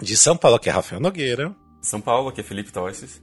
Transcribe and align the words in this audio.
De 0.00 0.16
São 0.16 0.36
Paulo, 0.36 0.60
que 0.60 0.68
é 0.68 0.72
Rafael 0.72 1.00
Nogueira. 1.00 1.54
São 1.82 2.00
Paulo, 2.00 2.30
que 2.30 2.40
é 2.40 2.44
Felipe 2.44 2.70
Tostes. 2.70 3.20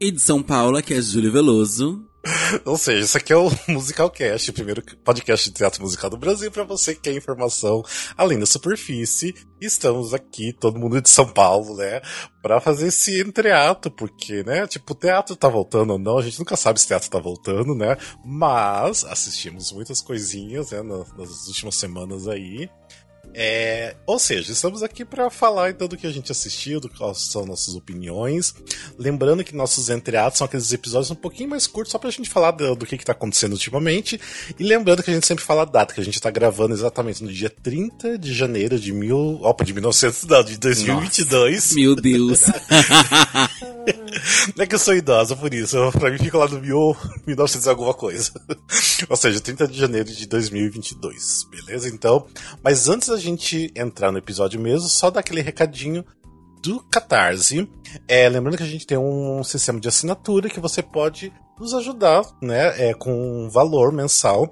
E 0.00 0.12
de 0.12 0.20
São 0.20 0.40
Paulo, 0.40 0.80
que 0.80 0.94
é 0.94 1.02
Júlio 1.02 1.32
Veloso. 1.32 2.08
Ou 2.64 2.78
seja, 2.78 3.04
isso 3.04 3.18
aqui 3.18 3.32
é 3.32 3.36
o 3.36 3.50
Musicalcast, 3.68 4.48
o 4.48 4.54
primeiro 4.54 4.80
podcast 5.04 5.50
de 5.50 5.56
teatro 5.56 5.82
musical 5.82 6.08
do 6.08 6.16
Brasil, 6.16 6.52
para 6.52 6.62
você 6.62 6.94
que 6.94 7.00
quer 7.02 7.16
informação 7.16 7.82
além 8.16 8.38
da 8.38 8.46
superfície. 8.46 9.34
Estamos 9.60 10.14
aqui, 10.14 10.52
todo 10.52 10.78
mundo 10.78 11.02
de 11.02 11.10
São 11.10 11.26
Paulo, 11.26 11.76
né? 11.76 12.00
Pra 12.40 12.60
fazer 12.60 12.86
esse 12.86 13.20
entreato, 13.20 13.90
porque, 13.90 14.44
né? 14.44 14.68
Tipo, 14.68 14.92
o 14.92 14.96
teatro 14.96 15.34
tá 15.34 15.48
voltando 15.48 15.94
ou 15.94 15.98
não, 15.98 16.18
a 16.18 16.22
gente 16.22 16.38
nunca 16.38 16.56
sabe 16.56 16.78
se 16.78 16.86
o 16.86 16.88
teatro 16.88 17.10
tá 17.10 17.18
voltando, 17.18 17.74
né? 17.74 17.96
Mas 18.24 19.04
assistimos 19.04 19.72
muitas 19.72 20.00
coisinhas, 20.00 20.70
né, 20.70 20.80
nas 20.80 21.48
últimas 21.48 21.74
semanas 21.74 22.28
aí. 22.28 22.70
É, 23.36 23.96
ou 24.06 24.16
seja, 24.16 24.52
estamos 24.52 24.80
aqui 24.84 25.04
para 25.04 25.28
falar 25.28 25.70
então 25.70 25.88
do 25.88 25.96
que 25.96 26.06
a 26.06 26.12
gente 26.12 26.30
assistiu, 26.30 26.78
do 26.78 26.88
quais 26.88 27.18
são 27.18 27.44
nossas 27.44 27.74
opiniões. 27.74 28.54
Lembrando 28.96 29.42
que 29.42 29.56
nossos 29.56 29.90
entreatos 29.90 30.38
são 30.38 30.44
aqueles 30.44 30.72
episódios 30.72 31.10
um 31.10 31.16
pouquinho 31.16 31.50
mais 31.50 31.66
curtos, 31.66 31.90
só 31.90 31.98
pra 31.98 32.10
gente 32.10 32.30
falar 32.30 32.52
do, 32.52 32.76
do 32.76 32.86
que, 32.86 32.96
que 32.96 33.04
tá 33.04 33.10
acontecendo 33.10 33.52
ultimamente. 33.52 34.20
E 34.56 34.62
lembrando 34.62 35.02
que 35.02 35.10
a 35.10 35.14
gente 35.14 35.26
sempre 35.26 35.44
fala 35.44 35.62
a 35.62 35.64
data, 35.64 35.92
que 35.92 36.00
a 36.00 36.04
gente 36.04 36.20
tá 36.20 36.30
gravando 36.30 36.74
exatamente 36.74 37.24
no 37.24 37.32
dia 37.32 37.50
30 37.50 38.16
de 38.16 38.32
janeiro 38.32 38.78
de 38.78 38.92
mil. 38.92 39.40
Opa, 39.42 39.64
de 39.64 39.74
1900, 39.74 40.24
não, 40.26 40.44
de 40.44 40.56
2022. 40.56 41.54
Nossa, 41.54 41.74
meu 41.74 41.96
Deus! 41.96 42.42
não 44.56 44.62
é 44.62 44.66
que 44.66 44.76
eu 44.76 44.78
sou 44.78 44.94
idosa 44.94 45.34
por 45.34 45.52
isso, 45.52 45.76
pra 45.92 46.10
mim 46.10 46.18
fica 46.18 46.38
lá 46.38 46.46
no 46.46 46.60
mil, 46.60 46.96
1900 47.26 47.66
alguma 47.66 47.94
coisa. 47.94 48.30
ou 49.10 49.16
seja, 49.16 49.40
30 49.40 49.66
de 49.66 49.78
janeiro 49.78 50.08
de 50.08 50.26
2022, 50.26 51.48
beleza? 51.50 51.88
Então, 51.88 52.26
mas 52.62 52.88
antes 52.88 53.08
da 53.08 53.23
gente 53.24 53.72
entrar 53.74 54.12
no 54.12 54.18
episódio 54.18 54.60
mesmo, 54.60 54.88
só 54.88 55.10
dar 55.10 55.20
aquele 55.20 55.40
recadinho 55.40 56.04
do 56.62 56.80
Catarse. 56.80 57.68
É, 58.08 58.28
lembrando 58.28 58.56
que 58.56 58.62
a 58.62 58.66
gente 58.66 58.86
tem 58.86 58.96
um 58.96 59.42
sistema 59.44 59.78
de 59.78 59.88
assinatura 59.88 60.48
que 60.48 60.60
você 60.60 60.82
pode 60.82 61.32
nos 61.58 61.74
ajudar, 61.74 62.24
né, 62.42 62.88
é, 62.88 62.94
com 62.94 63.12
um 63.44 63.50
valor 63.50 63.92
mensal. 63.92 64.50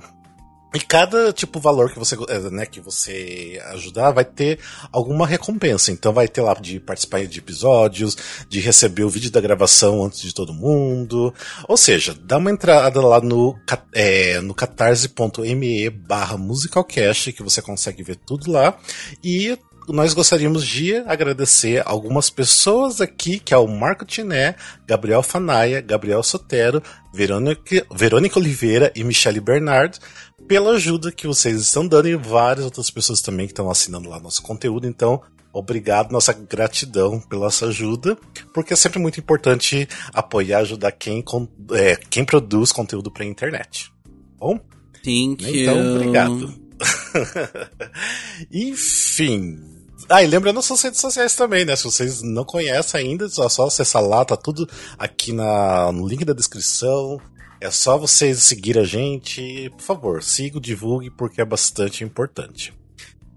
E 0.74 0.80
cada 0.80 1.32
tipo 1.32 1.60
valor 1.60 1.90
que 1.92 1.98
você, 1.98 2.16
é, 2.28 2.38
né, 2.50 2.66
que 2.66 2.80
você 2.80 3.60
ajudar 3.72 4.10
vai 4.10 4.24
ter 4.24 4.58
alguma 4.90 5.26
recompensa. 5.26 5.92
Então 5.92 6.12
vai 6.12 6.26
ter 6.26 6.40
lá 6.40 6.54
de 6.54 6.80
participar 6.80 7.26
de 7.26 7.38
episódios, 7.38 8.16
de 8.48 8.60
receber 8.60 9.04
o 9.04 9.08
vídeo 9.08 9.30
da 9.30 9.40
gravação 9.40 10.04
antes 10.04 10.22
de 10.22 10.34
todo 10.34 10.54
mundo. 10.54 11.34
Ou 11.68 11.76
seja, 11.76 12.14
dá 12.14 12.38
uma 12.38 12.50
entrada 12.50 13.00
lá 13.00 13.20
no, 13.20 13.58
é, 13.94 14.40
no 14.40 14.54
catarse.me 14.54 15.90
barra 15.90 16.36
musicalcast 16.38 17.32
que 17.32 17.42
você 17.42 17.60
consegue 17.60 18.02
ver 18.02 18.16
tudo 18.16 18.50
lá. 18.50 18.76
E 19.22 19.58
nós 19.88 20.14
gostaríamos 20.14 20.66
de 20.66 20.96
agradecer 20.96 21.82
algumas 21.84 22.30
pessoas 22.30 23.00
aqui, 23.00 23.38
que 23.38 23.52
é 23.52 23.56
o 23.56 23.66
Marco 23.66 24.04
Tiné, 24.04 24.54
Gabriel 24.86 25.22
Fanaia, 25.22 25.80
Gabriel 25.80 26.22
Sotero, 26.22 26.82
Verônica, 27.12 27.86
Verônica 27.92 28.38
Oliveira 28.38 28.92
e 28.94 29.02
Michele 29.02 29.40
Bernard, 29.40 29.98
pela 30.46 30.72
ajuda 30.72 31.12
que 31.12 31.26
vocês 31.26 31.60
estão 31.60 31.86
dando 31.86 32.08
e 32.08 32.16
várias 32.16 32.64
outras 32.64 32.90
pessoas 32.90 33.20
também 33.20 33.46
que 33.46 33.52
estão 33.52 33.70
assinando 33.70 34.08
lá 34.08 34.20
nosso 34.20 34.42
conteúdo. 34.42 34.86
Então, 34.86 35.20
obrigado, 35.52 36.12
nossa 36.12 36.32
gratidão 36.32 37.20
pela 37.20 37.50
sua 37.50 37.68
ajuda, 37.68 38.16
porque 38.54 38.72
é 38.72 38.76
sempre 38.76 38.98
muito 38.98 39.20
importante 39.20 39.88
apoiar, 40.12 40.60
ajudar 40.60 40.92
quem, 40.92 41.24
é, 41.72 41.96
quem 42.08 42.24
produz 42.24 42.72
conteúdo 42.72 43.10
para 43.10 43.24
a 43.24 43.26
internet. 43.26 43.92
Bom? 44.38 44.58
Thank 45.04 45.44
então, 45.44 45.76
you. 45.76 45.94
obrigado. 45.96 46.62
Enfim. 48.50 49.71
Ah, 50.14 50.22
e 50.22 50.26
lembrando 50.26 50.56
nossas 50.56 50.82
redes 50.82 51.00
sociais 51.00 51.34
também, 51.34 51.64
né? 51.64 51.74
Se 51.74 51.84
vocês 51.84 52.20
não 52.20 52.44
conhecem 52.44 53.00
ainda, 53.00 53.24
é 53.24 53.28
só 53.30 53.66
acessar 53.66 54.02
lá, 54.02 54.22
tá 54.22 54.36
tudo 54.36 54.68
aqui 54.98 55.32
na, 55.32 55.90
no 55.90 56.06
link 56.06 56.22
da 56.22 56.34
descrição. 56.34 57.18
É 57.58 57.70
só 57.70 57.96
vocês 57.96 58.42
seguir 58.42 58.78
a 58.78 58.84
gente. 58.84 59.70
Por 59.70 59.80
favor, 59.80 60.22
siga, 60.22 60.60
divulgue, 60.60 61.08
porque 61.08 61.40
é 61.40 61.44
bastante 61.46 62.04
importante. 62.04 62.74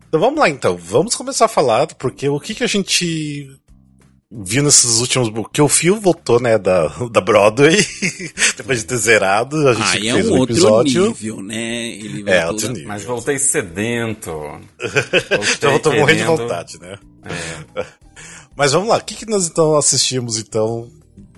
Então 0.09 0.19
vamos 0.19 0.37
lá 0.37 0.49
então, 0.49 0.75
vamos 0.75 1.15
começar 1.15 1.45
a 1.45 1.47
falar, 1.47 1.87
porque 1.95 2.27
o 2.27 2.41
que, 2.41 2.53
que 2.53 2.63
a 2.65 2.67
gente 2.67 3.57
viu 4.43 4.63
nesses 4.63 4.99
últimos. 4.99 5.29
Que 5.51 5.61
o 5.61 5.69
Phil 5.69 5.99
voltou, 5.99 6.39
né, 6.39 6.57
da, 6.57 6.87
da 7.11 7.21
Broadway, 7.21 7.77
depois 8.57 8.79
de 8.79 8.85
ter 8.85 8.97
zerado. 8.97 9.67
A 9.67 9.73
gente 9.73 9.83
ah, 9.83 9.91
fez 9.91 10.05
é 10.05 10.15
um, 10.15 10.33
um 10.33 10.39
outro 10.39 10.55
episódio. 10.55 11.07
nível, 11.07 11.41
né? 11.41 11.87
Ele 11.87 12.29
É, 12.29 12.45
outro 12.47 12.69
nível. 12.69 12.87
Mas 12.87 13.03
voltei 13.03 13.39
sedento. 13.39 14.31
Já 15.61 15.69
voltou 15.69 15.91
Voltei 15.91 15.99
morrendo 15.99 16.17
de 16.19 16.23
vontade, 16.23 16.79
né? 16.79 16.97
É. 17.23 17.85
Mas 18.55 18.71
vamos 18.71 18.89
lá, 18.89 18.97
o 18.97 19.03
que, 19.03 19.15
que 19.15 19.25
nós 19.25 19.47
então 19.47 19.75
assistimos 19.75 20.37
então, 20.37 20.89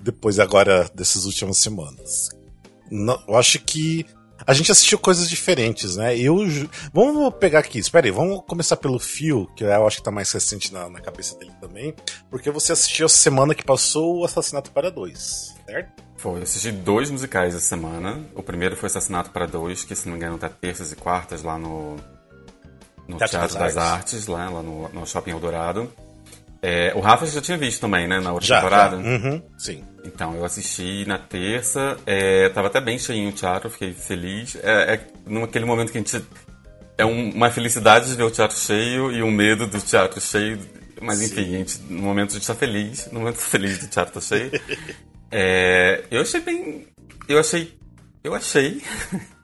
depois 0.02 0.38
agora 0.38 0.88
dessas 0.94 1.24
últimas 1.24 1.58
semanas? 1.58 2.28
Não, 2.90 3.20
eu 3.26 3.36
acho 3.36 3.58
que 3.58 4.06
a 4.46 4.52
gente 4.52 4.70
assistiu 4.70 4.98
coisas 4.98 5.28
diferentes, 5.28 5.96
né? 5.96 6.16
Eu. 6.16 6.38
Vamos 6.92 7.34
pegar 7.34 7.60
aqui, 7.60 7.78
espera 7.78 8.06
aí, 8.06 8.10
vamos 8.10 8.42
começar 8.46 8.76
pelo 8.76 8.98
Fio, 8.98 9.46
que 9.56 9.64
eu 9.64 9.86
acho 9.86 9.98
que 9.98 10.02
tá 10.02 10.10
mais 10.10 10.30
recente 10.32 10.72
na, 10.72 10.88
na 10.88 11.00
cabeça 11.00 11.36
dele 11.38 11.52
também, 11.60 11.94
porque 12.30 12.50
você 12.50 12.72
assistiu 12.72 13.06
essa 13.06 13.16
semana 13.16 13.54
que 13.54 13.64
passou 13.64 14.18
o 14.18 14.24
Assassinato 14.24 14.70
para 14.70 14.90
Dois, 14.90 15.54
certo? 15.66 16.02
Foi, 16.16 16.38
eu 16.38 16.42
assisti 16.42 16.72
dois 16.72 17.10
musicais 17.10 17.54
essa 17.54 17.64
semana. 17.64 18.20
O 18.34 18.42
primeiro 18.42 18.76
foi 18.76 18.88
Assassinato 18.88 19.30
para 19.30 19.46
Dois, 19.46 19.84
que 19.84 19.94
se 19.94 20.06
não 20.06 20.14
me 20.14 20.18
engano 20.18 20.36
tá 20.36 20.48
terças 20.48 20.90
e 20.90 20.96
quartas 20.96 21.42
lá 21.42 21.56
no, 21.56 21.96
no 23.06 23.16
Teatro 23.16 23.38
Teatro, 23.38 23.58
das 23.58 23.74
das, 23.74 23.76
Artes, 23.76 24.26
lá, 24.26 24.50
lá 24.50 24.62
no, 24.62 24.88
no 24.88 25.06
Shopping 25.06 25.30
Eldorado. 25.30 25.90
É, 26.60 26.92
o 26.94 27.00
Rafa 27.00 27.24
já 27.26 27.40
tinha 27.40 27.56
visto 27.56 27.80
também, 27.80 28.08
né, 28.08 28.18
na 28.20 28.32
outra 28.32 28.46
Já, 28.46 28.56
temporada. 28.56 28.96
já. 29.00 29.08
Uhum, 29.08 29.42
sim. 29.56 29.84
Então, 30.04 30.34
eu 30.34 30.44
assisti 30.44 31.04
na 31.06 31.18
terça, 31.18 31.96
é, 32.06 32.48
tava 32.48 32.66
até 32.68 32.80
bem 32.80 32.98
cheinho 32.98 33.28
o 33.28 33.32
teatro, 33.32 33.70
fiquei 33.70 33.92
feliz. 33.92 34.56
É, 34.62 34.94
é 34.94 35.00
naquele 35.26 35.64
momento 35.64 35.92
que 35.92 35.98
a 35.98 36.00
gente. 36.00 36.24
É 36.96 37.04
um- 37.04 37.30
uma 37.30 37.50
felicidade 37.50 38.08
de 38.08 38.16
ver 38.16 38.24
o 38.24 38.30
teatro 38.30 38.56
cheio 38.58 39.12
e 39.12 39.22
um 39.22 39.30
medo 39.30 39.66
do 39.68 39.78
teatro 39.80 40.20
cheio. 40.20 40.58
Mas 41.00 41.22
enfim, 41.22 41.54
a 41.54 41.58
gente, 41.58 41.78
no 41.88 42.02
momento 42.02 42.30
a 42.30 42.34
gente 42.34 42.46
tá 42.46 42.54
feliz, 42.56 43.08
no 43.12 43.20
momento 43.20 43.36
feliz 43.38 43.78
do 43.78 43.86
teatro 43.88 44.14
tá 44.14 44.20
cheio. 44.20 44.50
É, 45.30 46.04
eu 46.10 46.22
achei 46.22 46.40
bem. 46.40 46.86
Eu 47.28 47.38
achei. 47.38 47.74
Eu 48.24 48.34
achei. 48.34 48.82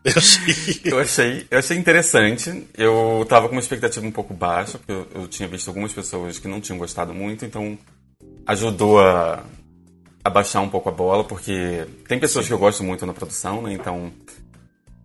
Eu 0.05 0.13
achei. 0.17 0.81
Eu 0.85 0.99
achei, 0.99 1.47
eu 1.51 1.59
achei 1.59 1.77
interessante. 1.79 2.69
Eu 2.77 3.25
tava 3.29 3.49
com 3.49 3.55
uma 3.55 3.61
expectativa 3.61 4.07
um 4.07 4.13
pouco 4.13 4.35
baixa, 4.35 4.79
porque 4.79 4.93
eu, 4.93 5.23
eu 5.23 5.29
tinha 5.29 5.49
visto 5.49 5.69
algumas 5.69 5.93
pessoas 5.93 6.39
que 6.39 6.47
não 6.47 6.61
tinham 6.61 6.79
gostado 6.79 7.15
muito, 7.15 7.45
então 7.45 7.79
ajudou 8.47 9.01
a, 9.01 9.43
a 10.23 10.31
baixar 10.31 10.61
um 10.61 10.69
pouco 10.69 10.91
a 10.91 10.93
bola, 10.93 11.25
porque 11.25 11.87
tem 12.07 12.19
pessoas 12.19 12.47
que 12.47 12.53
eu 12.53 12.59
gosto 12.59 12.85
muito 12.85 13.07
na 13.07 13.15
produção, 13.15 13.63
né? 13.63 13.73
Então 13.73 14.13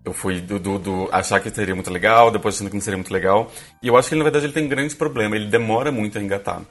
eu 0.04 0.14
fui 0.14 0.42
do, 0.42 0.60
do, 0.60 0.78
do 0.78 1.10
achar 1.12 1.40
que 1.40 1.50
seria 1.50 1.76
muito 1.76 1.92
legal, 1.92 2.30
depois 2.30 2.56
achando 2.56 2.70
que 2.70 2.76
não 2.76 2.82
seria 2.82 2.98
muito 2.98 3.14
legal. 3.14 3.50
E 3.82 3.88
eu 3.88 3.96
acho 3.96 4.10
que 4.10 4.16
na 4.16 4.24
verdade 4.24 4.46
ele 4.46 4.54
tem 4.54 4.66
um 4.66 4.70
grande 4.70 4.96
problema, 4.96 5.36
ele 5.36 5.48
demora 5.48 5.92
muito 5.92 6.18
a 6.18 6.22
engatar. 6.22 6.62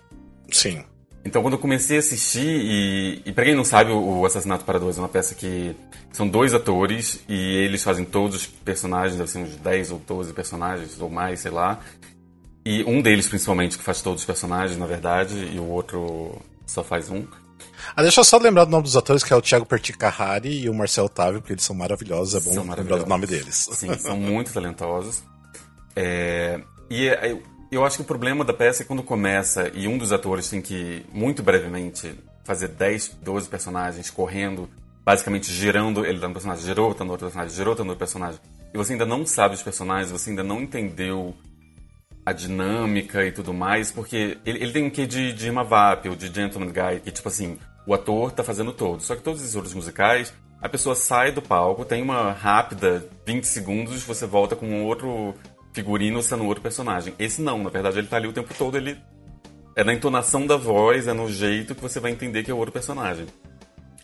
Sim. 0.50 0.84
Então, 1.24 1.42
quando 1.42 1.54
eu 1.54 1.58
comecei 1.58 1.96
a 1.96 2.00
assistir, 2.00 2.46
e, 2.46 3.22
e 3.26 3.32
pra 3.32 3.44
quem 3.44 3.54
não 3.54 3.64
sabe, 3.64 3.90
o, 3.90 4.24
Assassinato 4.24 4.64
para 4.64 4.78
Dois 4.78 4.96
é 4.96 5.00
uma 5.00 5.08
peça 5.08 5.34
que 5.34 5.74
são 6.12 6.28
dois 6.28 6.54
atores 6.54 7.20
e 7.28 7.56
eles 7.56 7.82
fazem 7.82 8.04
todos 8.04 8.36
os 8.36 8.46
personagens, 8.46 9.16
deve 9.16 9.30
ser 9.30 9.38
uns 9.38 9.56
10 9.56 9.92
ou 9.92 9.98
12 9.98 10.32
personagens, 10.32 11.00
ou 11.00 11.10
mais, 11.10 11.40
sei 11.40 11.50
lá. 11.50 11.80
E 12.64 12.82
um 12.84 13.02
deles, 13.02 13.28
principalmente, 13.28 13.76
que 13.76 13.84
faz 13.84 14.00
todos 14.00 14.22
os 14.22 14.26
personagens, 14.26 14.78
na 14.78 14.86
verdade, 14.86 15.34
e 15.52 15.58
o 15.58 15.64
outro 15.64 16.40
só 16.66 16.82
faz 16.82 17.10
um. 17.10 17.26
Ah, 17.96 18.02
deixa 18.02 18.20
eu 18.20 18.24
só 18.24 18.38
lembrar 18.38 18.64
do 18.64 18.70
nome 18.70 18.84
dos 18.84 18.96
atores, 18.96 19.22
que 19.24 19.32
é 19.32 19.36
o 19.36 19.42
Thiago 19.42 19.66
Perticahari 19.66 20.62
e 20.64 20.70
o 20.70 20.74
Marcel 20.74 21.06
Otávio, 21.06 21.40
porque 21.40 21.54
eles 21.54 21.64
são 21.64 21.74
maravilhosos, 21.74 22.34
é 22.34 22.44
bom 22.44 22.54
São 22.54 22.74
lembrar 22.74 22.98
do 22.98 23.06
nome 23.06 23.26
deles. 23.26 23.68
Sim, 23.72 23.94
são 23.98 24.16
muito 24.16 24.52
talentosos. 24.52 25.22
É, 25.96 26.60
e 26.90 27.08
eu, 27.70 27.84
acho 27.84 27.96
que 27.96 28.02
o 28.02 28.06
problema 28.06 28.44
da 28.44 28.52
peça 28.52 28.82
é 28.82 28.86
quando 28.86 29.02
começa 29.02 29.70
e 29.74 29.86
um 29.86 29.98
dos 29.98 30.12
atores 30.12 30.48
tem 30.48 30.60
que, 30.60 31.04
muito 31.12 31.42
brevemente, 31.42 32.14
fazer 32.44 32.68
10, 32.68 33.18
12 33.22 33.48
personagens 33.48 34.10
correndo, 34.10 34.68
basicamente 35.04 35.52
girando, 35.52 36.04
ele 36.04 36.18
tá 36.18 36.28
no 36.28 36.34
personagem, 36.34 36.64
girou, 36.64 36.94
tá 36.94 37.04
no 37.04 37.10
outro 37.10 37.26
personagem, 37.26 37.54
girou, 37.54 37.76
tá 37.76 37.82
no 37.82 37.90
outro 37.90 37.98
personagem. 37.98 38.40
E 38.72 38.76
você 38.76 38.92
ainda 38.92 39.06
não 39.06 39.24
sabe 39.24 39.54
os 39.54 39.62
personagens, 39.62 40.10
você 40.10 40.30
ainda 40.30 40.42
não 40.42 40.60
entendeu 40.60 41.34
a 42.24 42.32
dinâmica 42.32 43.24
e 43.24 43.32
tudo 43.32 43.54
mais, 43.54 43.90
porque 43.90 44.36
ele, 44.44 44.62
ele 44.62 44.72
tem 44.72 44.84
um 44.84 44.90
quê 44.90 45.06
de, 45.06 45.32
de 45.32 45.48
Emma 45.48 45.64
Vap 45.64 46.06
ou 46.08 46.14
de 46.14 46.26
Gentleman 46.26 46.72
Guy, 46.72 47.00
que 47.00 47.10
tipo 47.10 47.28
assim, 47.28 47.58
o 47.86 47.94
ator 47.94 48.32
tá 48.32 48.44
fazendo 48.44 48.72
todo. 48.72 49.02
Só 49.02 49.16
que 49.16 49.22
todos 49.22 49.40
esses 49.40 49.54
outros 49.54 49.72
musicais, 49.72 50.34
a 50.60 50.68
pessoa 50.68 50.94
sai 50.94 51.32
do 51.32 51.40
palco, 51.40 51.86
tem 51.86 52.02
uma 52.02 52.32
rápida 52.32 53.08
20 53.24 53.44
segundos, 53.44 54.02
você 54.02 54.26
volta 54.26 54.54
com 54.54 54.66
um 54.66 54.84
outro 54.84 55.34
figurino 55.78 56.20
sendo 56.22 56.44
outro 56.44 56.60
personagem. 56.60 57.14
Esse 57.20 57.40
não, 57.40 57.62
na 57.62 57.70
verdade 57.70 57.98
ele 57.98 58.08
tá 58.08 58.16
ali 58.16 58.26
o 58.26 58.32
tempo 58.32 58.52
todo, 58.52 58.76
ele 58.76 58.98
é 59.76 59.84
na 59.84 59.94
entonação 59.94 60.44
da 60.44 60.56
voz, 60.56 61.06
é 61.06 61.12
no 61.12 61.30
jeito 61.30 61.72
que 61.72 61.80
você 61.80 62.00
vai 62.00 62.10
entender 62.10 62.42
que 62.42 62.50
é 62.50 62.54
outro 62.54 62.72
personagem. 62.72 63.26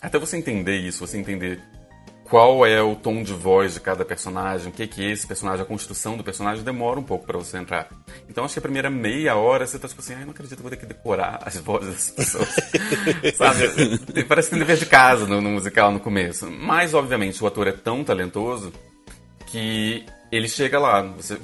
Até 0.01 0.17
você 0.17 0.37
entender 0.37 0.77
isso, 0.77 1.05
você 1.05 1.19
entender 1.19 1.61
qual 2.23 2.65
é 2.65 2.81
o 2.81 2.95
tom 2.95 3.25
de 3.25 3.33
voz 3.33 3.75
de 3.75 3.81
cada 3.81 4.05
personagem, 4.05 4.69
o 4.69 4.73
que, 4.73 4.87
que 4.87 5.05
é 5.05 5.11
esse 5.11 5.27
personagem, 5.27 5.63
a 5.63 5.67
construção 5.67 6.17
do 6.17 6.23
personagem, 6.23 6.63
demora 6.63 7.01
um 7.01 7.03
pouco 7.03 7.27
para 7.27 7.39
você 7.39 7.59
entrar. 7.59 7.89
Então 8.29 8.45
acho 8.45 8.55
que 8.55 8.61
a 8.61 8.63
primeira 8.63 8.89
meia 8.89 9.35
hora 9.35 9.67
você 9.67 9.77
tá 9.77 9.89
tipo 9.89 10.01
assim, 10.01 10.15
ai, 10.15 10.25
não 10.25 10.31
acredito 10.31 10.61
vou 10.61 10.71
ter 10.71 10.77
que 10.77 10.87
decorar 10.87 11.41
as 11.45 11.59
vozes 11.59 11.93
das 11.93 12.11
pessoas. 12.13 12.55
Sabe? 13.35 14.25
Parece 14.29 14.49
que 14.49 14.55
tem 14.55 14.65
dever 14.65 14.77
de 14.77 14.87
casa 14.87 15.27
no, 15.27 15.41
no 15.41 15.51
musical 15.51 15.91
no 15.91 15.99
começo. 15.99 16.49
Mas, 16.49 16.95
obviamente, 16.95 17.43
o 17.43 17.47
ator 17.49 17.67
é 17.67 17.73
tão 17.73 18.05
talentoso 18.05 18.73
que 19.47 20.07
ele 20.37 20.49
chega 20.49 20.79
lá. 20.79 21.03
Você, 21.03 21.39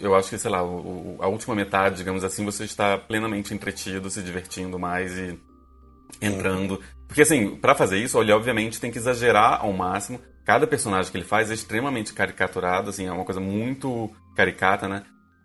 eu 0.00 0.14
acho 0.14 0.30
que, 0.30 0.38
sei 0.38 0.50
lá, 0.50 0.64
o, 0.64 1.16
a 1.20 1.28
última 1.28 1.54
metade, 1.54 1.96
digamos 1.96 2.24
assim, 2.24 2.44
você 2.44 2.64
está 2.64 2.98
plenamente 2.98 3.54
entretido, 3.54 4.10
se 4.10 4.22
divertindo 4.22 4.78
mais 4.78 5.16
e 5.16 5.38
entrando. 6.20 6.80
Porque, 7.06 7.22
assim, 7.22 7.56
para 7.56 7.74
fazer 7.74 7.98
isso, 7.98 8.20
ele 8.20 8.32
obviamente 8.32 8.80
tem 8.80 8.90
que 8.90 8.98
exagerar 8.98 9.60
ao 9.60 9.72
máximo. 9.72 10.20
Cada 10.44 10.66
personagem 10.66 11.10
que 11.10 11.18
ele 11.18 11.24
faz 11.24 11.50
é 11.50 11.54
extremamente 11.54 12.12
caricaturado, 12.12 12.90
assim, 12.90 13.06
é 13.06 13.12
uma 13.12 13.24
coisa 13.24 13.40
muito 13.40 14.10
caricata, 14.34 14.88
né? 14.88 15.04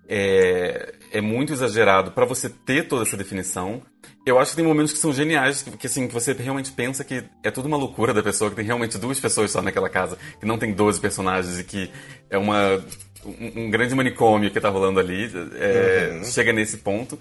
É, 0.10 0.96
é 1.12 1.22
muito 1.22 1.54
exagerado 1.54 2.12
para 2.12 2.26
você 2.26 2.50
ter 2.50 2.88
toda 2.88 3.04
essa 3.04 3.18
definição. 3.18 3.82
Eu 4.26 4.38
acho 4.40 4.52
que 4.52 4.58
tem 4.58 4.66
momentos 4.66 4.92
que 4.94 5.00
são 5.00 5.14
geniais, 5.14 5.62
que, 5.62 5.72
que, 5.78 5.88
assim, 5.88 6.08
que 6.08 6.14
você 6.14 6.34
realmente 6.34 6.72
pensa 6.72 7.04
que 7.04 7.24
é 7.44 7.50
tudo 7.50 7.68
uma 7.68 7.78
loucura 7.78 8.14
da 8.14 8.22
pessoa, 8.22 8.50
que 8.50 8.56
tem 8.56 8.66
realmente 8.66 8.98
duas 8.98 9.20
pessoas 9.20 9.52
só 9.52 9.62
naquela 9.62 9.90
casa, 9.90 10.18
que 10.40 10.46
não 10.46 10.58
tem 10.58 10.74
12 10.74 11.00
personagens 11.00 11.60
e 11.60 11.64
que 11.64 11.90
é 12.30 12.38
uma 12.38 12.84
um, 13.26 13.64
um 13.64 13.70
grande 13.70 13.96
manicômio 13.96 14.52
que 14.52 14.60
tá 14.60 14.70
rolando 14.70 15.00
ali. 15.00 15.32
É, 15.56 16.12
uhum. 16.14 16.24
Chega 16.26 16.54
nesse 16.54 16.78
ponto. 16.78 17.20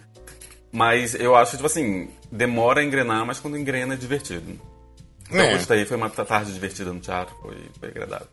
Mas 0.73 1.15
eu 1.15 1.35
acho, 1.35 1.53
tipo 1.53 1.67
assim, 1.67 2.09
demora 2.31 2.81
a 2.81 2.85
engrenar, 2.85 3.25
mas 3.25 3.41
quando 3.41 3.57
engrena 3.57 3.95
é 3.95 3.97
divertido. 3.97 4.59
Então, 5.29 5.41
é. 5.41 5.53
gostei, 5.53 5.85
foi 5.85 5.97
uma 5.97 6.11
tarde 6.11 6.53
divertida 6.53 6.93
no 6.93 7.01
teatro, 7.01 7.35
foi, 7.41 7.57
foi 7.81 7.89
agradável. 7.89 8.29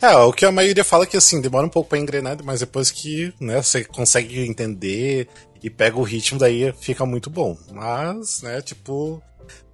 É, 0.00 0.14
o 0.16 0.32
que 0.32 0.44
a 0.44 0.52
maioria 0.52 0.84
fala 0.84 1.04
é 1.04 1.06
que 1.06 1.16
assim, 1.16 1.40
demora 1.40 1.66
um 1.66 1.70
pouco 1.70 1.88
pra 1.88 1.98
engrenar, 1.98 2.36
mas 2.44 2.60
depois 2.60 2.90
que 2.90 3.32
né, 3.40 3.60
você 3.62 3.84
consegue 3.84 4.40
entender 4.40 5.28
e 5.62 5.70
pega 5.70 5.98
o 5.98 6.02
ritmo, 6.02 6.38
daí 6.38 6.72
fica 6.72 7.04
muito 7.04 7.30
bom. 7.30 7.56
Mas, 7.72 8.42
né, 8.42 8.60
tipo. 8.60 9.22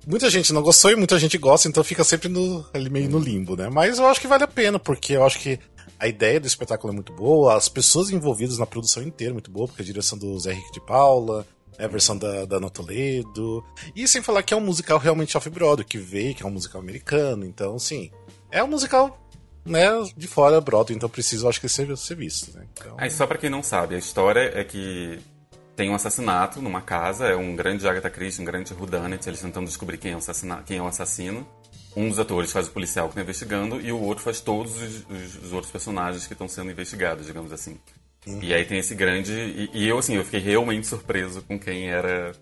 Muita 0.06 0.31
gente 0.31 0.50
não 0.55 0.62
gostou 0.62 0.91
e 0.91 0.97
muita 0.97 1.19
gente 1.19 1.37
gosta, 1.37 1.69
então 1.69 1.85
fica 1.85 2.02
sempre 2.02 2.26
no, 2.26 2.64
ali 2.73 2.88
meio 2.88 3.11
no 3.11 3.19
limbo, 3.19 3.55
né? 3.55 3.69
Mas 3.69 3.99
eu 3.99 4.06
acho 4.06 4.19
que 4.19 4.26
vale 4.26 4.43
a 4.43 4.49
pena, 4.49 4.79
porque 4.79 5.12
eu 5.12 5.23
acho 5.23 5.38
que 5.38 5.58
a 5.99 6.08
ideia 6.08 6.41
do 6.41 6.47
espetáculo 6.47 6.91
é 6.91 6.94
muito 6.94 7.12
boa, 7.12 7.55
as 7.55 7.69
pessoas 7.69 8.08
envolvidas 8.08 8.56
na 8.56 8.64
produção 8.64 9.02
inteira 9.02 9.32
é 9.32 9.35
muito 9.35 9.50
boa, 9.50 9.69
porque 9.69 9.82
a 9.82 9.85
direção 9.85 10.17
do 10.17 10.38
Zé 10.38 10.52
Henrique 10.52 10.73
de 10.73 10.81
Paula, 10.81 11.47
é 11.81 11.85
a 11.85 11.88
versão 11.88 12.17
da, 12.17 12.44
da 12.44 12.56
Ana 12.56 12.69
Toledo. 12.69 13.64
E 13.97 14.06
sem 14.06 14.23
falar 14.23 14.43
que 14.43 14.52
é 14.52 14.56
um 14.56 14.61
musical 14.61 14.99
realmente 14.99 15.37
off-Broadway, 15.37 15.87
que 15.87 15.99
veio, 15.99 16.35
que 16.35 16.43
é 16.43 16.47
um 16.47 16.50
musical 16.50 16.81
americano. 16.81 17.44
Então, 17.44 17.75
assim, 17.75 18.11
é 18.50 18.62
um 18.62 18.69
musical 18.69 19.19
né, 19.64 19.88
de 20.16 20.26
fora 20.26 20.60
Broadway, 20.60 20.96
então 20.96 21.08
precisa, 21.08 21.48
acho 21.48 21.60
que, 21.60 21.68
ser, 21.68 21.96
ser 21.96 22.14
visto. 22.14 22.56
Né? 22.56 22.66
Então... 22.72 22.94
Aí, 22.98 23.10
só 23.10 23.26
para 23.26 23.38
quem 23.38 23.50
não 23.50 23.62
sabe, 23.62 23.94
a 23.94 23.98
história 23.98 24.50
é 24.54 24.64
que 24.64 25.18
tem 25.76 25.88
um 25.90 25.94
assassinato 25.94 26.60
numa 26.60 26.80
casa, 26.80 27.26
é 27.26 27.36
um 27.36 27.56
grande 27.56 27.86
Agatha 27.88 28.10
Christie, 28.10 28.42
um 28.42 28.44
grande 28.44 28.74
whodunit, 28.74 29.26
eles 29.26 29.40
tentando 29.40 29.66
descobrir 29.66 29.98
quem 29.98 30.12
é, 30.12 30.16
o 30.16 30.20
quem 30.66 30.78
é 30.78 30.82
o 30.82 30.86
assassino. 30.86 31.46
Um 31.96 32.08
dos 32.08 32.18
atores 32.18 32.52
faz 32.52 32.68
o 32.68 32.70
policial 32.70 33.06
que 33.06 33.12
está 33.12 33.22
investigando 33.22 33.80
e 33.80 33.90
o 33.90 34.00
outro 34.00 34.22
faz 34.22 34.40
todos 34.40 34.80
os, 34.80 35.06
os, 35.08 35.44
os 35.44 35.52
outros 35.52 35.72
personagens 35.72 36.26
que 36.26 36.34
estão 36.34 36.46
sendo 36.46 36.70
investigados, 36.70 37.26
digamos 37.26 37.52
assim. 37.52 37.78
Uhum. 38.26 38.40
E 38.42 38.54
aí 38.54 38.64
tem 38.64 38.78
esse 38.78 38.94
grande. 38.94 39.32
E, 39.32 39.70
e, 39.72 39.88
eu, 39.88 39.98
assim, 39.98 40.16
eu 40.16 40.24
fiquei 40.24 40.40
realmente 40.40 40.86
surpreso 40.86 41.42
com 41.42 41.58
quem 41.58 41.88
era. 41.88 42.32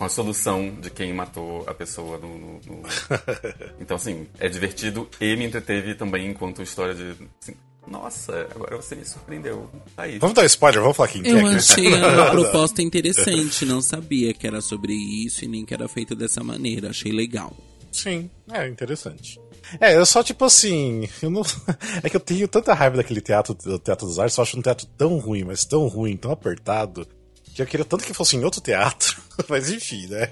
Com 0.00 0.06
a 0.06 0.08
solução 0.08 0.74
de 0.80 0.88
quem 0.88 1.12
matou 1.12 1.62
a 1.66 1.74
pessoa 1.74 2.16
no. 2.16 2.38
no, 2.38 2.54
no... 2.54 2.82
então, 3.78 3.98
assim, 3.98 4.26
é 4.38 4.48
divertido 4.48 5.06
e 5.20 5.36
me 5.36 5.44
entreteve 5.44 5.94
também 5.94 6.26
enquanto 6.26 6.62
história 6.62 6.94
de. 6.94 7.14
Assim, 7.38 7.54
nossa, 7.86 8.48
agora 8.54 8.76
você 8.76 8.96
me 8.96 9.04
surpreendeu. 9.04 9.68
Tá 9.94 10.04
aí. 10.04 10.18
Vamos 10.18 10.34
dar 10.34 10.46
spoiler, 10.46 10.80
vamos 10.80 10.96
falar 10.96 11.10
quem 11.10 11.26
Eu 11.28 11.46
é 11.46 11.56
achei 11.56 11.92
a 12.02 12.30
proposta 12.30 12.80
interessante, 12.80 13.66
não 13.68 13.82
sabia 13.82 14.32
que 14.32 14.46
era 14.46 14.62
sobre 14.62 14.94
isso 14.94 15.44
e 15.44 15.48
nem 15.48 15.66
que 15.66 15.74
era 15.74 15.86
feito 15.86 16.14
dessa 16.14 16.42
maneira. 16.42 16.88
Achei 16.88 17.12
legal. 17.12 17.54
Sim, 17.92 18.30
é 18.50 18.66
interessante. 18.66 19.38
É, 19.78 19.94
eu 19.94 20.06
só, 20.06 20.22
tipo 20.22 20.46
assim. 20.46 21.10
Eu 21.20 21.28
não... 21.28 21.42
É 22.02 22.08
que 22.08 22.16
eu 22.16 22.20
tenho 22.20 22.48
tanta 22.48 22.72
raiva 22.72 22.96
daquele 22.96 23.20
teatro, 23.20 23.52
do 23.52 23.78
Teatro 23.78 24.06
dos 24.06 24.18
Artes, 24.18 24.38
eu 24.38 24.42
acho 24.42 24.58
um 24.58 24.62
teatro 24.62 24.86
tão 24.96 25.18
ruim, 25.18 25.44
mas 25.44 25.66
tão 25.66 25.86
ruim, 25.88 26.16
tão 26.16 26.32
apertado, 26.32 27.06
que 27.60 27.62
eu 27.62 27.70
queria 27.70 27.84
tanto 27.84 28.04
que 28.04 28.14
fosse 28.14 28.36
em 28.36 28.44
outro 28.44 28.60
teatro. 28.60 29.20
mas 29.48 29.70
enfim, 29.70 30.06
né? 30.06 30.28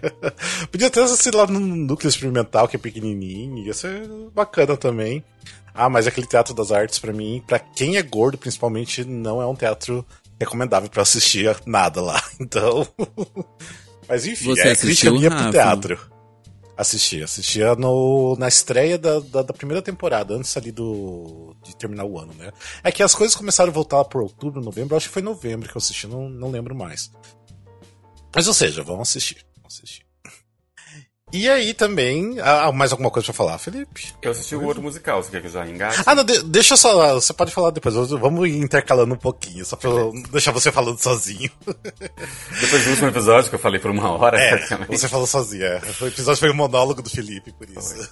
Podia 0.70 0.90
ter 0.90 1.06
sido 1.08 1.38
lá 1.38 1.46
no 1.46 1.60
núcleo 1.60 2.08
experimental, 2.08 2.68
que 2.68 2.76
é 2.76 2.78
pequenininho, 2.78 3.58
ia 3.58 3.74
ser 3.74 4.08
bacana 4.34 4.76
também. 4.76 5.24
Ah, 5.74 5.88
mas 5.88 6.06
aquele 6.06 6.26
Teatro 6.26 6.54
das 6.54 6.72
Artes, 6.72 6.98
para 6.98 7.12
mim, 7.12 7.42
para 7.46 7.60
quem 7.60 7.96
é 7.96 8.02
gordo, 8.02 8.36
principalmente, 8.36 9.04
não 9.04 9.40
é 9.40 9.46
um 9.46 9.54
teatro 9.54 10.04
recomendável 10.40 10.88
para 10.90 11.02
assistir 11.02 11.56
nada 11.66 12.00
lá. 12.00 12.20
Então. 12.40 12.86
mas 14.08 14.26
enfim, 14.26 14.46
Você 14.54 14.68
é 14.68 14.76
crítica 14.76 15.10
minha 15.10 15.28
Rafa? 15.28 15.42
pro 15.42 15.52
teatro. 15.52 16.17
Assisti, 16.78 17.24
assistia 17.24 17.74
no, 17.74 18.36
na 18.38 18.46
estreia 18.46 18.96
da, 18.96 19.18
da, 19.18 19.42
da, 19.42 19.52
primeira 19.52 19.82
temporada, 19.82 20.32
antes 20.34 20.56
ali 20.56 20.70
do, 20.70 21.56
de 21.64 21.76
terminar 21.76 22.04
o 22.04 22.16
ano, 22.16 22.32
né? 22.34 22.52
É 22.84 22.92
que 22.92 23.02
as 23.02 23.16
coisas 23.16 23.34
começaram 23.34 23.70
a 23.70 23.74
voltar 23.74 24.04
por 24.04 24.22
outubro, 24.22 24.60
novembro, 24.60 24.96
acho 24.96 25.08
que 25.08 25.12
foi 25.12 25.20
novembro 25.20 25.68
que 25.68 25.76
eu 25.76 25.80
assisti, 25.80 26.06
não, 26.06 26.28
não 26.28 26.52
lembro 26.52 26.76
mais. 26.76 27.10
Mas 28.32 28.46
ou 28.46 28.54
seja, 28.54 28.84
vamos 28.84 29.08
assistir. 29.08 29.44
Vamos 29.56 29.74
assistir. 29.74 30.07
E 31.32 31.48
aí 31.48 31.74
também. 31.74 32.36
Ah, 32.40 32.72
mais 32.72 32.92
alguma 32.92 33.10
coisa 33.10 33.26
pra 33.26 33.34
falar, 33.34 33.58
Felipe? 33.58 34.14
Eu 34.22 34.30
assisti 34.30 34.56
o 34.56 34.64
outro 34.64 34.82
musical, 34.82 35.22
você 35.22 35.30
quer 35.30 35.40
que 35.40 35.46
eu 35.46 35.50
já 35.52 35.66
engate? 35.66 36.02
Ah, 36.06 36.14
não, 36.14 36.24
de, 36.24 36.42
deixa 36.44 36.76
só. 36.76 37.14
Você 37.14 37.32
pode 37.32 37.52
falar 37.52 37.70
depois. 37.70 37.94
Vamos 37.94 38.48
intercalando 38.48 39.14
um 39.14 39.18
pouquinho, 39.18 39.64
só 39.64 39.76
pra 39.76 39.90
deixar 40.30 40.52
você 40.52 40.72
falando 40.72 40.98
sozinho. 40.98 41.50
Depois 42.60 42.84
do 42.84 42.90
último 42.90 43.08
episódio 43.08 43.50
que 43.50 43.56
eu 43.56 43.60
falei 43.60 43.78
por 43.80 43.90
uma 43.90 44.10
hora. 44.10 44.38
É, 44.40 44.56
você 44.88 45.08
falou 45.08 45.26
sozinho, 45.26 45.64
é. 45.64 45.80
O 46.00 46.06
episódio 46.06 46.40
foi 46.40 46.50
um 46.50 46.54
monólogo 46.54 47.02
do 47.02 47.10
Felipe, 47.10 47.52
por 47.52 47.68
isso. 47.68 48.10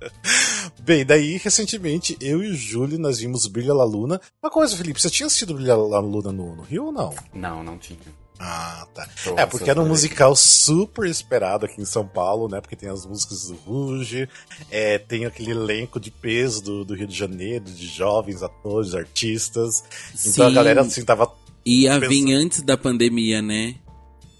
Bem, 0.80 1.04
daí, 1.04 1.36
recentemente, 1.38 2.16
eu 2.20 2.42
e 2.42 2.48
o 2.48 2.54
Júlio, 2.54 2.98
nós 2.98 3.18
vimos 3.18 3.46
Brilha 3.46 3.74
La 3.74 3.84
Luna. 3.84 4.20
Uma 4.42 4.50
coisa, 4.50 4.76
Felipe, 4.76 5.00
você 5.00 5.10
tinha 5.10 5.26
assistido 5.26 5.54
Brilha 5.54 5.76
La 5.76 6.00
Luna 6.00 6.32
no, 6.32 6.56
no 6.56 6.62
Rio 6.62 6.86
ou 6.86 6.92
não? 6.92 7.14
Não, 7.32 7.62
não 7.62 7.78
tinha. 7.78 7.98
Ah, 8.42 8.86
tá. 8.94 9.06
é, 9.36 9.44
porque 9.44 9.68
era 9.68 9.78
um 9.78 9.86
musical 9.86 10.34
super 10.34 11.04
esperado 11.04 11.66
aqui 11.66 11.78
em 11.78 11.84
São 11.84 12.06
Paulo, 12.06 12.48
né? 12.48 12.58
Porque 12.58 12.74
tem 12.74 12.88
as 12.88 13.04
músicas 13.04 13.48
do 13.48 13.54
Ruge, 13.54 14.26
é, 14.70 14.96
tem 14.96 15.26
aquele 15.26 15.50
elenco 15.50 16.00
de 16.00 16.10
peso 16.10 16.62
do, 16.62 16.84
do 16.86 16.94
Rio 16.94 17.06
de 17.06 17.14
Janeiro, 17.14 17.66
de 17.66 17.86
jovens 17.86 18.42
atores, 18.42 18.94
artistas. 18.94 19.84
Sim. 20.14 20.30
Então 20.30 20.46
a 20.46 20.50
galera, 20.50 20.80
assim, 20.80 21.04
tava. 21.04 21.30
Ia 21.66 22.00
pensando... 22.00 22.08
vir 22.08 22.32
antes 22.32 22.62
da 22.62 22.78
pandemia, 22.78 23.42
né? 23.42 23.74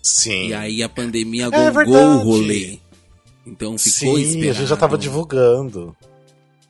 Sim. 0.02 0.49
E 0.49 0.55
aí 0.55 0.82
a 0.82 0.88
pandemia 0.88 1.49
é 1.52 1.70
gongou 1.70 1.94
o 1.94 2.17
rolê. 2.23 2.79
Então 3.47 3.76
ficou 3.76 4.16
Sim, 4.16 4.23
esperado. 4.23 4.50
a 4.50 4.52
gente 4.54 4.69
já 4.69 4.76
tava 4.78 4.97
divulgando. 4.97 5.95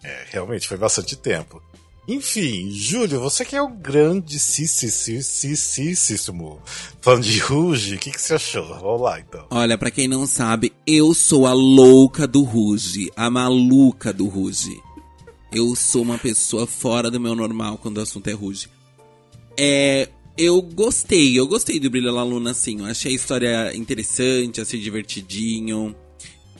É, 0.03 0.25
realmente, 0.31 0.67
foi 0.67 0.77
bastante 0.77 1.15
tempo. 1.15 1.63
Enfim, 2.11 2.73
Júlio, 2.73 3.21
você 3.21 3.45
que 3.45 3.55
é 3.55 3.63
o 3.63 3.69
grande 3.69 4.37
cicíssimo 4.41 5.31
fã 7.01 7.21
de 7.21 7.39
Ruge, 7.39 7.95
o 7.95 7.99
que, 8.01 8.11
você 8.11 8.35
achou? 8.35 8.67
Vamos 8.67 9.01
lá, 9.01 9.21
então. 9.21 9.47
Olha, 9.49 9.79
para 9.79 9.93
quem 9.93 10.09
não 10.09 10.27
sabe, 10.27 10.73
eu 10.85 11.15
sou 11.15 11.47
a 11.47 11.53
louca 11.53 12.27
do 12.27 12.43
Ruge, 12.43 13.13
a 13.15 13.31
maluca 13.31 14.13
do 14.13 14.27
Ruge. 14.27 14.77
Eu 15.53 15.77
sou 15.77 16.03
uma 16.03 16.19
pessoa 16.19 16.67
fora 16.67 17.13
do 17.13 17.21
meu 17.21 17.37
normal 17.37 17.79
quando 17.79 17.99
o 17.99 18.03
assunto 18.03 18.27
é 18.27 18.33
Ruge. 18.33 18.69
É, 19.57 20.09
eu 20.37 20.61
gostei, 20.61 21.39
eu 21.39 21.47
gostei 21.47 21.79
do 21.79 21.89
Brilha 21.89 22.11
La 22.11 22.25
Luna, 22.25 22.51
assim. 22.51 22.81
Eu 22.81 22.87
achei 22.87 23.13
a 23.13 23.15
história 23.15 23.73
interessante, 23.77 24.61
achei 24.61 24.81
divertidinho. 24.81 25.95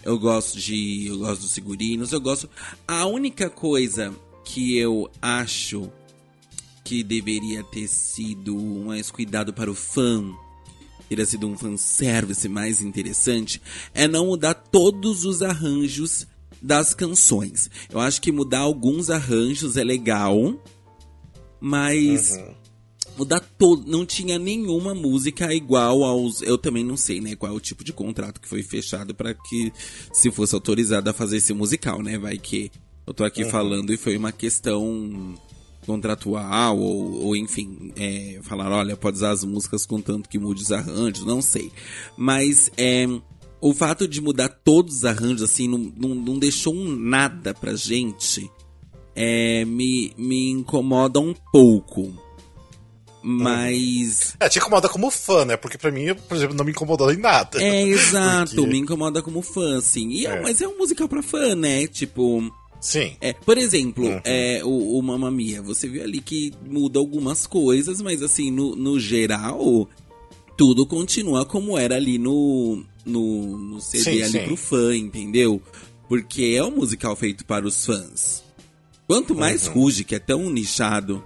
Eu 0.05 0.17
gosto 0.17 0.61
de. 0.61 1.09
Eu 1.09 1.19
gosto 1.19 1.41
dos 1.41 1.53
figurinos, 1.53 2.13
eu 2.13 2.21
gosto. 2.21 2.49
A 2.87 3.05
única 3.07 3.51
coisa 3.51 4.15
que 4.53 4.77
eu 4.77 5.09
acho 5.23 5.91
que 6.83 7.05
deveria 7.05 7.63
ter 7.63 7.87
sido 7.87 8.57
mais 8.85 9.09
cuidado 9.09 9.53
para 9.53 9.71
o 9.71 9.77
fã, 9.77 10.25
teria 11.09 11.25
sido 11.25 11.47
um 11.47 11.57
fanservice 11.57 12.49
mais 12.49 12.83
interessante, 12.83 13.63
é 13.95 14.09
não 14.09 14.27
mudar 14.27 14.55
todos 14.55 15.25
os 15.25 15.41
arranjos 15.41 16.27
das 16.61 16.93
canções. 16.95 17.71
Eu 17.89 18.01
acho 18.01 18.21
que 18.21 18.33
mudar 18.33 18.61
alguns 18.61 19.09
arranjos 19.09 19.77
é 19.77 19.85
legal, 19.85 20.61
mas 21.61 22.33
uhum. 22.33 22.55
mudar 23.19 23.41
todo. 23.57 23.89
Não 23.89 24.05
tinha 24.05 24.37
nenhuma 24.37 24.97
música 24.97 25.55
igual 25.55 26.03
aos. 26.03 26.43
Eu 26.43 26.59
também 26.59 26.83
não 26.83 26.97
sei, 26.97 27.21
né? 27.21 27.37
Qual 27.37 27.53
é 27.53 27.55
o 27.55 27.61
tipo 27.61 27.85
de 27.85 27.93
contrato 27.93 28.41
que 28.41 28.49
foi 28.49 28.65
fechado 28.65 29.15
para 29.15 29.33
que 29.33 29.73
se 30.13 30.29
fosse 30.29 30.57
autorizado 30.57 31.09
a 31.09 31.13
fazer 31.13 31.37
esse 31.37 31.55
musical, 31.55 32.03
né? 32.03 32.19
Vai 32.19 32.37
que 32.37 32.73
eu 33.11 33.15
tô 33.15 33.25
aqui 33.25 33.43
uhum. 33.43 33.51
falando 33.51 33.93
e 33.93 33.97
foi 33.97 34.17
uma 34.17 34.31
questão 34.31 35.35
contratual 35.85 36.79
ou, 36.79 37.25
ou 37.25 37.37
enfim, 37.37 37.93
é, 37.97 38.39
falar, 38.43 38.71
olha, 38.71 38.97
pode 38.97 39.17
usar 39.17 39.33
as 39.33 39.43
músicas 39.43 39.85
contanto 39.85 40.29
que 40.29 40.39
mude 40.39 40.63
os 40.63 40.71
arranjos, 40.71 41.27
não 41.27 41.43
sei. 41.43 41.73
Mas 42.17 42.71
é, 42.77 43.09
o 43.61 43.75
fato 43.75 44.07
de 44.07 44.21
mudar 44.21 44.49
todos 44.49 44.99
os 44.99 45.05
arranjos, 45.05 45.43
assim, 45.43 45.67
não, 45.67 45.93
não, 45.97 46.15
não 46.15 46.39
deixou 46.39 46.73
um 46.73 46.95
nada 46.95 47.53
pra 47.53 47.75
gente 47.75 48.49
é, 49.17 49.65
me, 49.65 50.13
me 50.17 50.51
incomoda 50.51 51.19
um 51.19 51.35
pouco. 51.53 52.15
Mas. 53.25 54.37
É, 54.39 54.49
te 54.49 54.61
incomoda 54.61 54.89
como 54.89 55.11
fã, 55.11 55.45
né? 55.45 55.57
Porque 55.57 55.77
pra 55.77 55.91
mim, 55.91 56.15
por 56.15 56.37
exemplo, 56.37 56.55
não 56.55 56.65
me 56.65 56.71
incomodou 56.71 57.13
em 57.13 57.19
nada. 57.19 57.61
É, 57.61 57.83
exato, 57.91 58.55
Porque... 58.55 58.71
me 58.71 58.79
incomoda 58.79 59.21
como 59.21 59.43
fã, 59.43 59.79
assim. 59.79 60.11
E 60.11 60.27
é. 60.27 60.37
É, 60.37 60.41
mas 60.41 60.63
é 60.63 60.69
um 60.69 60.79
musical 60.79 61.09
pra 61.09 61.25
fã, 61.25 61.57
né? 61.57 61.89
Tipo. 61.89 62.49
Sim. 62.81 63.17
É, 63.21 63.33
por 63.33 63.59
exemplo, 63.59 64.05
uhum. 64.07 64.21
é, 64.25 64.63
o, 64.65 64.99
o 64.99 65.03
Mamma 65.03 65.31
Mia, 65.31 65.61
você 65.61 65.87
viu 65.87 66.03
ali 66.03 66.21
que 66.21 66.53
muda 66.67 66.99
algumas 66.99 67.47
coisas, 67.47 68.01
mas 68.01 68.23
assim, 68.23 68.51
no, 68.51 68.75
no 68.75 68.99
geral, 68.99 69.89
tudo 70.57 70.87
continua 70.87 71.45
como 71.45 71.77
era 71.77 71.97
ali 71.97 72.19
no, 72.19 72.83
no, 73.05 73.59
no 73.59 73.81
CD 73.81 74.05
sim, 74.05 74.23
ali 74.23 74.33
sim. 74.33 74.45
pro 74.45 74.57
fã, 74.57 74.97
entendeu? 74.97 75.63
Porque 76.09 76.55
é 76.57 76.65
um 76.65 76.71
musical 76.71 77.15
feito 77.15 77.45
para 77.45 77.67
os 77.67 77.85
fãs. 77.85 78.43
Quanto 79.07 79.35
mais 79.35 79.67
uhum. 79.67 79.75
Ruge, 79.75 80.05
que 80.05 80.15
é 80.15 80.19
tão 80.19 80.49
nichado. 80.49 81.25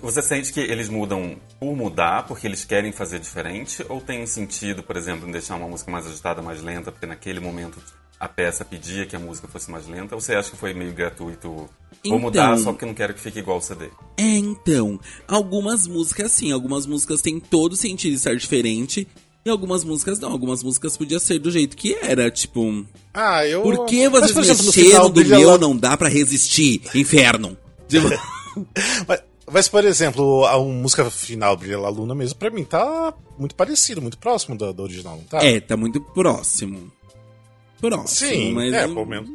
Você 0.00 0.22
sente 0.22 0.52
que 0.52 0.60
eles 0.60 0.88
mudam 0.88 1.36
por 1.58 1.76
mudar, 1.76 2.26
porque 2.26 2.46
eles 2.46 2.64
querem 2.64 2.92
fazer 2.92 3.18
diferente? 3.18 3.84
Ou 3.88 4.00
tem 4.00 4.24
sentido, 4.26 4.82
por 4.82 4.96
exemplo, 4.96 5.28
em 5.28 5.32
deixar 5.32 5.56
uma 5.56 5.68
música 5.68 5.90
mais 5.90 6.06
agitada, 6.06 6.40
mais 6.40 6.62
lenta, 6.62 6.92
porque 6.92 7.04
naquele 7.04 7.40
momento 7.40 7.78
a 8.18 8.28
peça 8.28 8.64
pedia 8.64 9.06
que 9.06 9.14
a 9.14 9.18
música 9.18 9.46
fosse 9.48 9.70
mais 9.70 9.86
lenta? 9.86 10.14
Ou 10.14 10.20
você 10.20 10.34
acha 10.34 10.50
que 10.50 10.56
foi 10.56 10.72
meio 10.72 10.92
gratuito? 10.92 11.48
Vou 11.48 11.68
então, 12.04 12.18
mudar 12.18 12.56
só 12.58 12.72
porque 12.72 12.86
não 12.86 12.94
quero 12.94 13.14
que 13.14 13.20
fique 13.20 13.38
igual 13.38 13.58
o 13.58 13.60
CD. 13.60 13.86
É, 14.16 14.22
então. 14.22 14.98
Algumas 15.26 15.86
músicas, 15.86 16.32
sim. 16.32 16.52
Algumas 16.52 16.86
músicas 16.86 17.20
têm 17.20 17.38
todo 17.38 17.76
sentido 17.76 18.14
estar 18.14 18.34
diferente. 18.36 19.06
E 19.44 19.50
algumas 19.50 19.84
músicas 19.84 20.18
não. 20.18 20.30
Algumas 20.30 20.62
músicas 20.62 20.96
podia 20.96 21.18
ser 21.18 21.38
do 21.38 21.50
jeito 21.50 21.76
que 21.76 21.94
era. 21.94 22.30
Tipo. 22.30 22.86
Ah, 23.12 23.46
eu. 23.46 23.62
Por 23.62 23.84
que 23.86 24.08
vocês 24.08 24.34
Mas, 24.34 24.48
exemplo, 24.48 24.66
mexeram 24.66 25.10
do 25.10 25.24
meu 25.24 25.40
ela... 25.40 25.58
não 25.58 25.76
dá 25.76 25.96
para 25.96 26.08
resistir? 26.08 26.82
Inferno. 26.94 27.56
Tipo... 27.88 28.08
Mas, 29.06 29.22
mas, 29.48 29.68
por 29.68 29.84
exemplo, 29.84 30.44
a 30.46 30.58
música 30.58 31.08
final, 31.08 31.56
Brilha 31.56 31.78
La 31.78 31.88
Luna 31.88 32.14
mesmo, 32.14 32.36
pra 32.36 32.50
mim 32.50 32.64
tá 32.64 33.14
muito 33.38 33.54
parecido, 33.54 34.02
muito 34.02 34.18
próximo 34.18 34.58
da, 34.58 34.72
da 34.72 34.82
original, 34.82 35.16
não 35.16 35.24
tá? 35.24 35.44
É, 35.44 35.60
tá 35.60 35.76
muito 35.76 36.00
próximo. 36.00 36.90
Próximo, 37.80 38.30
Sim, 38.30 38.52
mas... 38.52 38.72
é, 38.72 38.86
pelo 38.86 39.06
menos. 39.06 39.28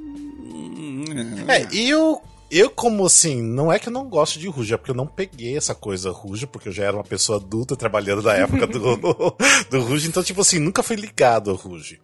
É, 1.48 1.68
e 1.72 1.90
eu, 1.90 2.22
eu, 2.50 2.70
como 2.70 3.06
assim, 3.06 3.42
não 3.42 3.72
é 3.72 3.80
que 3.80 3.88
eu 3.88 3.94
não 3.94 4.10
gosto 4.10 4.40
de 4.40 4.48
Ruge, 4.48 4.74
é 4.74 4.78
porque 4.78 4.92
eu 4.92 4.96
não 4.96 5.08
peguei 5.08 5.58
essa 5.58 5.76
coisa 5.76 6.12
Ruge, 6.12 6.48
porque 6.48 6.70
eu 6.70 6.74
já 6.74 6.86
era 6.86 6.96
uma 6.98 7.04
pessoa 7.04 7.38
adulta 7.38 7.76
trabalhando 7.76 8.22
na 8.22 8.34
época 8.34 8.68
do, 8.68 8.98
do 9.70 9.82
Ruge, 9.82 10.08
então, 10.08 10.24
tipo 10.24 10.42
assim, 10.42 10.60
nunca 10.60 10.84
fui 10.84 10.96
ligado 10.96 11.52
ao 11.52 11.56
Ruge. 11.56 12.00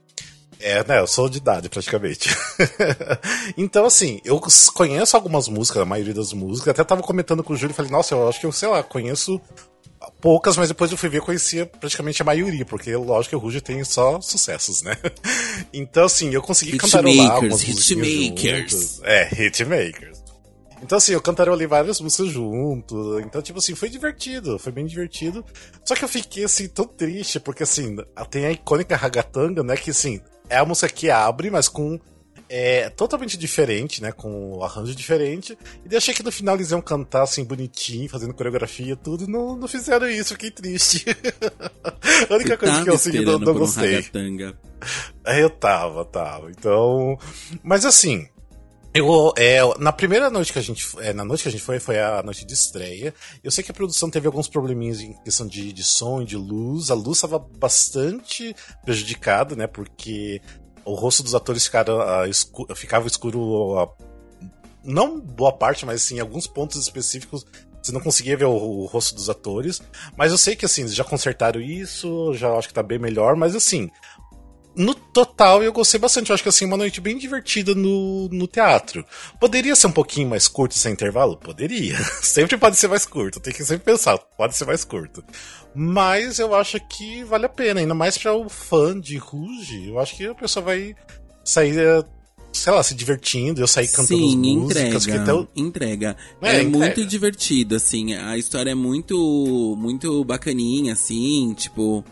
É, 0.60 0.84
né? 0.84 1.00
Eu 1.00 1.08
sou 1.08 1.29
de 1.29 1.38
idade, 1.38 1.70
praticamente. 1.70 2.29
então, 3.56 3.86
assim, 3.86 4.20
eu 4.25 4.41
conheço 4.74 5.15
algumas 5.15 5.48
músicas, 5.48 5.84
a 5.84 5.86
maioria 5.86 6.13
das 6.13 6.34
músicas. 6.34 6.70
Até 6.70 6.84
tava 6.84 7.03
comentando 7.03 7.44
com 7.44 7.53
o 7.53 7.56
Júlio 7.56 7.74
e 7.74 7.75
falei, 7.75 7.91
nossa, 7.91 8.15
eu 8.15 8.27
acho 8.27 8.39
que 8.39 8.46
eu, 8.46 8.51
sei 8.51 8.67
lá, 8.67 8.82
conheço 8.82 9.39
poucas, 10.22 10.58
mas 10.58 10.70
depois 10.70 10.92
eu 10.92 10.98
fui 10.98 11.10
ver, 11.10 11.22
conhecia 11.22 11.66
praticamente 11.66 12.22
a 12.22 12.25
maioria, 12.25 12.66
porque 12.66 12.96
lógico 12.96 13.32
que 13.32 13.36
o 13.36 13.39
Ruge 13.39 13.62
tem 13.62 13.84
só 13.84 14.20
sucessos, 14.22 14.82
né? 14.82 14.98
Então, 15.74 16.06
assim, 16.06 16.34
eu 16.34 16.42
consegui 16.42 16.72
hit 16.72 16.82
cantarolar 16.82 17.32
algumas 17.32 17.62
Hitmakers. 17.63 19.01
É, 19.04 19.27
hitmakers. 19.34 20.24
Então, 20.82 20.98
assim, 20.98 21.13
eu 21.13 21.22
cantarolei 21.22 21.66
várias 21.66 22.00
músicas 22.00 22.30
junto. 22.30 23.20
Então, 23.20 23.42
tipo 23.42 23.60
assim, 23.60 23.75
foi 23.75 23.89
divertido, 23.89 24.60
foi 24.60 24.72
bem 24.72 24.86
divertido. 24.86 25.44
Só 25.84 25.96
que 25.96 26.04
eu 26.04 26.08
fiquei, 26.08 26.44
assim, 26.44 26.68
tão 26.68 26.86
triste, 26.86 27.39
porque, 27.39 27.63
assim, 27.63 27.98
tem 28.30 28.46
a 28.46 28.51
icônica 28.51 28.96
Ragatanga, 28.96 29.63
né? 29.63 29.75
Que, 29.75 29.92
assim, 29.92 30.22
é 30.50 30.58
a 30.58 30.66
música 30.66 30.88
que 30.88 31.10
abre, 31.10 31.50
mas 31.50 31.68
com 31.68 32.00
é 32.50 32.89
totalmente 32.89 33.38
diferente, 33.38 34.01
né? 34.01 34.12
Com 34.12 34.54
o 34.54 34.63
arranjo 34.63 34.96
diferente. 34.96 35.58
E 35.89 35.96
achei 35.96 36.13
que 36.13 36.24
no 36.24 36.32
final 36.32 36.56
eles 36.56 36.72
iam 36.72 36.82
cantar 36.82 37.24
assim, 37.24 37.44
bonitinho, 37.44 38.10
fazendo 38.10 38.34
coreografia 38.34 38.94
e 38.94 38.96
tudo. 38.96 39.27
Não, 39.27 39.56
não 39.56 39.68
fizeram 39.68 40.10
isso, 40.10 40.34
fiquei 40.34 40.51
triste. 40.51 41.06
a 42.30 42.34
única 42.34 42.58
coisa 42.58 42.84
que 42.84 42.89
eu 42.89 42.94
assim, 42.94 43.20
não, 43.22 43.39
não 43.39 43.54
gostei. 43.54 44.00
Um 44.13 44.54
eu 45.38 45.50
tava, 45.50 46.06
tava. 46.06 46.50
Então. 46.51 47.18
Mas 47.63 47.86
assim. 47.86 48.27
Eu, 48.94 49.32
é, 49.38 49.60
na 49.77 49.92
primeira 49.92 50.27
noite 50.27 50.51
que 50.51 50.58
a 50.58 50.62
gente 50.62 50.88
é, 51.00 51.13
na 51.13 51.24
noite 51.24 51.44
que 51.44 51.50
a 51.50 51.51
gente 51.51 51.63
foi, 51.63 51.80
foi 51.80 52.00
a 52.00 52.24
noite 52.24 52.44
de 52.44 52.54
estreia. 52.54 53.13
Eu 53.44 53.51
sei 53.51 53.63
que 53.63 53.70
a 53.70 53.74
produção 53.74 54.10
teve 54.10 54.25
alguns 54.25 54.48
probleminhas 54.48 55.01
em 55.01 55.13
questão 55.24 55.46
de, 55.46 55.72
de 55.72 55.84
som 55.84 56.22
e 56.24 56.25
de 56.25 56.36
luz. 56.36 56.89
A 56.89 56.96
luz 56.96 57.18
estava 57.18 57.38
bastante 57.38 58.56
prejudicada, 58.84 59.56
né? 59.56 59.68
Porque 59.68 60.42
o 60.88 60.94
rosto 60.94 61.22
dos 61.22 61.36
atores 61.36 61.65
ficaram, 61.65 61.98
uh, 61.98 62.25
escu 62.27 62.67
ficava 62.75 63.08
escuro. 63.08 63.39
Uh, 63.39 63.89
não 64.84 65.20
boa 65.20 65.51
parte, 65.51 65.86
mas 65.86 66.01
assim, 66.03 66.20
alguns 66.20 66.48
pontos 66.48 66.82
específicos 66.82 67.46
você 67.82 67.91
não 67.91 68.01
conseguia 68.01 68.36
ver 68.36 68.46
o, 68.46 68.51
o, 68.51 68.86
rosto 68.86 69.15
dos 69.15 69.29
atores. 69.29 69.82
Mas 70.15 70.32
eu 70.32 70.38
sei 70.38 70.56
que 70.56 70.65
assim, 70.65 70.88
já 70.88 71.03
consertaram 71.03 71.62
isso, 71.62 72.34
já 72.34 72.51
acho 72.53 72.67
que 72.67 72.74
tá 72.74 72.84
bem 72.84 73.00
melhor, 73.00 73.36
mas 73.36 73.56
assim, 73.56 73.89
no 74.77 74.93
total 74.93 75.63
eu 75.63 75.74
gostei 75.74 76.00
bastante. 76.00 76.29
Eu 76.29 76.36
acho 76.36 76.43
que 76.43 76.50
assim, 76.50 76.65
uma 76.65 76.77
noite 76.77 77.01
bem 77.01 77.17
divertida 77.17 77.74
no, 77.74 78.29
no 78.29 78.48
teatro. 78.48 79.03
Poderia 79.39 79.75
ser 79.75 79.88
um 79.88 79.91
pouquinho 79.91 80.29
mais 80.29 80.48
curto 80.48 80.75
sem 80.75 80.93
intervalo? 80.93 81.36
Poderia. 81.36 81.98
sempre 82.22 82.57
pode 82.57 82.77
ser 82.77 82.88
mais 82.88 83.05
curto. 83.05 83.39
Tem 83.39 83.53
que 83.53 83.65
sempre 83.65 83.84
pensar, 83.84 84.17
pode 84.17 84.55
ser 84.55 84.65
mais 84.65 84.84
curto. 84.84 85.24
Mas 85.75 86.39
eu 86.39 86.55
acho 86.55 86.79
que 86.88 87.24
vale 87.24 87.46
a 87.46 87.50
pena, 87.50 87.79
ainda 87.79 87.93
mais 87.93 88.17
para 88.17 88.34
o 88.34 88.48
fã 88.48 89.00
de 89.00 89.17
Rouge. 89.17 89.89
Eu 89.89 90.00
acho 90.00 90.15
que 90.15 90.25
a 90.27 90.36
pessoa 90.36 90.63
vai 90.63 90.96
sair 91.43 92.05
sei 92.53 92.74
lá, 92.74 92.81
se 92.81 92.96
divertindo, 92.96 93.62
eu 93.62 93.67
sair 93.67 93.88
cantando 93.88 94.29
Sim, 94.29 94.57
músicas. 94.57 95.05
Entrega, 95.05 95.48
que 95.53 95.62
entrega. 95.62 96.17
É, 96.41 96.48
é 96.48 96.63
entrega. 96.63 96.77
muito 96.77 97.05
divertido, 97.05 97.75
assim. 97.75 98.13
A 98.15 98.38
história 98.38 98.72
é 98.72 98.75
muito, 98.75 99.75
muito 99.77 100.24
bacaninha, 100.24 100.93
assim, 100.93 101.53
tipo 101.55 102.03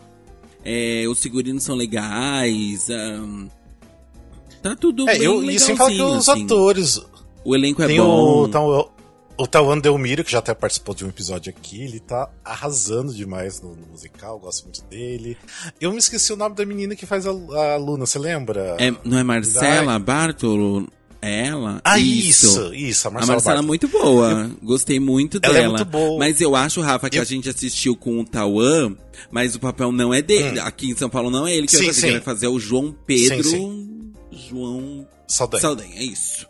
é, 0.68 1.06
os 1.08 1.22
figurinos 1.22 1.62
são 1.62 1.76
legais. 1.76 2.88
Um, 2.90 3.48
tá 4.60 4.74
tudo 4.74 5.08
é, 5.08 5.12
bem 5.16 5.22
eu, 5.22 5.48
E 5.48 5.60
sem 5.60 5.76
falar 5.76 5.90
que 5.90 6.02
os 6.02 6.28
assim. 6.28 6.44
atores. 6.44 7.00
O 7.44 7.54
elenco 7.54 7.84
é 7.84 7.96
bom. 7.96 8.42
O, 8.42 8.48
tal, 8.48 8.92
o 9.38 9.46
Tawan 9.46 9.78
Delmiro, 9.78 10.24
que 10.24 10.32
já 10.32 10.40
até 10.40 10.52
participou 10.54 10.92
de 10.92 11.04
um 11.04 11.08
episódio 11.08 11.54
aqui, 11.56 11.82
ele 11.82 12.00
tá 12.00 12.28
arrasando 12.44 13.14
demais 13.14 13.60
no, 13.60 13.76
no, 13.76 13.86
musical, 13.86 14.40
gosto 14.40 14.64
muito 14.64 14.82
dele. 14.86 15.38
Eu 15.80 15.92
me 15.92 15.98
esqueci 15.98 16.32
o 16.32 16.36
nome 16.36 16.56
da 16.56 16.66
menina 16.66 16.96
que 16.96 17.06
faz 17.06 17.28
a, 17.28 17.30
a 17.30 17.76
Luna, 17.76 18.04
você 18.04 18.18
lembra? 18.18 18.76
É, 18.80 18.92
não 19.04 19.18
é 19.18 19.22
Marcela 19.22 19.96
Bartolo? 20.00 20.88
Ela? 21.26 21.80
Ah, 21.84 21.98
isso, 21.98 22.46
isso, 22.46 22.74
isso 22.74 23.08
a 23.08 23.10
Marcela. 23.10 23.32
A 23.32 23.36
Marcela 23.36 23.58
é 23.58 23.62
muito 23.62 23.88
boa. 23.88 24.50
Gostei 24.62 25.00
muito 25.00 25.38
ela 25.42 25.56
é 25.56 25.60
dela. 25.62 25.74
É 25.74 25.76
muito 25.78 25.90
boa. 25.90 26.18
Mas 26.18 26.40
eu 26.40 26.54
acho, 26.54 26.80
Rafa, 26.80 27.10
que 27.10 27.18
eu... 27.18 27.22
a 27.22 27.24
gente 27.24 27.48
assistiu 27.48 27.96
com 27.96 28.20
o 28.20 28.24
Tauan, 28.24 28.96
mas 29.30 29.54
o 29.54 29.60
papel 29.60 29.92
não 29.92 30.12
é 30.12 30.22
dele. 30.22 30.60
Hum. 30.60 30.64
Aqui 30.64 30.90
em 30.90 30.96
São 30.96 31.10
Paulo 31.10 31.30
não 31.30 31.46
é 31.46 31.54
ele 31.54 31.66
que 31.66 31.72
sim, 31.72 31.78
vai 31.78 31.86
fazer. 31.86 32.00
Sim. 32.00 32.06
Quem 32.06 32.16
vai 32.16 32.22
fazer 32.22 32.46
é 32.46 32.48
o 32.48 32.58
João 32.58 32.96
Pedro. 33.06 33.44
Sim, 33.44 33.50
sim. 33.50 34.12
João. 34.48 35.08
Saldanha. 35.28 35.60
Saldanha, 35.60 35.96
é 35.96 36.04
isso. 36.04 36.46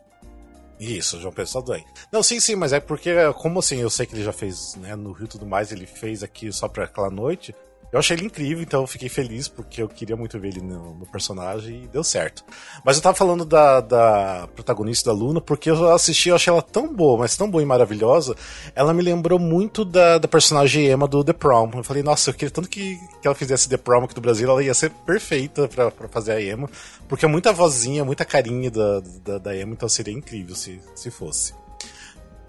Isso, 0.79 1.21
João 1.21 1.33
Pedro 1.33 1.51
Saldanha. 1.51 1.85
Não, 2.13 2.23
sim, 2.23 2.39
sim, 2.39 2.55
mas 2.55 2.73
é 2.73 2.81
porque, 2.81 3.11
como 3.39 3.61
assim, 3.61 3.79
eu 3.79 3.89
sei 3.89 4.05
que 4.05 4.15
ele 4.15 4.25
já 4.25 4.33
fez, 4.33 4.75
né, 4.77 4.95
no 4.95 5.13
Rio 5.13 5.25
e 5.25 5.29
tudo 5.29 5.47
mais, 5.47 5.73
ele 5.73 5.87
fez 5.87 6.23
aqui 6.23 6.53
só 6.53 6.69
pra 6.69 6.85
aquela 6.85 7.11
noite. 7.11 7.55
Eu 7.93 7.99
achei 7.99 8.17
ele 8.17 8.27
incrível, 8.27 8.63
então 8.63 8.81
eu 8.83 8.87
fiquei 8.87 9.09
feliz 9.09 9.49
porque 9.49 9.81
eu 9.81 9.89
queria 9.89 10.17
muito 10.17 10.39
ver 10.39 10.49
ele 10.49 10.61
no, 10.61 10.95
no 10.95 11.07
personagem 11.07 11.85
e 11.85 11.89
deu 11.89 12.03
certo. 12.03 12.45
Mas 12.85 12.97
eu 12.97 13.03
tava 13.03 13.17
falando 13.17 13.45
da, 13.45 13.81
da, 13.81 14.49
protagonista 14.55 15.11
da 15.11 15.17
Luna 15.17 15.41
porque 15.41 15.71
eu 15.71 15.93
assisti, 15.93 16.29
eu 16.29 16.35
achei 16.35 16.53
ela 16.53 16.63
tão 16.63 16.93
boa, 16.93 17.19
mas 17.19 17.37
tão 17.37 17.51
boa 17.51 17.63
e 17.63 17.67
maravilhosa. 17.67 18.35
Ela 18.75 18.93
me 18.93 19.03
lembrou 19.03 19.39
muito 19.39 19.85
da, 19.85 20.19
da 20.19 20.29
personagem 20.29 20.91
Emma 20.91 21.07
do 21.07 21.23
The 21.23 21.33
Prom. 21.33 21.71
Eu 21.75 21.85
falei, 21.85 22.03
nossa, 22.03 22.31
eu 22.31 22.35
queria 22.35 22.51
tanto 22.51 22.69
que, 22.69 22.97
que 23.21 23.27
ela 23.27 23.35
fizesse 23.35 23.69
The 23.69 23.77
Prom 23.77 24.05
aqui 24.05 24.15
do 24.15 24.21
Brasil, 24.21 24.51
ela 24.51 24.63
ia 24.63 24.75
ser 24.75 24.91
perfeita 24.91 25.69
para 25.69 26.09
fazer 26.09 26.33
a 26.33 26.43
Emma, 26.43 26.69
porque 27.09 27.25
é 27.25 27.29
muita 27.29 27.53
vozinha, 27.53 28.05
muita 28.05 28.25
carinha 28.25 28.71
da, 28.71 29.01
da, 29.25 29.39
da 29.39 29.57
Emma, 29.57 29.73
então 29.73 29.89
seria 29.89 30.13
incrível 30.13 30.55
se, 30.55 30.81
se 30.95 31.11
fosse. 31.11 31.66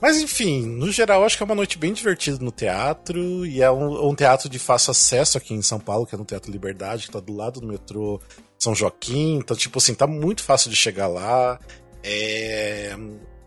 Mas 0.01 0.22
enfim, 0.22 0.66
no 0.66 0.92
geral, 0.92 1.24
acho 1.24 1.36
que 1.36 1.44
é 1.44 1.46
uma 1.46 1.56
noite 1.56 1.77
bem 1.77 1.92
divertida 1.92 2.38
no 2.44 2.51
teatro. 2.51 3.46
E 3.46 3.62
é 3.62 3.72
um, 3.72 4.10
um, 4.10 4.16
teatro 4.16 4.48
de 4.48 4.60
fácil 4.60 4.92
acesso 4.92 5.38
aqui 5.38 5.54
em 5.54 5.62
São 5.62 5.80
Paulo, 5.80 6.06
que 6.06 6.13
é 6.13 6.18
no 6.18 6.25
Teatro 6.25 6.51
Liberdade, 6.51 7.08
que 7.08 7.12
tá 7.12 7.20
do 7.20 7.34
lado 7.34 7.60
do 7.60 7.68
metrô 7.68 8.20
São 8.60 8.75
Joaquim. 8.75 9.38
Então, 9.38 9.58
tipo 9.58 9.80
assim, 9.80 9.96
tá 9.96 10.06
muito 10.06 10.44
fácil 10.44 10.70
de 10.70 10.75
chegar 10.75 11.08
lá. 11.08 11.60
É. 12.04 12.96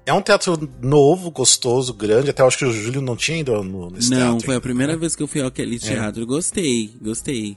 É 0.06 0.12
um 0.12 0.22
teatro 0.22 0.58
novo, 0.82 1.30
gostoso, 1.30 1.94
grande. 1.94 2.30
Até 2.30 2.42
acho 2.42 2.58
que 2.58 2.64
o 2.64 2.72
Júlio 2.72 3.00
não 3.00 3.14
tinha 3.14 3.38
ido 3.38 3.62
no, 3.62 3.90
nesse 3.90 4.10
não, 4.10 4.16
teatro. 4.16 4.32
Não, 4.32 4.40
foi 4.40 4.56
a 4.56 4.60
primeira 4.60 4.96
vez 4.96 5.14
que 5.14 5.22
eu 5.22 5.28
fui 5.28 5.40
àquele 5.40 5.76
é. 5.76 5.78
teatro. 5.78 6.22
É. 6.22 6.26
Gostei, 6.26 6.92
gostei. 7.00 7.56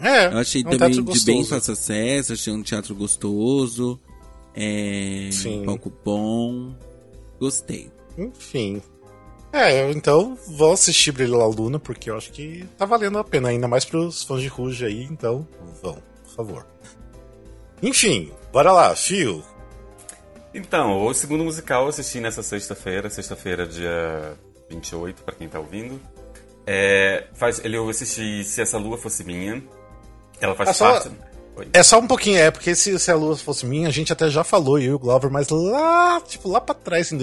É, 0.00 0.26
eu 0.32 0.38
achei 0.38 0.62
é 0.62 0.66
um 0.66 0.78
também 0.78 1.04
de 1.04 1.24
bem 1.24 1.44
fácil 1.44 1.74
acesso, 1.74 2.32
achei 2.32 2.52
um 2.52 2.62
teatro 2.62 2.94
gostoso. 2.94 4.00
É. 4.54 5.28
Sim. 5.30 5.62
palco 5.66 5.92
bom. 6.02 6.74
Gostei. 7.38 7.90
Enfim. 8.20 8.82
É, 9.52 9.90
então 9.90 10.38
vou 10.46 10.72
assistir 10.72 11.10
Brilho 11.10 11.36
La 11.36 11.46
Luna, 11.46 11.78
porque 11.78 12.10
eu 12.10 12.16
acho 12.16 12.30
que 12.30 12.64
tá 12.78 12.84
valendo 12.84 13.18
a 13.18 13.24
pena, 13.24 13.48
ainda 13.48 13.66
mais 13.66 13.84
pros 13.84 14.22
fãs 14.22 14.40
de 14.40 14.48
Rouge 14.48 14.84
aí, 14.84 15.04
então 15.04 15.46
vão, 15.82 15.98
por 16.22 16.34
favor. 16.36 16.66
Enfim, 17.82 18.30
bora 18.52 18.70
lá, 18.70 18.94
Fio. 18.94 19.42
Então, 20.54 21.04
o 21.04 21.14
segundo 21.14 21.44
musical 21.44 21.82
eu 21.82 21.88
assisti 21.88 22.20
nessa 22.20 22.42
sexta-feira, 22.42 23.10
sexta-feira, 23.10 23.66
dia 23.66 24.34
28, 24.68 25.22
para 25.22 25.34
quem 25.34 25.48
tá 25.48 25.58
ouvindo. 25.58 26.00
É, 26.66 27.26
faz, 27.34 27.60
ele, 27.64 27.76
eu 27.76 27.88
assisti 27.88 28.44
Se 28.44 28.60
Essa 28.60 28.78
Lua 28.78 28.98
Fosse 28.98 29.24
Minha. 29.24 29.62
Ela 30.40 30.54
faz 30.54 30.80
É 30.80 30.84
parte. 30.84 31.10
É 31.72 31.82
só 31.82 31.98
um 31.98 32.06
pouquinho, 32.06 32.38
é, 32.38 32.50
porque 32.50 32.74
se, 32.74 32.98
se 32.98 33.10
a 33.10 33.16
lua 33.16 33.36
fosse 33.36 33.66
minha, 33.66 33.88
a 33.88 33.90
gente 33.90 34.12
até 34.12 34.30
já 34.30 34.42
falou, 34.42 34.78
eu 34.78 34.84
e 34.84 34.94
o 34.94 34.98
Glover, 34.98 35.30
mas 35.30 35.48
lá, 35.48 36.20
tipo, 36.22 36.48
lá 36.48 36.60
pra 36.60 36.74
trás, 36.74 37.12
em 37.12 37.18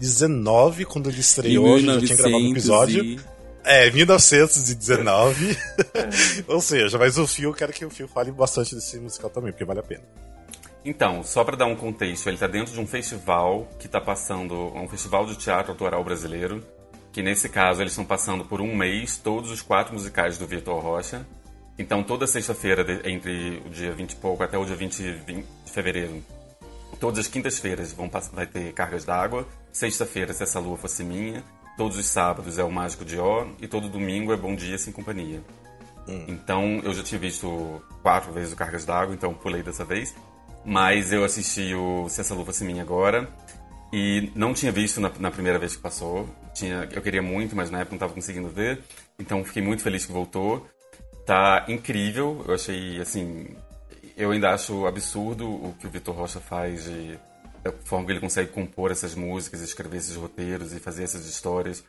2019, 0.00 0.84
quando 0.84 1.08
ele 1.10 1.20
estreou, 1.20 1.74
a 1.74 1.78
gente 1.78 1.86
já 1.86 2.00
tinha 2.00 2.16
gravado 2.16 2.36
um 2.36 2.40
1900 2.40 2.52
episódio. 2.94 3.04
e- 3.04 3.20
É, 3.66 3.90
1919. 3.90 5.56
Ou 6.48 6.60
seja, 6.60 6.98
mas 6.98 7.16
o 7.16 7.26
Fio, 7.26 7.52
quero 7.54 7.72
que 7.72 7.84
o 7.84 7.90
Fio 7.90 8.06
fale 8.06 8.30
bastante 8.30 8.74
desse 8.74 8.98
musical 8.98 9.30
também, 9.30 9.52
porque 9.52 9.64
vale 9.64 9.80
a 9.80 9.82
pena. 9.82 10.02
Então, 10.84 11.22
só 11.22 11.42
para 11.42 11.56
dar 11.56 11.64
um 11.66 11.74
contexto, 11.74 12.26
ele 12.26 12.36
está 12.36 12.46
dentro 12.46 12.74
de 12.74 12.78
um 12.80 12.86
festival 12.86 13.66
que 13.78 13.86
está 13.86 14.00
passando, 14.02 14.54
um 14.76 14.86
festival 14.86 15.24
de 15.24 15.36
teatro 15.36 15.72
autoral 15.72 16.04
brasileiro, 16.04 16.62
que 17.10 17.22
nesse 17.22 17.48
caso 17.48 17.80
eles 17.80 17.92
estão 17.92 18.04
passando 18.04 18.44
por 18.44 18.60
um 18.60 18.76
mês 18.76 19.16
todos 19.16 19.50
os 19.50 19.62
quatro 19.62 19.94
musicais 19.94 20.36
do 20.36 20.46
Vitor 20.46 20.78
Rocha. 20.82 21.26
Então, 21.78 22.02
toda 22.02 22.26
sexta-feira, 22.26 22.84
entre 23.08 23.62
o 23.64 23.70
dia 23.70 23.92
20 23.92 24.12
e 24.12 24.16
pouco 24.16 24.42
até 24.42 24.58
o 24.58 24.64
dia 24.66 24.76
20, 24.76 25.00
20 25.26 25.46
de 25.64 25.72
fevereiro, 25.72 26.22
todas 27.00 27.20
as 27.20 27.28
quintas-feiras 27.28 27.92
vão 27.92 28.10
vai 28.32 28.46
ter 28.46 28.72
cargas 28.74 29.06
d'água. 29.06 29.48
Sexta-feira, 29.74 30.32
se 30.32 30.44
essa 30.44 30.60
lua 30.60 30.76
fosse 30.76 31.02
minha. 31.02 31.42
Todos 31.76 31.98
os 31.98 32.06
sábados 32.06 32.60
é 32.60 32.62
o 32.62 32.70
Mágico 32.70 33.04
de 33.04 33.18
Ó. 33.18 33.44
E 33.60 33.66
todo 33.66 33.88
domingo 33.88 34.32
é 34.32 34.36
Bom 34.36 34.54
Dia 34.54 34.78
Sem 34.78 34.92
Companhia. 34.92 35.42
Então, 36.28 36.80
eu 36.84 36.94
já 36.94 37.02
tinha 37.02 37.18
visto 37.18 37.82
quatro 38.00 38.32
vezes 38.32 38.52
o 38.52 38.56
Cargas 38.56 38.84
d'Água, 38.84 39.12
então 39.12 39.34
pulei 39.34 39.64
dessa 39.64 39.84
vez. 39.84 40.14
Mas 40.64 41.12
eu 41.12 41.24
assisti 41.24 41.74
o 41.74 42.08
Se 42.08 42.20
Essa 42.20 42.34
Luva 42.34 42.52
Fosse 42.52 42.64
Minha 42.64 42.82
agora. 42.82 43.28
E 43.92 44.30
não 44.36 44.54
tinha 44.54 44.70
visto 44.70 45.00
na, 45.00 45.10
na 45.18 45.32
primeira 45.32 45.58
vez 45.58 45.74
que 45.74 45.82
passou. 45.82 46.28
Tinha, 46.54 46.88
eu 46.92 47.02
queria 47.02 47.20
muito, 47.20 47.56
mas 47.56 47.68
na 47.68 47.80
época 47.80 47.94
não 47.94 47.96
estava 47.96 48.14
conseguindo 48.14 48.48
ver. 48.48 48.80
Então, 49.18 49.44
fiquei 49.44 49.60
muito 49.60 49.82
feliz 49.82 50.06
que 50.06 50.12
voltou. 50.12 50.68
Tá 51.26 51.64
incrível. 51.66 52.44
Eu 52.46 52.54
achei, 52.54 53.00
assim... 53.00 53.56
Eu 54.16 54.30
ainda 54.30 54.50
acho 54.50 54.86
absurdo 54.86 55.50
o 55.50 55.74
que 55.80 55.88
o 55.88 55.90
Vitor 55.90 56.14
Rocha 56.14 56.38
faz 56.38 56.84
de... 56.84 57.18
A 57.64 57.72
forma 57.84 58.06
que 58.06 58.12
ele 58.12 58.20
consegue 58.20 58.50
compor 58.50 58.90
essas 58.90 59.14
músicas, 59.14 59.60
escrever 59.60 59.98
esses 59.98 60.16
roteiros 60.16 60.72
e 60.72 60.80
fazer 60.80 61.04
essas 61.04 61.26
histórias. 61.26 61.84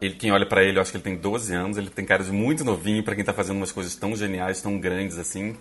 Ele, 0.00 0.14
quem 0.14 0.30
olha 0.30 0.46
pra 0.46 0.62
ele, 0.62 0.78
eu 0.78 0.82
acho 0.82 0.90
que 0.90 0.96
ele 0.96 1.04
tem 1.04 1.16
12 1.16 1.54
anos, 1.54 1.78
ele 1.78 1.90
tem 1.90 2.04
cara 2.04 2.22
de 2.22 2.32
muito 2.32 2.64
novinho 2.64 3.02
pra 3.02 3.14
quem 3.14 3.24
tá 3.24 3.32
fazendo 3.32 3.56
umas 3.56 3.72
coisas 3.72 3.94
tão 3.94 4.14
geniais, 4.14 4.60
tão 4.60 4.78
grandes 4.78 5.18
assim. 5.18 5.56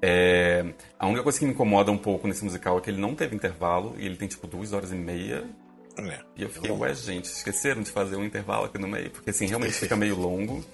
É, 0.00 0.64
a 0.98 1.06
única 1.06 1.22
coisa 1.22 1.38
que 1.38 1.44
me 1.44 1.52
incomoda 1.52 1.90
um 1.90 1.98
pouco 1.98 2.28
nesse 2.28 2.44
musical 2.44 2.78
é 2.78 2.80
que 2.80 2.90
ele 2.90 3.00
não 3.00 3.14
teve 3.14 3.34
intervalo 3.34 3.94
e 3.98 4.06
ele 4.06 4.16
tem 4.16 4.28
tipo 4.28 4.46
duas 4.46 4.72
horas 4.72 4.92
e 4.92 4.96
meia. 4.96 5.44
É. 5.96 6.20
E 6.36 6.42
eu 6.42 6.48
fiquei, 6.48 6.70
ué, 6.70 6.94
gente, 6.94 7.24
esqueceram 7.24 7.82
de 7.82 7.90
fazer 7.90 8.16
um 8.16 8.24
intervalo 8.24 8.66
aqui 8.66 8.78
no 8.78 8.86
meio, 8.86 9.10
porque 9.10 9.30
assim, 9.30 9.46
realmente 9.46 9.74
fica 9.74 9.96
meio 9.96 10.16
longo. 10.16 10.64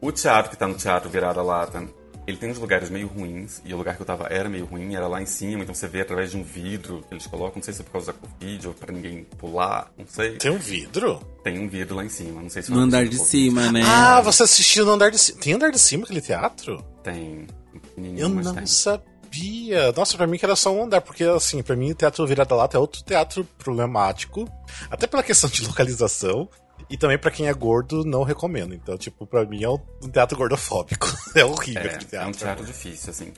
O 0.00 0.10
teatro 0.10 0.50
que 0.50 0.56
tá 0.56 0.66
no 0.66 0.74
teatro 0.74 1.08
virada 1.08 1.42
lata, 1.42 1.86
ele 2.30 2.38
tem 2.38 2.50
uns 2.50 2.58
lugares 2.58 2.88
meio 2.90 3.06
ruins, 3.06 3.60
e 3.64 3.74
o 3.74 3.76
lugar 3.76 3.96
que 3.96 4.02
eu 4.02 4.06
tava 4.06 4.26
era 4.30 4.48
meio 4.48 4.64
ruim, 4.64 4.94
era 4.94 5.06
lá 5.06 5.20
em 5.20 5.26
cima, 5.26 5.62
então 5.62 5.74
você 5.74 5.86
vê 5.88 6.00
através 6.00 6.30
de 6.30 6.36
um 6.36 6.42
vidro 6.42 7.04
que 7.08 7.14
eles 7.14 7.26
colocam, 7.26 7.56
não 7.56 7.62
sei 7.62 7.74
se 7.74 7.80
é 7.80 7.84
por 7.84 7.92
causa 7.92 8.12
da 8.12 8.18
Covid 8.18 8.68
ou 8.68 8.74
pra 8.74 8.92
ninguém 8.92 9.24
pular, 9.38 9.90
não 9.98 10.06
sei. 10.06 10.36
Tem 10.36 10.50
um 10.50 10.58
vidro? 10.58 11.20
Tem 11.44 11.58
um 11.58 11.68
vidro 11.68 11.96
lá 11.96 12.04
em 12.04 12.08
cima, 12.08 12.40
não 12.42 12.48
sei 12.50 12.62
se 12.62 12.70
No 12.70 12.78
andar 12.80 13.06
de 13.06 13.18
cima, 13.18 13.70
né? 13.72 13.82
Ah, 13.84 14.20
você 14.20 14.42
assistiu 14.44 14.84
no 14.86 14.92
andar 14.92 15.10
de 15.10 15.18
cima. 15.18 15.38
Tem 15.40 15.52
andar 15.54 15.70
de 15.70 15.78
cima 15.78 16.04
aquele 16.04 16.20
teatro? 16.20 16.84
Tem. 17.02 17.46
um 17.74 17.78
pequenininho, 17.78 18.20
Eu 18.20 18.28
não 18.28 18.54
tem. 18.54 18.66
sabia. 18.66 19.92
Nossa, 19.96 20.16
pra 20.16 20.26
mim 20.26 20.38
que 20.38 20.44
era 20.44 20.56
só 20.56 20.72
um 20.74 20.82
andar, 20.84 21.00
porque 21.00 21.24
assim, 21.24 21.62
pra 21.62 21.76
mim 21.76 21.92
o 21.92 21.94
Teatro 21.94 22.26
Virada 22.26 22.54
Lata 22.54 22.76
é 22.76 22.80
outro 22.80 23.02
teatro 23.02 23.44
problemático, 23.58 24.48
até 24.90 25.06
pela 25.06 25.22
questão 25.22 25.48
de 25.48 25.62
localização, 25.66 26.48
e 26.90 26.96
também 26.96 27.16
pra 27.18 27.30
quem 27.30 27.46
é 27.48 27.54
gordo, 27.54 28.04
não 28.04 28.22
recomendo. 28.24 28.74
Então, 28.74 28.98
tipo, 28.98 29.26
pra 29.26 29.44
mim 29.44 29.62
é 29.62 29.68
um 29.70 29.78
teatro 30.12 30.36
gordofóbico. 30.36 31.06
É 31.36 31.44
horrível 31.44 31.82
aquele 31.82 31.94
É, 31.94 31.98
teatro. 31.98 32.16
é 32.18 32.26
um 32.26 32.32
teatro 32.32 32.64
difícil, 32.66 33.10
assim. 33.10 33.32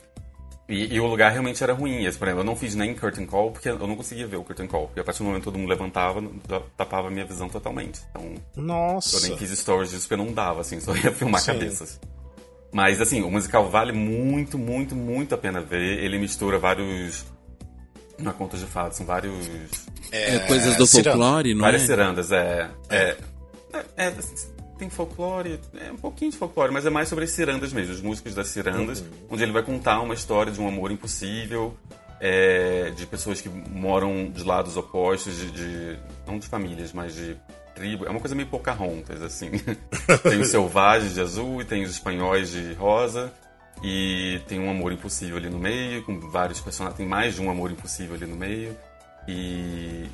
E, 0.67 0.95
e 0.95 0.99
o 0.99 1.05
lugar 1.05 1.31
realmente 1.31 1.61
era 1.63 1.73
ruim. 1.73 2.05
Esse, 2.05 2.17
por 2.17 2.27
exemplo, 2.27 2.41
eu 2.41 2.45
não 2.45 2.55
fiz 2.55 2.73
nem 2.73 2.95
curtain 2.95 3.25
call 3.25 3.51
porque 3.51 3.69
eu 3.69 3.77
não 3.87 3.95
conseguia 3.95 4.25
ver 4.25 4.37
o 4.37 4.43
curtain 4.43 4.65
call. 4.65 4.87
Porque 4.87 4.99
a 4.99 5.03
partir 5.03 5.19
do 5.19 5.25
momento 5.25 5.41
que 5.41 5.45
todo 5.45 5.59
mundo 5.59 5.69
levantava, 5.69 6.23
tapava 6.75 7.09
a 7.09 7.11
minha 7.11 7.25
visão 7.25 7.47
totalmente. 7.49 8.01
Então, 8.09 8.33
Nossa. 8.55 9.17
eu 9.17 9.21
nem 9.29 9.37
fiz 9.37 9.51
stories 9.59 9.91
disso 9.91 10.07
porque 10.07 10.21
não 10.23 10.33
dava, 10.33 10.61
assim, 10.61 10.79
só 10.79 10.95
ia 10.97 11.11
filmar 11.11 11.41
Sim. 11.41 11.53
cabeças. 11.53 11.99
Mas, 12.71 12.99
assim, 12.99 13.21
o 13.21 13.29
musical 13.29 13.69
vale 13.69 13.91
muito, 13.91 14.57
muito, 14.57 14.95
muito 14.95 15.35
a 15.35 15.37
pena 15.37 15.61
ver. 15.61 16.03
Ele 16.03 16.17
mistura 16.17 16.57
vários. 16.57 17.23
Não 18.17 18.31
é 18.31 18.33
contos 18.33 18.59
de 18.59 18.65
fadas, 18.65 18.95
são 18.95 19.05
vários. 19.05 19.47
É, 20.11 20.39
coisas 20.47 20.75
do 20.77 20.87
ciranda. 20.87 21.17
folclore, 21.17 21.53
não 21.53 21.61
várias 21.61 21.83
é? 21.83 21.85
cirandas, 21.85 22.31
é. 22.31 22.69
É, 22.89 23.17
é, 23.73 24.07
é, 24.07 24.13
tem 24.77 24.89
folclore, 24.89 25.59
é 25.79 25.91
um 25.91 25.97
pouquinho 25.97 26.31
de 26.31 26.37
folclore, 26.37 26.71
mas 26.71 26.85
é 26.85 26.89
mais 26.89 27.07
sobre 27.09 27.25
as 27.25 27.31
cirandas 27.31 27.71
mesmo, 27.73 27.93
os 27.93 28.01
músicos 28.01 28.33
das 28.35 28.47
cirandas, 28.47 29.03
onde 29.29 29.43
ele 29.43 29.51
vai 29.51 29.63
contar 29.63 29.99
uma 30.01 30.13
história 30.13 30.51
de 30.51 30.59
um 30.59 30.67
amor 30.67 30.91
impossível, 30.91 31.77
é, 32.19 32.91
de 32.95 33.05
pessoas 33.05 33.41
que 33.41 33.49
moram 33.49 34.29
de 34.31 34.43
lados 34.43 34.77
opostos, 34.77 35.35
de, 35.37 35.51
de- 35.51 35.99
não 36.25 36.39
de 36.39 36.47
famílias, 36.47 36.93
mas 36.93 37.13
de 37.13 37.35
tribo. 37.75 38.05
É 38.05 38.09
uma 38.09 38.19
coisa 38.19 38.35
meio 38.35 38.47
Pocahontas, 38.47 39.21
assim. 39.21 39.51
tem 40.23 40.39
os 40.39 40.47
selvagens 40.47 41.13
de 41.13 41.21
azul 41.21 41.61
e 41.61 41.65
tem 41.65 41.83
os 41.83 41.91
espanhóis 41.91 42.49
de 42.51 42.73
rosa. 42.73 43.33
E 43.83 44.39
tem 44.47 44.59
um 44.59 44.69
amor 44.69 44.93
impossível 44.93 45.35
ali 45.35 45.49
no 45.49 45.59
meio, 45.59 46.03
com 46.03 46.17
vários 46.29 46.61
personagens. 46.61 46.95
Tem 46.97 47.05
mais 47.05 47.35
de 47.35 47.41
um 47.41 47.49
amor 47.49 47.71
impossível 47.71 48.15
ali 48.15 48.25
no 48.25 48.35
meio. 48.37 48.77
E 49.27 50.05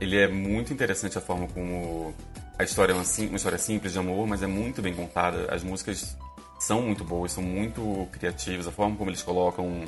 ele 0.00 0.16
é 0.16 0.28
muito 0.28 0.72
interessante 0.72 1.18
a 1.18 1.20
forma 1.20 1.48
como 1.48 2.14
a 2.58 2.64
história 2.64 2.92
é 2.92 2.96
uma, 2.96 3.04
uma 3.04 3.36
história 3.36 3.58
simples 3.58 3.92
de 3.92 3.98
amor, 3.98 4.26
mas 4.26 4.42
é 4.42 4.46
muito 4.46 4.82
bem 4.82 4.92
contada. 4.92 5.46
As 5.54 5.62
músicas 5.62 6.16
são 6.58 6.82
muito 6.82 7.04
boas, 7.04 7.30
são 7.30 7.42
muito 7.42 8.08
criativas. 8.10 8.66
A 8.66 8.72
forma 8.72 8.96
como 8.96 9.08
eles 9.08 9.22
colocam 9.22 9.84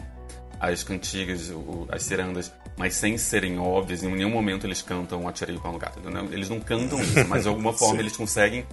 as 0.61 0.85
cantigas, 0.85 1.53
as 1.91 2.03
cirandas, 2.05 2.53
mas 2.77 2.95
sem 2.95 3.19
serem 3.19 3.59
óbvias. 3.59 4.05
Em 4.05 4.15
nenhum 4.15 4.31
momento 4.31 4.67
eles 4.67 4.83
cantam 4.83 5.27
Atirei 5.27 5.57
o 5.57 5.61
pau 5.61 5.73
no 5.73 5.79
gato. 5.79 5.99
entendeu? 5.99 6.29
Eles 6.33 6.49
não 6.49 6.61
cantam 6.61 7.03
isso, 7.03 7.27
mas 7.27 7.43
de 7.43 7.49
alguma 7.49 7.73
forma 7.77 7.99
eles 7.99 8.17
conseguem 8.17 8.65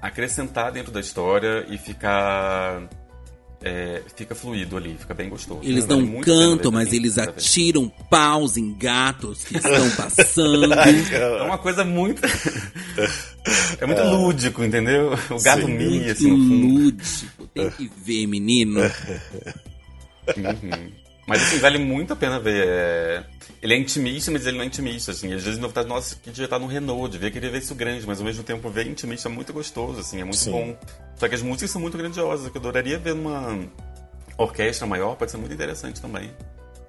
acrescentar 0.00 0.70
dentro 0.70 0.92
da 0.92 1.00
história 1.00 1.66
e 1.68 1.76
ficar... 1.76 2.88
é, 3.62 4.02
fica 4.16 4.34
fluido 4.34 4.76
ali, 4.76 4.96
fica 4.98 5.14
bem 5.14 5.28
gostoso. 5.28 5.60
Eles 5.62 5.86
Vale 5.86 6.02
não 6.02 6.12
ver 6.12 6.24
cantam, 6.24 6.72
mas 6.72 6.88
quem 6.88 6.98
eles 6.98 7.18
atiram 7.18 7.88
paus 8.10 8.56
em 8.56 8.74
gatos 8.74 9.44
que 9.44 9.56
estão 9.56 9.90
passando. 9.96 10.72
É 10.74 11.42
uma 11.42 11.58
coisa 11.58 11.84
muito. 11.84 12.22
é 13.80 13.86
muito 13.86 14.02
lúdico, 14.02 14.64
entendeu? 14.64 15.12
O 15.30 15.42
gato 15.42 15.66
Sim. 15.66 15.74
mia, 15.74 16.12
assim, 16.12 16.30
no 16.30 16.36
fundo. 16.36 16.66
lúdico. 16.84 17.46
Tem 17.54 17.70
que 17.70 17.90
ver, 18.04 18.26
menino. 18.26 18.80
Uhum. 20.36 21.01
Mas 21.26 21.40
assim, 21.42 21.58
vale 21.58 21.78
muito 21.78 22.12
a 22.12 22.16
pena 22.16 22.40
ver. 22.40 22.66
é, 22.66 23.24
Ele 23.62 23.74
é 23.74 23.76
intimista, 23.76 24.30
mas 24.30 24.44
ele 24.46 24.56
não 24.56 24.64
é 24.64 24.66
intimista, 24.66 25.12
assim. 25.12 25.32
Às 25.32 25.42
vezes 25.44 25.58
me 25.58 25.66
vontade, 25.66 25.88
nossa, 25.88 26.16
que 26.16 26.30
devia 26.30 26.46
estar 26.46 26.58
no 26.58 26.66
Renault, 26.66 27.12
devia 27.12 27.30
querer 27.30 27.50
ver 27.50 27.58
isso 27.58 27.74
grande, 27.76 28.04
mas 28.06 28.18
ao 28.18 28.24
mesmo 28.24 28.42
tempo 28.42 28.68
ver 28.68 28.86
intimista 28.88 29.28
é 29.28 29.32
muito 29.32 29.52
gostoso, 29.52 30.00
assim, 30.00 30.20
é 30.20 30.24
muito 30.24 30.36
Sim. 30.38 30.50
bom. 30.50 30.76
Só 31.16 31.28
que 31.28 31.34
as 31.36 31.42
músicas 31.42 31.70
são 31.70 31.80
muito 31.80 31.96
grandiosas, 31.96 32.50
que 32.50 32.56
eu 32.56 32.60
adoraria 32.60 32.98
ver 32.98 33.14
numa 33.14 33.56
orquestra 34.36 34.86
maior, 34.86 35.14
pode 35.16 35.30
ser 35.30 35.36
muito 35.36 35.54
interessante 35.54 36.00
também. 36.00 36.30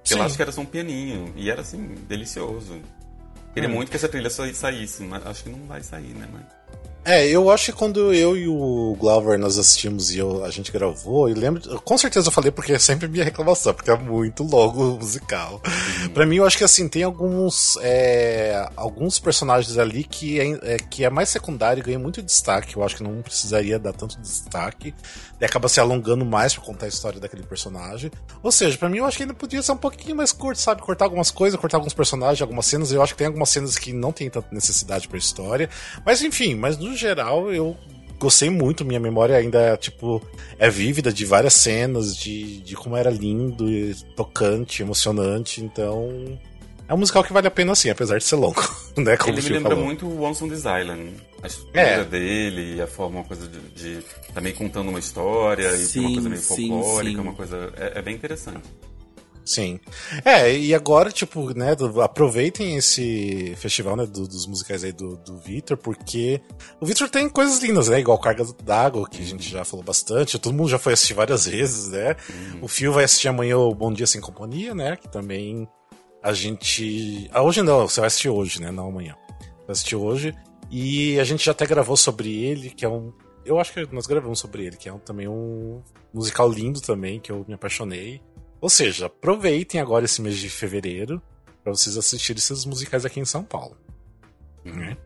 Porque 0.02 0.14
eu 0.14 0.22
acho 0.22 0.34
que 0.36 0.42
era 0.42 0.50
só 0.52 0.60
um 0.60 0.66
pianinho, 0.66 1.32
e 1.36 1.48
era 1.48 1.60
assim, 1.60 1.94
delicioso. 2.08 2.80
Queria 3.54 3.68
muito 3.68 3.88
que 3.88 3.96
essa 3.96 4.08
trilha 4.08 4.28
sa- 4.30 4.52
saísse, 4.52 5.04
mas 5.04 5.24
acho 5.24 5.44
que 5.44 5.50
não 5.50 5.64
vai 5.66 5.80
sair, 5.80 6.12
né? 6.14 6.28
Mas... 6.32 6.42
É, 7.04 7.26
eu 7.28 7.50
acho 7.50 7.66
que 7.66 7.72
quando 7.72 8.14
eu 8.14 8.34
e 8.34 8.48
o 8.48 8.96
Glover 8.98 9.38
nós 9.38 9.58
assistimos 9.58 10.10
e 10.10 10.18
eu, 10.18 10.42
a 10.42 10.50
gente 10.50 10.72
gravou, 10.72 11.28
eu 11.28 11.36
lembro. 11.36 11.60
Com 11.82 11.98
certeza 11.98 12.28
eu 12.28 12.32
falei 12.32 12.50
porque 12.50 12.72
é 12.72 12.78
sempre 12.78 13.06
minha 13.06 13.24
reclamação, 13.24 13.74
porque 13.74 13.90
é 13.90 13.98
muito 13.98 14.42
longo 14.42 14.94
o 14.94 14.98
musical. 14.98 15.60
Pra 16.14 16.24
mim, 16.24 16.36
eu 16.36 16.46
acho 16.46 16.56
que 16.56 16.64
assim, 16.64 16.88
tem 16.88 17.02
alguns. 17.02 17.76
é, 17.82 18.66
alguns 18.74 19.18
personagens 19.18 19.76
ali 19.76 20.02
que 20.02 20.40
é, 20.40 20.74
é, 20.74 20.76
que 20.78 21.04
é 21.04 21.10
mais 21.10 21.28
secundário 21.28 21.80
e 21.80 21.84
ganha 21.84 21.98
muito 21.98 22.22
destaque. 22.22 22.76
Eu 22.76 22.82
acho 22.82 22.96
que 22.96 23.02
não 23.02 23.20
precisaria 23.20 23.78
dar 23.78 23.92
tanto 23.92 24.18
destaque. 24.20 24.94
E 25.44 25.46
acaba 25.46 25.68
se 25.68 25.78
alongando 25.78 26.24
mais 26.24 26.54
pra 26.54 26.64
contar 26.64 26.86
a 26.86 26.88
história 26.88 27.20
daquele 27.20 27.42
personagem. 27.42 28.10
Ou 28.42 28.50
seja, 28.50 28.78
pra 28.78 28.88
mim 28.88 28.96
eu 28.96 29.04
acho 29.04 29.18
que 29.18 29.24
ainda 29.24 29.34
podia 29.34 29.60
ser 29.62 29.72
um 29.72 29.76
pouquinho 29.76 30.16
mais 30.16 30.32
curto, 30.32 30.58
sabe? 30.58 30.80
Cortar 30.80 31.04
algumas 31.04 31.30
coisas, 31.30 31.60
cortar 31.60 31.76
alguns 31.76 31.92
personagens, 31.92 32.40
algumas 32.40 32.64
cenas. 32.64 32.90
Eu 32.90 33.02
acho 33.02 33.12
que 33.12 33.18
tem 33.18 33.26
algumas 33.26 33.50
cenas 33.50 33.76
que 33.76 33.92
não 33.92 34.10
tem 34.10 34.30
tanta 34.30 34.48
necessidade 34.50 35.06
pra 35.06 35.18
história. 35.18 35.68
Mas 36.02 36.22
enfim, 36.22 36.54
mas 36.54 36.78
no 36.78 36.96
geral 36.96 37.52
eu 37.52 37.76
gostei 38.18 38.48
muito. 38.48 38.86
Minha 38.86 38.98
memória 38.98 39.36
ainda, 39.36 39.76
tipo, 39.76 40.22
é 40.58 40.70
vívida 40.70 41.12
de 41.12 41.26
várias 41.26 41.52
cenas, 41.52 42.16
de, 42.16 42.62
de 42.62 42.74
como 42.74 42.96
era 42.96 43.10
lindo, 43.10 43.66
tocante, 44.16 44.80
emocionante. 44.80 45.62
Então. 45.62 46.38
É 46.86 46.92
um 46.92 46.98
musical 46.98 47.24
que 47.24 47.32
vale 47.32 47.46
a 47.46 47.50
pena 47.50 47.72
assim, 47.72 47.88
apesar 47.88 48.18
de 48.18 48.24
ser 48.24 48.36
longo, 48.36 48.60
né? 48.98 49.16
Como 49.16 49.32
Ele 49.32 49.40
o 49.40 49.44
me 49.44 49.50
lembra 49.50 49.70
falou. 49.70 49.84
muito 49.84 50.06
o 50.06 50.22
Once 50.22 50.44
on 50.44 50.48
This 50.48 50.60
Island. 50.60 51.14
A 51.42 51.46
estrutura 51.46 51.80
É. 51.82 52.04
dele, 52.04 52.80
a 52.82 52.86
forma, 52.86 53.18
uma 53.20 53.24
coisa 53.24 53.48
de, 53.48 53.58
de 53.70 54.04
também 54.34 54.52
contando 54.54 54.88
uma 54.88 54.98
história 54.98 55.66
e 55.76 55.86
tem 55.88 56.02
uma 56.02 56.08
Sim, 56.08 56.14
coisa 56.14 56.28
meio 56.28 56.40
sim, 56.42 56.68
folclórica, 56.68 57.16
sim. 57.16 57.22
uma 57.28 57.34
coisa. 57.34 57.72
É, 57.76 57.98
é 57.98 58.02
bem 58.02 58.14
interessante. 58.14 58.62
Sim. 59.46 59.78
É, 60.24 60.56
e 60.56 60.74
agora, 60.74 61.10
tipo, 61.10 61.52
né, 61.54 61.74
do, 61.74 62.00
aproveitem 62.00 62.76
esse 62.76 63.54
festival, 63.58 63.94
né, 63.94 64.06
do, 64.06 64.26
dos 64.26 64.46
musicais 64.46 64.82
aí 64.84 64.92
do, 64.92 65.16
do 65.18 65.36
Victor, 65.36 65.76
porque 65.76 66.40
o 66.80 66.86
Victor 66.86 67.10
tem 67.10 67.28
coisas 67.28 67.58
lindas, 67.62 67.88
né, 67.88 68.00
igual 68.00 68.18
Carga 68.18 68.42
d'Água, 68.64 69.06
que 69.06 69.20
a 69.22 69.26
gente 69.26 69.46
já 69.46 69.62
falou 69.62 69.84
bastante, 69.84 70.38
todo 70.38 70.54
mundo 70.54 70.70
já 70.70 70.78
foi 70.78 70.94
assistir 70.94 71.12
várias 71.12 71.44
vezes, 71.46 71.88
né. 71.88 72.16
Uhum. 72.30 72.58
O 72.62 72.68
Fio 72.68 72.90
vai 72.92 73.04
assistir 73.04 73.28
amanhã 73.28 73.58
o 73.58 73.74
Bom 73.74 73.92
Dia 73.92 74.06
Sem 74.06 74.18
Companhia, 74.20 74.74
né, 74.74 74.96
que 74.96 75.10
também 75.10 75.68
a 76.24 76.32
gente... 76.32 77.28
Ah, 77.30 77.42
hoje 77.42 77.60
não, 77.60 77.86
você 77.86 78.00
vai 78.00 78.06
assistir 78.06 78.30
hoje, 78.30 78.58
né, 78.58 78.72
não 78.72 78.88
amanhã. 78.88 79.14
Vai 79.66 79.72
assistir 79.72 79.94
hoje, 79.94 80.34
e 80.70 81.20
a 81.20 81.24
gente 81.24 81.44
já 81.44 81.52
até 81.52 81.66
gravou 81.66 81.98
sobre 81.98 82.34
ele, 82.34 82.70
que 82.70 82.82
é 82.82 82.88
um... 82.88 83.12
Eu 83.44 83.58
acho 83.60 83.74
que 83.74 83.94
nós 83.94 84.06
gravamos 84.06 84.38
sobre 84.38 84.64
ele, 84.64 84.76
que 84.78 84.88
é 84.88 84.92
um, 84.92 84.98
também 84.98 85.28
um 85.28 85.82
musical 86.14 86.50
lindo 86.50 86.80
também, 86.80 87.20
que 87.20 87.30
eu 87.30 87.44
me 87.46 87.52
apaixonei. 87.52 88.22
Ou 88.58 88.70
seja, 88.70 89.04
aproveitem 89.04 89.78
agora 89.78 90.06
esse 90.06 90.22
mês 90.22 90.38
de 90.38 90.48
fevereiro 90.48 91.20
para 91.62 91.74
vocês 91.74 91.94
assistirem 91.98 92.38
esses 92.38 92.64
musicais 92.64 93.04
aqui 93.04 93.20
em 93.20 93.26
São 93.26 93.44
Paulo. 93.44 93.76
Uhum. 94.64 94.96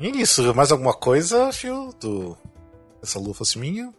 E 0.00 0.06
é 0.06 0.10
isso, 0.10 0.54
mais 0.54 0.72
alguma 0.72 0.94
coisa, 0.94 1.52
Fio? 1.52 1.92
Do... 2.00 2.34
Essa 3.02 3.18
lua 3.18 3.34
fosse 3.34 3.58
minha? 3.58 3.92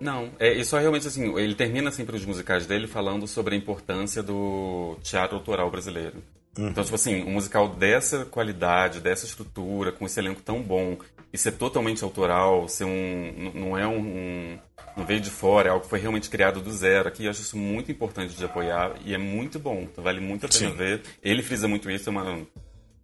Não, 0.00 0.30
é, 0.38 0.52
isso 0.52 0.76
é 0.76 0.80
realmente 0.80 1.06
assim, 1.06 1.36
ele 1.38 1.54
termina 1.54 1.90
sempre 1.90 2.16
os 2.16 2.24
musicais 2.24 2.66
dele 2.66 2.86
falando 2.86 3.26
sobre 3.26 3.54
a 3.54 3.58
importância 3.58 4.22
do 4.22 4.96
teatro 5.02 5.36
autoral 5.36 5.70
brasileiro. 5.70 6.22
Uhum. 6.58 6.68
Então, 6.68 6.82
tipo 6.82 6.94
assim, 6.94 7.22
um 7.22 7.32
musical 7.32 7.68
dessa 7.68 8.24
qualidade, 8.24 9.00
dessa 9.00 9.26
estrutura, 9.26 9.92
com 9.92 10.06
esse 10.06 10.18
elenco 10.18 10.40
tão 10.42 10.62
bom, 10.62 10.96
e 11.32 11.38
ser 11.38 11.52
totalmente 11.52 12.02
autoral, 12.02 12.68
ser 12.68 12.84
um. 12.84 13.52
não 13.54 13.76
é 13.76 13.86
um, 13.86 13.98
um 13.98 14.58
não 14.96 15.04
veio 15.04 15.20
de 15.20 15.30
fora, 15.30 15.68
é 15.68 15.70
algo 15.70 15.84
que 15.84 15.90
foi 15.90 15.98
realmente 15.98 16.30
criado 16.30 16.60
do 16.60 16.72
zero 16.72 17.08
aqui. 17.08 17.26
Eu 17.26 17.30
acho 17.30 17.42
isso 17.42 17.56
muito 17.56 17.92
importante 17.92 18.34
de 18.34 18.44
apoiar 18.44 18.94
e 19.04 19.14
é 19.14 19.18
muito 19.18 19.58
bom. 19.58 19.82
Então 19.82 20.02
vale 20.02 20.20
muito 20.20 20.46
a 20.46 20.48
pena 20.48 20.70
Sim. 20.70 20.76
ver. 20.76 21.02
Ele 21.22 21.42
frisa 21.42 21.68
muito 21.68 21.90
isso, 21.90 22.08
é 22.08 22.12
uma 22.12 22.46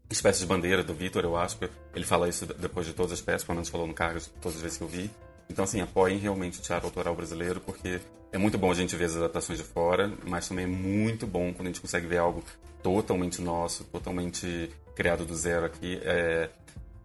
espécie 0.09 0.41
de 0.41 0.47
bandeira 0.47 0.83
do 0.83 0.95
Vitor, 0.95 1.23
eu 1.23 1.37
acho. 1.37 1.59
Ele 1.95 2.05
fala 2.05 2.29
isso 2.29 2.47
depois 2.47 2.87
de 2.87 2.95
todas 2.95 3.13
as 3.13 3.21
peças, 3.21 3.45
pelo 3.45 3.57
menos 3.57 3.69
falou 3.69 3.87
no 3.87 3.93
cargo 3.93 4.19
todas 4.41 4.57
as 4.57 4.63
vezes 4.63 4.79
que 4.79 4.85
eu 4.85 4.89
vi. 4.89 5.11
Então, 5.53 5.65
assim, 5.65 5.83
apoiem 5.83 6.17
realmente 6.17 6.59
o 6.59 6.63
teatro 6.63 6.87
autoral 6.87 7.15
brasileiro, 7.15 7.61
porque 7.61 8.01
é 8.33 8.39
muito 8.39 8.57
bom 8.57 8.71
a 8.71 8.75
gente 8.75 8.97
ver 8.97 9.05
as 9.05 9.17
adaptações 9.17 9.59
de 9.59 9.65
fora, 9.65 10.11
mas 10.27 10.49
também 10.49 10.65
é 10.65 10.69
muito 10.69 11.27
bom 11.27 11.53
quando 11.53 11.69
a 11.69 11.71
gente 11.71 11.81
consegue 11.81 12.07
ver 12.07 12.17
algo 12.17 12.43
totalmente 12.83 13.43
nosso, 13.43 13.85
totalmente 13.85 14.71
criado 14.97 15.27
do 15.27 15.37
zero 15.37 15.67
aqui. 15.67 16.01
É, 16.03 16.49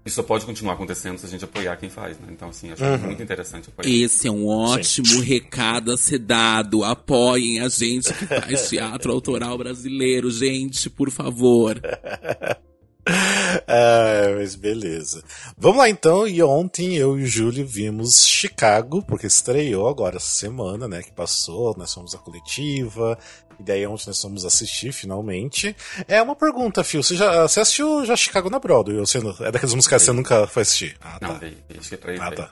isso 0.06 0.16
só 0.16 0.24
pode 0.24 0.46
continuar 0.46 0.76
acontecendo 0.76 1.18
se 1.18 1.26
a 1.26 1.30
gente 1.30 1.44
apoiar 1.44 1.76
quem 1.76 1.90
faz, 1.90 2.18
né? 2.20 2.28
Então, 2.32 2.48
assim, 2.48 2.72
acho 2.72 2.82
uhum. 2.82 2.98
muito 3.00 3.22
interessante 3.22 3.68
apoiar. 3.68 3.94
Esse 3.94 4.30
é 4.30 4.32
um 4.32 4.48
ótimo 4.48 5.06
Sim. 5.06 5.22
recado 5.22 5.92
a 5.92 5.98
ser 5.98 6.20
dado. 6.20 6.86
Apoiem 6.86 7.60
a 7.60 7.68
gente 7.68 8.14
que 8.14 8.26
faz 8.26 8.70
teatro 8.70 9.12
autoral 9.12 9.58
brasileiro, 9.58 10.32
gente, 10.32 10.90
por 10.90 11.12
favor. 11.12 11.82
ah, 13.68 14.36
mas 14.38 14.56
beleza. 14.56 15.24
Vamos 15.58 15.78
lá 15.78 15.90
então, 15.90 16.28
e 16.28 16.42
ontem 16.44 16.96
eu 16.96 17.20
e 17.20 17.24
o 17.24 17.28
Júlio 17.28 17.66
vimos 17.66 18.28
Chicago, 18.28 19.02
porque 19.02 19.28
estreou 19.28 19.88
agora 19.88 20.18
essa 20.18 20.28
semana, 20.28 20.88
né, 20.88 21.02
que 21.02 21.12
passou, 21.12 21.76
nós 21.78 21.94
fomos 21.94 22.14
a 22.14 22.18
coletiva, 22.18 23.18
e 23.60 23.64
daí 23.64 23.86
onde 23.88 24.06
nós 24.06 24.22
fomos 24.22 24.46
assistir 24.46 24.92
finalmente. 24.92 25.76
É 26.08 26.22
uma 26.22 26.36
pergunta, 26.36 26.84
Phil. 26.84 27.02
Você 27.02 27.16
já 27.16 27.48
você 27.48 27.60
assistiu 27.60 28.06
já 28.06 28.16
Chicago 28.16 28.50
na 28.50 28.60
Broadway? 28.60 28.98
Você, 28.98 29.18
é 29.18 29.52
daquelas 29.52 29.74
músicas 29.74 30.02
que 30.02 30.06
você 30.06 30.14
nunca 30.14 30.48
foi 30.48 30.62
assistir? 30.62 30.98
Ah, 31.02 31.20
tá. 31.20 31.28
Não, 31.28 31.40
vi, 31.40 31.58
vi 31.70 32.20
ah, 32.20 32.32
tá. 32.32 32.50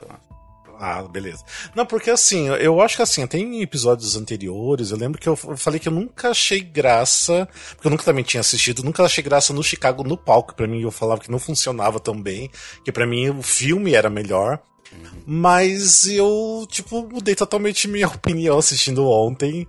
Ah, 0.78 1.02
beleza. 1.02 1.44
Não, 1.74 1.86
porque 1.86 2.10
assim, 2.10 2.48
eu 2.48 2.80
acho 2.80 2.96
que 2.96 3.02
assim, 3.02 3.26
tem 3.26 3.62
episódios 3.62 4.16
anteriores, 4.16 4.90
eu 4.90 4.96
lembro 4.96 5.20
que 5.20 5.28
eu 5.28 5.36
falei 5.36 5.80
que 5.80 5.88
eu 5.88 5.92
nunca 5.92 6.30
achei 6.30 6.60
graça, 6.60 7.48
porque 7.74 7.86
eu 7.86 7.90
nunca 7.90 8.04
também 8.04 8.24
tinha 8.24 8.40
assistido, 8.40 8.82
nunca 8.82 9.02
achei 9.02 9.22
graça 9.22 9.52
no 9.52 9.62
Chicago 9.62 10.04
no 10.04 10.16
palco, 10.16 10.54
para 10.54 10.66
mim 10.66 10.82
eu 10.82 10.90
falava 10.90 11.20
que 11.20 11.30
não 11.30 11.38
funcionava 11.38 12.00
tão 12.00 12.20
bem, 12.20 12.50
que 12.84 12.92
para 12.92 13.06
mim 13.06 13.30
o 13.30 13.42
filme 13.42 13.94
era 13.94 14.10
melhor. 14.10 14.60
Uhum. 14.92 15.22
Mas 15.26 16.06
eu, 16.06 16.66
tipo, 16.70 17.08
mudei 17.08 17.34
totalmente 17.34 17.88
minha 17.88 18.06
opinião 18.08 18.58
assistindo 18.58 19.06
ontem. 19.06 19.66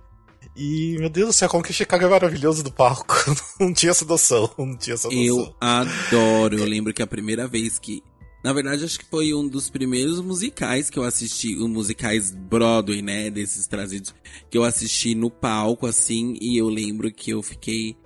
E, 0.56 0.96
meu 0.98 1.08
Deus 1.08 1.28
do 1.28 1.32
céu, 1.32 1.48
como 1.48 1.62
que 1.62 1.72
Chicago 1.72 2.04
é 2.04 2.08
maravilhoso 2.08 2.64
do 2.64 2.72
palco. 2.72 3.14
não 3.60 3.72
tinha 3.72 3.90
essa 3.90 4.04
noção, 4.04 4.50
não 4.58 4.76
tinha 4.76 4.94
essa 4.94 5.06
noção. 5.06 5.22
Eu 5.22 5.54
adoro. 5.60 6.58
Eu 6.58 6.64
lembro 6.64 6.92
que 6.92 7.02
a 7.02 7.06
primeira 7.06 7.46
vez 7.46 7.78
que. 7.78 8.02
Na 8.42 8.52
verdade, 8.52 8.84
acho 8.84 8.98
que 8.98 9.06
foi 9.06 9.34
um 9.34 9.46
dos 9.48 9.68
primeiros 9.68 10.20
musicais 10.20 10.88
que 10.88 10.98
eu 10.98 11.02
assisti, 11.02 11.56
os 11.56 11.68
musicais 11.68 12.30
Broadway, 12.30 13.02
né, 13.02 13.30
desses 13.30 13.66
trazidos, 13.66 14.14
que 14.48 14.56
eu 14.56 14.64
assisti 14.64 15.14
no 15.14 15.30
palco, 15.30 15.86
assim, 15.86 16.36
e 16.40 16.56
eu 16.56 16.68
lembro 16.68 17.10
que 17.10 17.30
eu 17.30 17.42
fiquei 17.42 17.96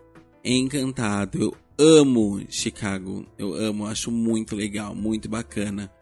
encantado. 0.44 1.38
Eu 1.38 1.56
amo 1.78 2.42
Chicago, 2.48 3.26
eu 3.36 3.54
amo, 3.54 3.86
acho 3.86 4.10
muito 4.10 4.56
legal, 4.56 4.94
muito 4.94 5.28
bacana 5.28 5.92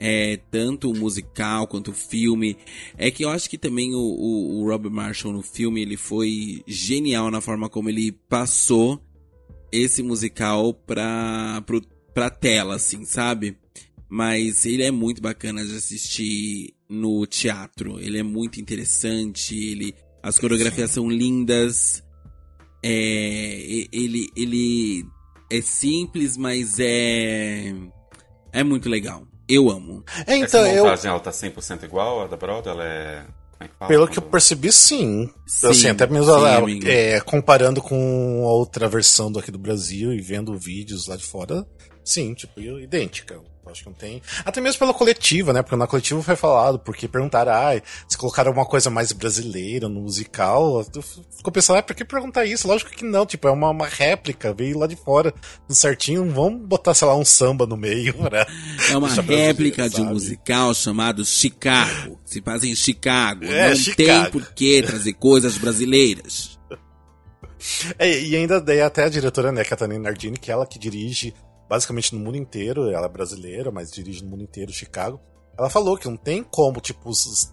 é, 0.00 0.38
tanto 0.50 0.90
o 0.90 0.96
musical 0.96 1.66
quanto 1.66 1.90
o 1.90 1.94
filme. 1.94 2.56
É 2.96 3.10
que 3.10 3.22
eu 3.22 3.28
acho 3.28 3.50
que 3.50 3.58
também 3.58 3.94
o, 3.94 3.98
o, 3.98 4.60
o 4.60 4.68
Robert 4.68 4.90
Marshall 4.90 5.34
no 5.34 5.42
filme 5.42 5.82
ele 5.82 5.98
foi 5.98 6.62
genial 6.66 7.30
na 7.30 7.42
forma 7.42 7.68
como 7.68 7.90
ele 7.90 8.10
passou 8.10 8.98
esse 9.70 10.02
musical 10.02 10.72
pra, 10.72 11.62
pro, 11.66 11.82
pra 12.14 12.30
tela, 12.30 12.76
assim, 12.76 13.04
sabe? 13.04 13.56
Mas 14.08 14.66
ele 14.66 14.82
é 14.82 14.90
muito 14.90 15.22
bacana 15.22 15.64
de 15.64 15.76
assistir 15.76 16.74
no 16.88 17.24
teatro. 17.26 18.00
Ele 18.00 18.18
é 18.18 18.22
muito 18.22 18.60
interessante. 18.60 19.54
Ele, 19.54 19.94
as 20.22 20.38
coreografias 20.38 20.90
são 20.90 21.08
lindas. 21.08 22.02
É, 22.82 23.86
ele, 23.92 24.28
ele 24.36 25.04
é 25.50 25.60
simples, 25.60 26.36
mas 26.36 26.78
é 26.80 27.72
é 28.52 28.64
muito 28.64 28.88
legal. 28.88 29.26
Eu 29.48 29.70
amo. 29.70 30.04
É, 30.26 30.36
então, 30.36 30.64
Essa 30.64 30.82
montagem, 30.82 31.06
eu... 31.06 31.10
ela 31.10 31.20
tá 31.20 31.30
100% 31.30 31.84
igual 31.84 32.22
a 32.22 32.26
da 32.26 32.36
Broadway? 32.36 32.74
Ela 32.74 32.84
é... 32.84 33.24
é 33.60 33.86
Pelo 33.86 34.06
que 34.06 34.18
eu 34.18 34.22
percebi, 34.22 34.72
sim. 34.72 35.28
sim 35.46 35.66
assim, 35.66 35.88
até 35.88 36.06
mesmo 36.06 36.32
sim, 36.66 36.80
é, 36.88 37.20
comparando 37.20 37.82
com 37.82 38.44
a 38.46 38.52
outra 38.52 38.88
versão 38.88 39.30
daqui 39.30 39.50
do 39.50 39.58
Brasil 39.58 40.12
e 40.12 40.20
vendo 40.20 40.56
vídeos 40.56 41.08
lá 41.08 41.16
de 41.16 41.24
fora, 41.24 41.66
sim, 42.10 42.34
tipo, 42.34 42.60
idêntica. 42.60 43.40
Acho 43.70 43.84
que 43.84 43.88
não 43.88 43.94
tem. 43.94 44.20
Até 44.44 44.60
mesmo 44.60 44.78
pela 44.78 44.92
coletiva, 44.92 45.52
né? 45.52 45.62
Porque 45.62 45.76
na 45.76 45.86
coletiva 45.86 46.22
foi 46.22 46.36
falado, 46.36 46.78
porque 46.78 47.06
perguntaram, 47.06 47.52
ah, 47.52 47.80
se 48.08 48.18
colocaram 48.18 48.52
uma 48.52 48.66
coisa 48.66 48.90
mais 48.90 49.12
brasileira 49.12 49.88
no 49.88 50.00
musical. 50.00 50.84
Ficou 51.36 51.52
pensando, 51.52 51.78
ah, 51.78 51.82
por 51.82 51.94
que 51.94 52.04
perguntar 52.04 52.44
isso? 52.44 52.66
Lógico 52.66 52.90
que 52.90 53.04
não, 53.04 53.24
tipo, 53.24 53.46
é 53.46 53.50
uma, 53.50 53.70
uma 53.70 53.86
réplica, 53.86 54.52
veio 54.52 54.78
lá 54.78 54.86
de 54.86 54.96
fora, 54.96 55.32
tudo 55.32 55.74
certinho, 55.74 56.24
não 56.24 56.34
vamos 56.34 56.66
botar, 56.66 56.94
sei 56.94 57.06
lá, 57.06 57.14
um 57.14 57.24
samba 57.24 57.66
no 57.66 57.76
meio, 57.76 58.14
né? 58.30 58.44
É 58.90 58.96
uma 58.96 59.08
réplica 59.08 59.88
de 59.88 60.00
um 60.00 60.06
musical 60.06 60.74
chamado 60.74 61.24
Chicago. 61.24 62.18
Se 62.24 62.40
faz 62.42 62.64
em 62.64 62.74
Chicago. 62.74 63.44
É, 63.44 63.68
não 63.68 63.76
Chicago. 63.76 64.22
tem 64.22 64.30
por 64.32 64.52
que 64.52 64.82
trazer 64.82 65.12
coisas 65.14 65.56
brasileiras. 65.58 66.58
É, 67.98 68.20
e 68.20 68.34
ainda 68.34 68.60
daí 68.60 68.80
até 68.80 69.04
a 69.04 69.08
diretora, 69.08 69.52
né, 69.52 69.62
Catarina 69.64 69.98
Nardini, 69.98 70.38
que 70.38 70.50
é 70.50 70.54
ela 70.54 70.66
que 70.66 70.78
dirige 70.78 71.34
basicamente 71.70 72.12
no 72.16 72.20
mundo 72.20 72.36
inteiro. 72.36 72.90
Ela 72.90 73.06
é 73.06 73.08
brasileira, 73.08 73.70
mas 73.70 73.92
dirige 73.92 74.24
no 74.24 74.30
mundo 74.30 74.42
inteiro 74.42 74.72
Chicago. 74.72 75.20
Ela 75.56 75.70
falou 75.70 75.96
que 75.96 76.08
não 76.08 76.16
tem 76.16 76.42
como, 76.42 76.80
tipo, 76.80 77.10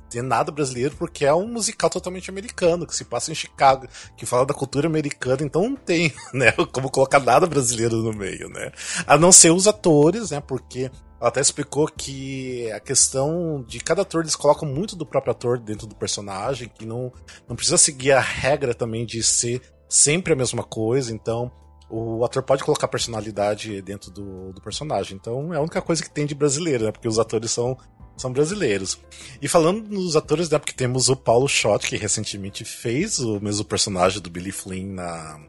ter 0.10 0.24
nada 0.24 0.52
brasileiro 0.52 0.96
porque 0.96 1.26
é 1.26 1.34
um 1.34 1.48
musical 1.48 1.90
totalmente 1.90 2.30
americano, 2.30 2.88
que 2.88 2.96
se 2.96 3.04
passa 3.04 3.32
em 3.32 3.36
Chicago, 3.36 3.86
que 4.16 4.26
fala 4.26 4.46
da 4.46 4.54
cultura 4.54 4.88
americana, 4.88 5.44
então 5.44 5.70
não 5.70 5.76
tem, 5.76 6.14
né, 6.34 6.54
como 6.72 6.90
colocar 6.90 7.20
nada 7.20 7.46
brasileiro 7.46 7.98
no 7.98 8.14
meio, 8.14 8.50
né? 8.50 8.72
A 9.06 9.18
não 9.18 9.32
ser 9.32 9.52
os 9.52 9.68
atores, 9.68 10.32
né, 10.32 10.40
porque 10.40 10.90
ela 11.20 11.30
até 11.30 11.42
explicou 11.42 11.86
que 11.88 12.72
a 12.72 12.80
questão 12.80 13.62
de 13.68 13.80
cada 13.82 14.04
ator, 14.04 14.22
eles 14.22 14.38
colocam 14.38 14.70
muito 14.70 14.96
do 14.96 15.06
próprio 15.06 15.32
ator 15.32 15.60
dentro 15.60 15.86
do 15.86 15.96
personagem, 15.96 16.70
que 16.70 16.86
não, 16.86 17.12
não 17.48 17.58
precisa 17.58 17.78
seguir 17.78 18.14
a 18.14 18.22
regra 18.22 18.74
também 18.74 19.06
de 19.06 19.22
ser 19.22 19.62
sempre 19.90 20.32
a 20.32 20.36
mesma 20.36 20.64
coisa, 20.64 21.14
então 21.14 21.52
o 21.89 22.23
ator 22.26 22.43
pode 22.43 22.63
colocar 22.63 22.88
personalidade 22.88 23.82
dentro 23.82 24.12
do, 24.12 24.52
do 24.52 24.62
personagem. 24.62 25.15
Então 25.15 25.54
é 25.54 25.58
a 25.58 25.62
única 25.62 25.82
coisa 25.82 26.04
que 26.04 26.10
tem 26.10 26.26
de 26.26 26.36
brasileiro, 26.36 26.86
né? 26.86 26.91
Porque 26.91 27.08
os 27.08 27.17
atores 27.17 27.52
são, 27.52 27.78
são 28.17 28.32
brasileiros. 28.32 29.00
E 29.41 29.47
falando 29.47 29.88
nos 29.88 30.15
atores, 30.15 30.50
né? 30.50 30.60
Porque 30.60 30.73
temos 30.73 31.10
o 31.10 31.15
Paulo 31.15 31.47
Schott, 31.47 31.88
que 31.88 31.95
recentemente 31.95 32.65
fez 32.65 33.19
o 33.19 33.39
mesmo 33.39 33.63
personagem 33.63 34.21
do 34.21 34.30
Billy 34.30 34.52
Flynn 34.52 34.93
na, 34.93 35.39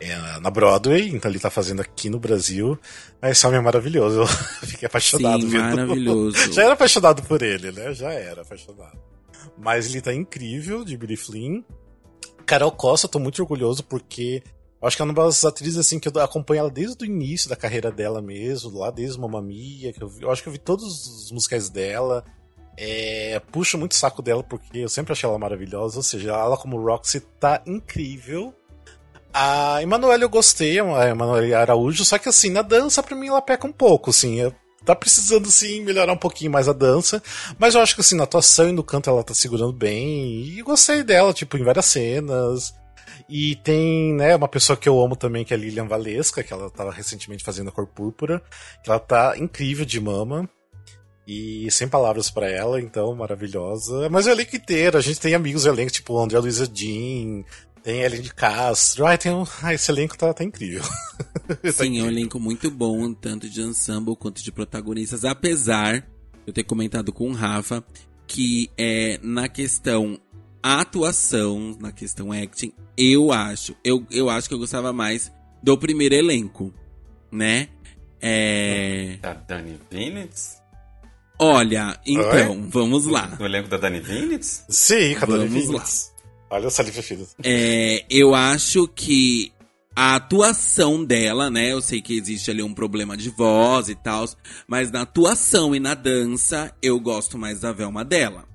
é, 0.00 0.40
na 0.40 0.50
Broadway, 0.50 1.08
então 1.08 1.30
ele 1.30 1.40
tá 1.40 1.50
fazendo 1.50 1.80
aqui 1.80 2.08
no 2.08 2.20
Brasil. 2.20 2.78
Esse 3.22 3.46
homem 3.46 3.58
é 3.58 3.62
maravilhoso, 3.62 4.20
eu 4.20 4.26
fiquei 4.68 4.86
apaixonado. 4.86 5.42
Sim, 5.42 5.58
maravilhoso. 5.58 6.36
Já 6.52 6.64
era 6.64 6.74
apaixonado 6.74 7.22
por 7.22 7.42
ele, 7.42 7.72
né? 7.72 7.92
Já 7.94 8.12
era 8.12 8.42
apaixonado. 8.42 8.98
Mas 9.58 9.88
ele 9.88 10.00
tá 10.00 10.12
incrível, 10.12 10.84
de 10.84 10.96
Billy 10.96 11.16
Flynn. 11.16 11.62
Carol 12.46 12.70
Costa, 12.72 13.08
tô 13.08 13.18
muito 13.18 13.40
orgulhoso 13.40 13.82
porque 13.82 14.42
acho 14.86 14.96
que 14.96 15.02
é 15.02 15.04
uma 15.04 15.14
das 15.14 15.44
atrizes 15.44 15.78
assim 15.78 15.98
que 15.98 16.08
eu 16.08 16.22
acompanho 16.22 16.60
ela 16.60 16.70
desde 16.70 17.04
o 17.04 17.06
início 17.06 17.48
da 17.48 17.56
carreira 17.56 17.90
dela 17.90 18.20
mesmo, 18.20 18.78
lá 18.78 18.90
desde 18.90 19.18
Mamma 19.18 19.40
Mia, 19.40 19.92
que 19.92 20.02
eu, 20.02 20.08
vi, 20.08 20.22
eu 20.22 20.30
acho 20.30 20.42
que 20.42 20.48
eu 20.48 20.52
vi 20.52 20.58
todos 20.58 21.06
os 21.06 21.32
musicais 21.32 21.68
dela. 21.68 22.24
É, 22.76 23.40
puxo 23.52 23.78
muito 23.78 23.94
saco 23.94 24.20
dela 24.20 24.42
porque 24.42 24.78
eu 24.78 24.88
sempre 24.88 25.12
achei 25.12 25.28
ela 25.28 25.38
maravilhosa, 25.38 25.98
ou 25.98 26.02
seja, 26.02 26.32
ela 26.32 26.56
como 26.56 26.80
Roxy 26.80 27.20
tá 27.38 27.62
incrível. 27.66 28.52
A 29.32 29.82
Emanuele 29.82 30.24
eu 30.24 30.28
gostei, 30.28 30.78
a 30.78 31.08
Emanuele 31.08 31.54
Araújo, 31.54 32.04
só 32.04 32.18
que 32.18 32.28
assim, 32.28 32.50
na 32.50 32.62
dança 32.62 33.02
pra 33.02 33.16
mim 33.16 33.28
ela 33.28 33.42
peca 33.42 33.66
um 33.66 33.72
pouco, 33.72 34.10
assim. 34.10 34.38
Tá 34.84 34.94
precisando 34.94 35.50
sim 35.50 35.80
melhorar 35.80 36.12
um 36.12 36.16
pouquinho 36.16 36.52
mais 36.52 36.68
a 36.68 36.72
dança, 36.72 37.22
mas 37.58 37.74
eu 37.74 37.80
acho 37.80 37.94
que 37.94 38.00
assim, 38.00 38.16
na 38.16 38.24
atuação 38.24 38.68
e 38.68 38.72
no 38.72 38.84
canto 38.84 39.08
ela 39.08 39.24
tá 39.24 39.32
segurando 39.32 39.72
bem, 39.72 40.42
e 40.44 40.62
gostei 40.62 41.02
dela, 41.02 41.32
tipo, 41.32 41.56
em 41.56 41.64
várias 41.64 41.86
cenas. 41.86 42.74
E 43.28 43.56
tem, 43.56 44.14
né, 44.14 44.36
uma 44.36 44.48
pessoa 44.48 44.76
que 44.76 44.88
eu 44.88 45.00
amo 45.00 45.16
também, 45.16 45.44
que 45.44 45.54
é 45.54 45.56
a 45.56 45.60
Lilian 45.60 45.86
Valesca, 45.86 46.42
que 46.42 46.52
ela 46.52 46.70
tava 46.70 46.92
recentemente 46.92 47.44
fazendo 47.44 47.68
a 47.68 47.72
cor 47.72 47.86
púrpura, 47.86 48.42
que 48.82 48.90
ela 48.90 48.98
tá 48.98 49.34
incrível 49.38 49.84
de 49.84 50.00
mama. 50.00 50.48
E 51.26 51.70
sem 51.70 51.88
palavras 51.88 52.30
para 52.30 52.50
ela, 52.50 52.78
então, 52.78 53.14
maravilhosa. 53.14 54.10
Mas 54.10 54.26
o 54.26 54.30
elenco 54.30 54.54
inteiro, 54.54 54.98
a 54.98 55.00
gente 55.00 55.18
tem 55.18 55.34
amigos 55.34 55.62
do 55.62 55.70
elenco, 55.70 55.90
tipo 55.90 56.18
André 56.18 56.38
Luiza 56.38 56.68
Jean, 56.70 57.44
tem 57.82 58.02
Ellen 58.02 58.20
de 58.20 58.34
Castro. 58.34 59.06
Ai, 59.06 59.16
tem 59.16 59.32
um... 59.32 59.44
Ai, 59.62 59.76
esse 59.76 59.90
elenco 59.90 60.18
tá, 60.18 60.34
tá 60.34 60.44
incrível. 60.44 60.82
tá 61.62 61.72
Sim, 61.72 61.86
incrível. 61.86 62.00
é 62.00 62.02
um 62.02 62.10
elenco 62.10 62.38
muito 62.38 62.70
bom, 62.70 63.14
tanto 63.14 63.48
de 63.48 63.62
ensemble 63.62 64.14
quanto 64.16 64.44
de 64.44 64.52
protagonistas. 64.52 65.24
Apesar 65.24 66.00
de 66.00 66.06
eu 66.46 66.52
ter 66.52 66.64
comentado 66.64 67.10
com 67.10 67.30
o 67.30 67.32
Rafa 67.32 67.82
que 68.26 68.70
é 68.76 69.18
na 69.22 69.48
questão 69.48 70.18
atuação, 70.64 71.76
na 71.78 71.92
questão 71.92 72.32
acting, 72.32 72.72
eu 72.96 73.32
acho, 73.32 73.76
eu, 73.84 74.06
eu 74.10 74.30
acho 74.30 74.48
que 74.48 74.54
eu 74.54 74.58
gostava 74.58 74.92
mais 74.92 75.30
do 75.62 75.76
primeiro 75.76 76.14
elenco, 76.14 76.72
né? 77.30 77.68
É... 78.20 79.18
Da 79.20 79.34
Dani 79.34 79.78
Vinitz? 79.90 80.62
Olha, 81.38 82.00
então, 82.06 82.52
Oi? 82.52 82.68
vamos 82.70 83.04
lá. 83.04 83.36
No 83.38 83.44
elenco 83.44 83.68
da 83.68 83.76
Dani 83.76 84.00
Vinitz? 84.00 84.64
Sim, 84.68 85.14
com 85.16 85.24
a 85.24 85.28
Dani 85.36 85.48
Vinitz. 85.48 86.14
Olha 86.48 86.68
o 86.68 86.70
saliva 86.70 87.02
fina. 87.02 87.26
É, 87.42 88.06
eu 88.08 88.34
acho 88.34 88.86
que 88.88 89.52
a 89.94 90.16
atuação 90.16 91.04
dela, 91.04 91.50
né? 91.50 91.72
Eu 91.72 91.82
sei 91.82 92.00
que 92.00 92.16
existe 92.16 92.50
ali 92.50 92.62
um 92.62 92.72
problema 92.72 93.16
de 93.16 93.28
voz 93.28 93.88
e 93.88 93.94
tal, 93.94 94.24
mas 94.66 94.90
na 94.90 95.02
atuação 95.02 95.74
e 95.74 95.80
na 95.80 95.94
dança, 95.94 96.74
eu 96.80 96.98
gosto 96.98 97.36
mais 97.36 97.60
da 97.60 97.72
Velma 97.72 98.04
dela. 98.04 98.53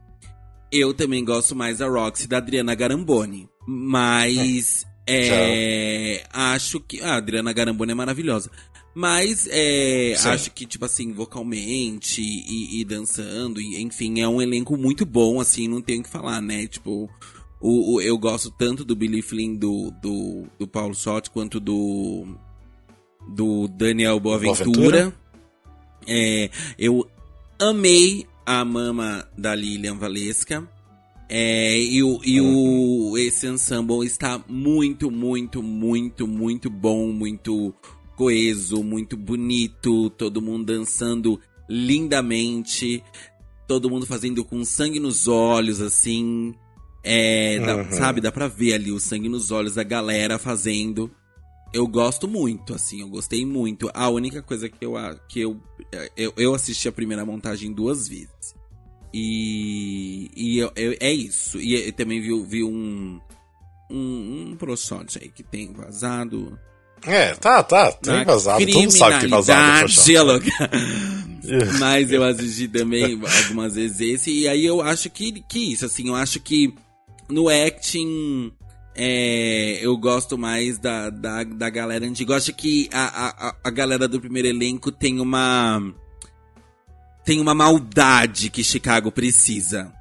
Eu 0.71 0.93
também 0.93 1.23
gosto 1.25 1.55
mais 1.55 1.79
da 1.79 1.87
Roxy 1.87 2.27
da 2.27 2.37
Adriana 2.37 2.75
Garamboni. 2.75 3.49
Mas 3.67 4.85
é, 5.07 6.15
é 6.17 6.23
acho 6.31 6.79
que. 6.79 7.01
Ah, 7.01 7.13
a 7.13 7.17
Adriana 7.17 7.51
Garamboni 7.53 7.91
é 7.91 7.95
maravilhosa. 7.95 8.51
Mas 8.93 9.47
é, 9.49 10.15
acho 10.25 10.51
que, 10.51 10.65
tipo 10.65 10.83
assim, 10.83 11.13
vocalmente 11.13 12.21
e, 12.21 12.81
e, 12.81 12.83
dançando, 12.83 13.61
e, 13.61 13.81
enfim, 13.81 14.19
é 14.19 14.27
um 14.27 14.41
elenco 14.41 14.75
muito 14.75 15.05
bom, 15.05 15.39
assim, 15.39 15.67
não 15.67 15.81
tenho 15.81 16.01
o 16.01 16.03
que 16.03 16.09
falar, 16.09 16.41
né? 16.41 16.67
Tipo, 16.67 17.09
o, 17.61 17.95
o, 17.95 18.01
eu 18.01 18.17
gosto 18.17 18.51
tanto 18.51 18.83
do 18.83 18.95
Billy 18.95 19.21
Flynn, 19.21 19.55
do, 19.55 19.91
do, 20.01 20.47
do 20.57 20.67
Paulo 20.67 20.95
Sott, 20.95 21.29
quanto 21.29 21.59
do, 21.59 22.27
do 23.29 23.67
Daniel 23.67 24.19
Boaventura. 24.19 24.65
Boaventura. 24.65 25.13
É, 26.07 26.49
eu 26.77 27.07
amei 27.59 28.25
a 28.49 28.65
mama 28.65 29.29
da 29.37 29.53
Lilian 29.53 29.95
Valesca. 29.95 30.67
É, 31.29 31.79
e 31.79 32.01
o, 32.01 32.19
e 32.25 32.41
o, 32.41 33.15
esse 33.15 33.45
ensemble 33.45 34.03
está 34.03 34.43
muito, 34.47 35.11
muito, 35.11 35.61
muito, 35.61 36.25
muito 36.25 36.67
bom, 36.67 37.11
muito 37.11 37.71
coeso, 38.17 38.83
muito 38.83 39.15
bonito, 39.15 40.09
todo 40.09 40.41
mundo 40.41 40.65
dançando 40.65 41.39
lindamente, 41.69 43.03
todo 43.67 43.87
mundo 43.87 44.07
fazendo 44.07 44.43
com 44.43 44.65
sangue 44.65 44.99
nos 44.99 45.27
olhos, 45.27 45.79
assim. 45.79 46.55
É, 47.03 47.59
dá, 47.59 47.75
uhum. 47.75 47.91
sabe, 47.91 48.19
dá 48.19 48.31
pra 48.31 48.47
ver 48.47 48.73
ali 48.73 48.91
o 48.91 48.99
sangue 48.99 49.29
nos 49.29 49.51
olhos 49.51 49.75
da 49.75 49.83
galera 49.83 50.39
fazendo. 50.39 51.11
Eu 51.71 51.87
gosto 51.87 52.27
muito, 52.27 52.73
assim, 52.73 53.01
eu 53.01 53.09
gostei 53.09 53.45
muito. 53.45 53.91
A 53.93 54.09
única 54.09 54.41
coisa 54.41 54.67
que 54.67 54.83
eu 54.83 54.93
que 55.27 55.41
eu, 55.41 55.59
eu, 56.17 56.33
eu 56.35 56.55
assisti 56.55 56.87
a 56.87 56.91
primeira 56.91 57.25
montagem 57.25 57.71
duas 57.71 58.07
vezes. 58.07 58.55
E, 59.13 60.29
e 60.35 60.57
eu, 60.59 60.71
eu, 60.75 60.95
é 60.99 61.11
isso. 61.11 61.59
E 61.59 61.87
eu 61.87 61.93
também 61.93 62.21
vi, 62.21 62.43
vi 62.43 62.63
um, 62.63 63.19
um, 63.89 64.49
um 64.51 64.55
ProShot 64.55 65.19
aí 65.19 65.29
que 65.29 65.43
tem 65.43 65.71
vazado. 65.73 66.57
É, 67.03 67.33
tá, 67.33 67.63
tá, 67.63 67.91
tem 67.91 68.23
vazado. 68.23 68.65
Todo 68.65 68.73
mundo 68.75 68.91
sabe 68.91 69.15
que 69.15 69.21
tem 69.21 69.29
vazado. 69.29 69.87
Mas 71.79 72.11
eu 72.11 72.23
assisti 72.23 72.67
também 72.67 73.19
algumas 73.43 73.75
vezes 73.75 73.99
esse. 73.99 74.31
E 74.31 74.47
aí 74.47 74.65
eu 74.65 74.81
acho 74.81 75.09
que, 75.09 75.31
que 75.41 75.73
isso, 75.73 75.85
assim, 75.85 76.07
eu 76.09 76.15
acho 76.15 76.39
que 76.39 76.73
no 77.29 77.47
acting. 77.47 78.51
É, 78.95 79.79
eu 79.81 79.95
gosto 79.97 80.37
mais 80.37 80.77
da, 80.77 81.09
da, 81.09 81.43
da 81.43 81.69
galera 81.69 82.05
antiga. 82.05 82.33
Eu 82.33 82.37
acho 82.37 82.53
que 82.53 82.89
a, 82.91 83.47
a, 83.49 83.55
a 83.63 83.69
galera 83.69 84.07
do 84.07 84.19
primeiro 84.19 84.47
elenco 84.47 84.91
tem 84.91 85.19
uma 85.19 85.81
tem 87.23 87.39
uma 87.39 87.53
maldade 87.53 88.49
que 88.49 88.63
Chicago 88.63 89.11
precisa. 89.11 89.93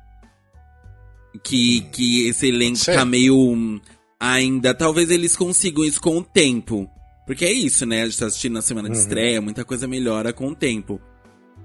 Que, 1.42 1.82
que 1.92 2.26
esse 2.26 2.48
elenco 2.48 2.84
tá 2.84 3.04
meio 3.04 3.80
ainda. 4.18 4.74
Talvez 4.74 5.10
eles 5.10 5.36
consigam 5.36 5.84
isso 5.84 6.00
com 6.00 6.16
o 6.16 6.24
tempo. 6.24 6.90
Porque 7.26 7.44
é 7.44 7.52
isso, 7.52 7.84
né? 7.84 8.02
A 8.02 8.06
gente 8.06 8.18
tá 8.18 8.26
assistindo 8.26 8.54
na 8.54 8.62
semana 8.62 8.88
de 8.88 8.96
uhum. 8.96 9.02
estreia, 9.02 9.42
muita 9.42 9.62
coisa 9.62 9.86
melhora 9.86 10.32
com 10.32 10.48
o 10.48 10.54
tempo. 10.54 10.98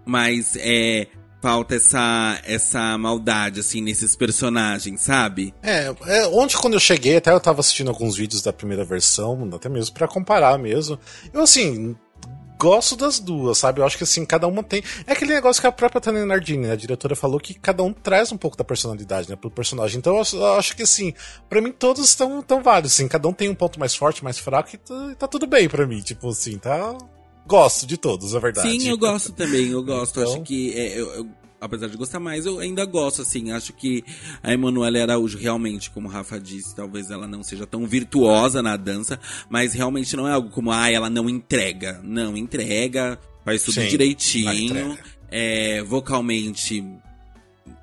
Mas 0.05 0.57
é. 0.57 1.07
Falta 1.43 1.75
essa, 1.75 2.39
essa 2.45 2.97
maldade, 2.97 3.59
assim, 3.59 3.81
nesses 3.81 4.15
personagens, 4.15 5.01
sabe? 5.01 5.53
É, 5.61 5.93
é, 6.05 6.27
ontem 6.27 6.55
quando 6.55 6.75
eu 6.75 6.79
cheguei, 6.79 7.17
até 7.17 7.33
eu 7.33 7.39
tava 7.41 7.59
assistindo 7.59 7.89
alguns 7.89 8.15
vídeos 8.15 8.41
da 8.41 8.53
primeira 8.53 8.85
versão, 8.85 9.49
até 9.53 9.67
mesmo 9.67 9.93
para 9.93 10.07
comparar 10.07 10.57
mesmo. 10.57 10.97
Eu, 11.33 11.41
assim, 11.41 11.97
gosto 12.57 12.95
das 12.95 13.19
duas, 13.19 13.57
sabe? 13.57 13.81
Eu 13.81 13.85
acho 13.85 13.97
que 13.97 14.05
assim, 14.05 14.25
cada 14.25 14.47
uma 14.47 14.63
tem. 14.63 14.81
É 15.05 15.11
aquele 15.11 15.33
negócio 15.33 15.59
que 15.61 15.67
a 15.67 15.71
própria 15.73 15.99
Tânia 15.99 16.25
Nardini, 16.25 16.65
né? 16.65 16.71
a 16.71 16.77
diretora, 16.77 17.13
falou 17.13 17.37
que 17.41 17.53
cada 17.53 17.83
um 17.83 17.91
traz 17.91 18.31
um 18.31 18.37
pouco 18.37 18.55
da 18.55 18.63
personalidade, 18.63 19.29
né? 19.29 19.35
Pro 19.35 19.51
personagem. 19.51 19.97
Então 19.97 20.15
eu 20.15 20.55
acho 20.55 20.73
que 20.77 20.83
assim, 20.83 21.13
para 21.49 21.59
mim 21.59 21.73
todos 21.73 22.05
estão 22.05 22.41
tão 22.41 22.63
válidos, 22.63 22.93
assim, 22.93 23.09
cada 23.09 23.27
um 23.27 23.33
tem 23.33 23.49
um 23.49 23.55
ponto 23.55 23.77
mais 23.77 23.93
forte, 23.93 24.23
mais 24.23 24.39
fraco 24.39 24.69
e 24.73 24.77
tá, 24.77 25.15
tá 25.19 25.27
tudo 25.27 25.45
bem 25.45 25.67
para 25.67 25.85
mim. 25.85 25.99
Tipo 25.99 26.29
assim, 26.29 26.57
tá. 26.57 26.95
Gosto 27.45 27.85
de 27.85 27.97
todos, 27.97 28.33
é 28.33 28.39
verdade. 28.39 28.69
Sim, 28.69 28.89
eu 28.89 28.97
gosto 28.97 29.33
também, 29.33 29.67
eu 29.67 29.83
gosto. 29.83 30.19
Então... 30.19 30.33
Acho 30.33 30.43
que 30.43 30.73
é, 30.73 30.99
eu, 30.99 31.13
eu 31.13 31.29
apesar 31.63 31.87
de 31.87 31.95
gostar 31.95 32.19
mais, 32.19 32.45
eu 32.45 32.59
ainda 32.59 32.85
gosto, 32.85 33.21
assim. 33.21 33.51
Acho 33.51 33.71
que 33.73 34.03
a 34.41 34.53
Emanuela 34.53 35.01
Araújo, 35.01 35.37
realmente, 35.37 35.89
como 35.89 36.07
o 36.07 36.11
Rafa 36.11 36.39
disse, 36.39 36.75
talvez 36.75 37.09
ela 37.09 37.27
não 37.27 37.41
seja 37.41 37.65
tão 37.65 37.87
virtuosa 37.87 38.61
na 38.61 38.75
dança, 38.75 39.19
mas 39.49 39.73
realmente 39.73 40.15
não 40.15 40.27
é 40.27 40.33
algo 40.33 40.49
como, 40.49 40.71
ah, 40.71 40.91
ela 40.91 41.09
não 41.09 41.29
entrega. 41.29 42.01
Não, 42.03 42.35
entrega, 42.35 43.17
faz 43.45 43.63
tudo 43.63 43.75
Sim, 43.75 43.87
direitinho. 43.87 44.97
É, 45.29 45.81
vocalmente 45.83 46.83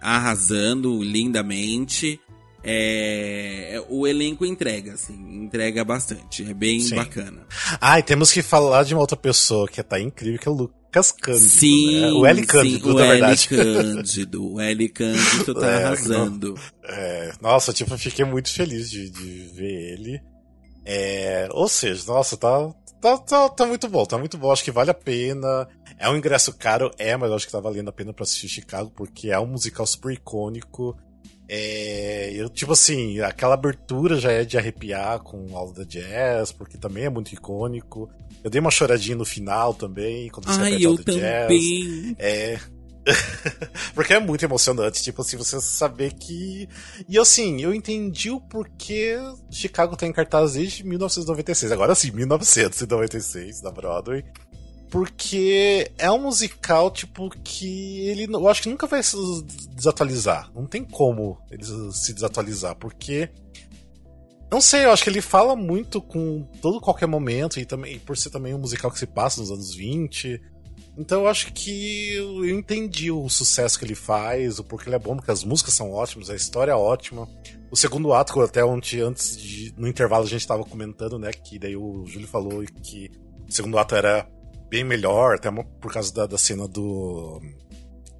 arrasando 0.00 1.02
lindamente. 1.02 2.20
É, 2.62 3.82
o 3.88 4.06
elenco 4.06 4.44
entrega, 4.44 4.92
assim, 4.92 5.14
entrega 5.14 5.82
bastante, 5.84 6.48
é 6.48 6.52
bem 6.52 6.80
Sim. 6.80 6.96
bacana. 6.96 7.46
Ah, 7.80 7.98
e 7.98 8.02
temos 8.02 8.30
que 8.30 8.42
falar 8.42 8.84
de 8.84 8.94
uma 8.94 9.00
outra 9.00 9.16
pessoa 9.16 9.66
que 9.66 9.82
tá 9.82 9.98
incrível, 9.98 10.38
que 10.38 10.48
é 10.48 10.50
o 10.50 10.54
Lucas 10.54 11.10
Cândido. 11.10 11.48
Sim, 11.48 12.00
né? 12.00 12.12
o 12.12 12.26
L 12.26 12.46
Cândido, 12.46 12.88
sim, 12.88 12.94
o 12.94 13.00
L 13.00 13.36
Cândido. 13.48 14.52
O 14.52 14.60
L 14.60 14.88
Cândido 14.90 15.54
tá 15.54 15.66
é, 15.66 15.84
arrasando. 15.84 16.54
É, 16.84 17.32
nossa, 17.40 17.72
tipo, 17.72 17.94
eu 17.94 17.98
fiquei 17.98 18.24
muito 18.24 18.52
feliz 18.52 18.90
de, 18.90 19.08
de 19.08 19.50
ver 19.54 19.92
ele. 19.94 20.20
É, 20.84 21.48
ou 21.52 21.68
seja, 21.68 22.04
nossa, 22.06 22.36
tá, 22.36 22.74
tá, 23.00 23.16
tá, 23.18 23.48
tá, 23.48 23.66
muito 23.66 23.88
bom, 23.88 24.04
tá 24.04 24.18
muito 24.18 24.36
bom. 24.36 24.52
Acho 24.52 24.64
que 24.64 24.70
vale 24.70 24.90
a 24.90 24.94
pena. 24.94 25.66
É 25.98 26.10
um 26.10 26.16
ingresso 26.16 26.52
caro, 26.52 26.90
é, 26.98 27.16
mas 27.16 27.32
acho 27.32 27.46
que 27.46 27.52
tá 27.52 27.60
valendo 27.60 27.88
a 27.88 27.92
pena 27.92 28.12
pra 28.12 28.24
assistir 28.24 28.48
Chicago, 28.48 28.90
porque 28.94 29.30
é 29.30 29.38
um 29.38 29.46
musical 29.46 29.86
super 29.86 30.12
icônico. 30.12 30.96
É, 31.52 32.30
eu, 32.32 32.48
tipo 32.48 32.74
assim, 32.74 33.18
aquela 33.18 33.54
abertura 33.54 34.20
já 34.20 34.30
é 34.30 34.44
de 34.44 34.56
arrepiar 34.56 35.18
com 35.18 35.56
aula 35.56 35.74
da 35.74 35.82
jazz, 35.82 36.52
porque 36.52 36.78
também 36.78 37.06
é 37.06 37.10
muito 37.10 37.32
icônico. 37.32 38.08
Eu 38.44 38.48
dei 38.48 38.60
uma 38.60 38.70
choradinha 38.70 39.16
no 39.16 39.24
final 39.24 39.74
também, 39.74 40.28
quando 40.28 40.46
você 40.46 40.60
Ai, 40.60 40.78
eu 40.80 40.96
também. 40.96 41.18
Jazz. 41.18 42.14
É. 42.20 42.60
Porque 43.94 44.12
é 44.12 44.20
muito 44.20 44.44
emocionante, 44.44 45.02
tipo 45.02 45.22
assim, 45.22 45.36
você 45.36 45.60
saber 45.60 46.12
que. 46.12 46.68
E 47.08 47.18
assim, 47.18 47.60
eu 47.60 47.74
entendi 47.74 48.30
o 48.30 48.40
porquê 48.40 49.16
Chicago 49.50 49.96
tá 49.96 50.06
em 50.06 50.12
cartaz 50.12 50.52
desde 50.52 50.84
1996. 50.86 51.72
Agora 51.72 51.94
sim, 51.96 52.12
1996, 52.12 53.60
da 53.60 53.72
Broadway. 53.72 54.22
Porque 54.90 55.90
é 55.96 56.10
um 56.10 56.22
musical, 56.22 56.90
tipo, 56.90 57.30
que 57.44 58.00
ele. 58.08 58.24
Eu 58.24 58.48
acho 58.48 58.62
que 58.62 58.68
nunca 58.68 58.86
vai 58.86 59.02
se 59.02 59.16
desatualizar. 59.74 60.50
Não 60.54 60.66
tem 60.66 60.84
como 60.84 61.38
ele 61.50 61.64
se 61.92 62.12
desatualizar, 62.12 62.74
porque 62.74 63.30
não 64.50 64.60
sei, 64.60 64.84
eu 64.84 64.90
acho 64.90 65.04
que 65.04 65.10
ele 65.10 65.20
fala 65.20 65.54
muito 65.54 66.02
com 66.02 66.42
todo 66.60 66.80
qualquer 66.80 67.06
momento, 67.06 67.60
e 67.60 67.64
também 67.64 68.00
por 68.00 68.16
ser 68.16 68.30
também 68.30 68.52
um 68.52 68.58
musical 68.58 68.90
que 68.90 68.98
se 68.98 69.06
passa 69.06 69.40
nos 69.40 69.52
anos 69.52 69.72
20. 69.72 70.42
Então 70.98 71.20
eu 71.20 71.28
acho 71.28 71.52
que 71.52 72.14
eu 72.14 72.48
entendi 72.48 73.12
o 73.12 73.28
sucesso 73.28 73.78
que 73.78 73.84
ele 73.84 73.94
faz, 73.94 74.58
o 74.58 74.64
porquê 74.64 74.88
ele 74.88 74.96
é 74.96 74.98
bom, 74.98 75.14
porque 75.14 75.30
as 75.30 75.44
músicas 75.44 75.74
são 75.74 75.92
ótimas, 75.92 76.28
a 76.28 76.34
história 76.34 76.72
é 76.72 76.74
ótima. 76.74 77.28
O 77.70 77.76
segundo 77.76 78.12
ato, 78.12 78.40
até 78.40 78.64
ontem, 78.64 79.00
antes 79.00 79.40
de. 79.40 79.72
No 79.76 79.86
intervalo 79.86 80.24
a 80.24 80.28
gente 80.28 80.46
tava 80.46 80.64
comentando, 80.64 81.16
né? 81.16 81.30
Que 81.32 81.56
daí 81.56 81.76
o 81.76 82.04
Júlio 82.06 82.26
falou 82.26 82.64
que 82.82 83.08
o 83.48 83.52
segundo 83.52 83.78
ato 83.78 83.94
era 83.94 84.28
bem 84.70 84.84
melhor, 84.84 85.34
até 85.34 85.50
por 85.50 85.92
causa 85.92 86.14
da, 86.14 86.26
da 86.26 86.38
cena 86.38 86.66
do. 86.66 87.42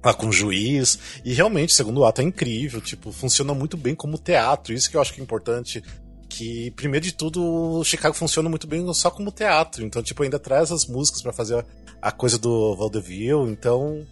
Lá 0.03 0.13
com 0.13 0.27
o 0.27 0.31
juiz. 0.31 0.99
E 1.23 1.33
realmente, 1.33 1.69
o 1.69 1.73
segundo 1.73 2.03
ato 2.03 2.21
é 2.21 2.23
incrível, 2.23 2.81
tipo, 2.81 3.11
funciona 3.11 3.53
muito 3.53 3.77
bem 3.77 3.95
como 3.95 4.17
teatro. 4.17 4.73
Isso 4.73 4.89
que 4.89 4.97
eu 4.97 5.01
acho 5.01 5.13
que 5.13 5.21
é 5.21 5.23
importante 5.23 5.81
que, 6.27 6.71
primeiro 6.71 7.05
de 7.05 7.13
tudo, 7.13 7.83
Chicago 7.83 8.15
funciona 8.15 8.49
muito 8.49 8.65
bem 8.65 8.91
só 8.93 9.11
como 9.11 9.31
teatro. 9.31 9.85
Então, 9.85 10.01
tipo, 10.01 10.23
ainda 10.23 10.39
traz 10.39 10.71
as 10.71 10.85
músicas 10.85 11.21
para 11.21 11.31
fazer 11.31 11.63
a 12.01 12.11
coisa 12.11 12.37
do 12.39 12.75
vaudeville. 12.75 13.51
Então, 13.51 14.05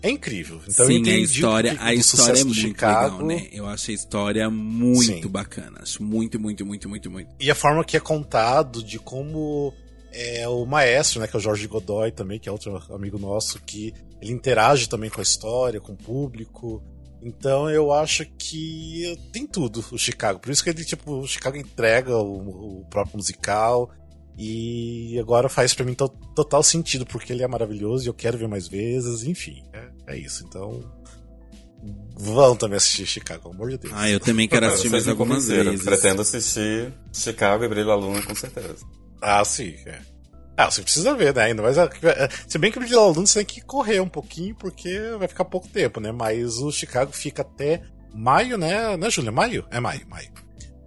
é 0.00 0.10
incrível. 0.10 0.60
Então, 0.68 0.86
Sim, 0.86 1.08
a 1.08 1.16
história, 1.16 1.76
a 1.80 1.92
história 1.92 2.40
é 2.40 2.44
muito 2.44 2.60
Chicago. 2.60 3.24
legal, 3.24 3.26
né? 3.26 3.48
Eu 3.52 3.66
acho 3.66 3.90
a 3.90 3.94
história 3.94 4.48
muito 4.48 5.22
Sim. 5.22 5.28
bacana. 5.28 5.80
Acho 5.82 6.02
muito, 6.02 6.38
muito, 6.38 6.64
muito, 6.64 6.88
muito, 6.88 7.10
muito. 7.10 7.30
E 7.40 7.50
a 7.50 7.54
forma 7.54 7.84
que 7.84 7.96
é 7.96 8.00
contado, 8.00 8.82
de 8.82 8.98
como 8.98 9.74
é 10.12 10.46
o 10.48 10.64
maestro, 10.66 11.20
né, 11.20 11.26
que 11.26 11.36
é 11.36 11.38
o 11.38 11.42
Jorge 11.42 11.66
Godoy 11.66 12.12
também, 12.12 12.38
que 12.38 12.48
é 12.48 12.52
outro 12.52 12.76
amigo 12.94 13.18
nosso, 13.18 13.60
que 13.60 13.94
ele 14.20 14.32
interage 14.32 14.88
também 14.88 15.10
com 15.10 15.20
a 15.20 15.22
história, 15.22 15.80
com 15.80 15.92
o 15.92 15.96
público. 15.96 16.82
Então 17.22 17.70
eu 17.70 17.92
acho 17.92 18.24
que 18.38 19.16
tem 19.32 19.46
tudo 19.46 19.84
o 19.92 19.98
Chicago. 19.98 20.38
Por 20.40 20.50
isso 20.50 20.62
que 20.62 20.70
ele, 20.70 20.84
tipo, 20.84 21.20
o 21.20 21.26
Chicago 21.26 21.56
entrega 21.56 22.16
o, 22.16 22.80
o 22.80 22.84
próprio 22.86 23.16
musical. 23.16 23.90
E 24.36 25.18
agora 25.20 25.46
faz 25.48 25.74
para 25.74 25.84
mim 25.84 25.92
to 25.92 26.08
total 26.34 26.62
sentido, 26.62 27.04
porque 27.04 27.34
ele 27.34 27.42
é 27.42 27.46
maravilhoso 27.46 28.06
e 28.06 28.08
eu 28.08 28.14
quero 28.14 28.38
ver 28.38 28.48
mais 28.48 28.66
vezes, 28.66 29.24
enfim. 29.24 29.62
É, 29.74 30.14
é 30.14 30.18
isso. 30.18 30.44
Então. 30.46 30.82
Vão 32.16 32.56
também 32.56 32.76
assistir 32.76 33.04
Chicago, 33.06 33.42
pelo 33.42 33.54
amor 33.54 33.70
de 33.70 33.78
Deus. 33.78 33.92
Ah, 33.94 34.08
eu 34.08 34.20
também 34.20 34.48
quero 34.48 34.66
assistir 34.66 34.88
mais 34.88 35.06
algumas 35.06 35.48
vezes. 35.48 35.82
Pretendo 35.82 36.22
assistir 36.22 36.94
Chicago 37.12 37.64
e 37.64 37.68
Brilho 37.68 37.90
a 37.90 37.96
Luna 37.96 38.22
com 38.22 38.34
certeza. 38.34 38.86
Ah, 39.22 39.44
sim, 39.44 39.76
é. 39.86 40.00
Ah, 40.56 40.70
você 40.70 40.82
precisa 40.82 41.14
ver, 41.14 41.34
né? 41.34 41.44
Ainda 41.44 41.62
mais. 41.62 41.76
Se 42.46 42.58
bem 42.58 42.70
que 42.70 42.78
o 42.78 43.12
Luna 43.12 43.26
você 43.26 43.44
tem 43.44 43.46
que 43.46 43.60
correr 43.62 44.00
um 44.00 44.08
pouquinho, 44.08 44.54
porque 44.54 44.98
vai 45.18 45.26
ficar 45.26 45.44
pouco 45.44 45.68
tempo, 45.68 46.00
né? 46.00 46.12
Mas 46.12 46.58
o 46.58 46.70
Chicago 46.70 47.12
fica 47.12 47.42
até 47.42 47.82
maio, 48.14 48.58
né? 48.58 48.96
Né, 48.96 49.10
Júlia? 49.10 49.32
Maio? 49.32 49.64
É 49.70 49.80
maio, 49.80 50.06
maio. 50.08 50.30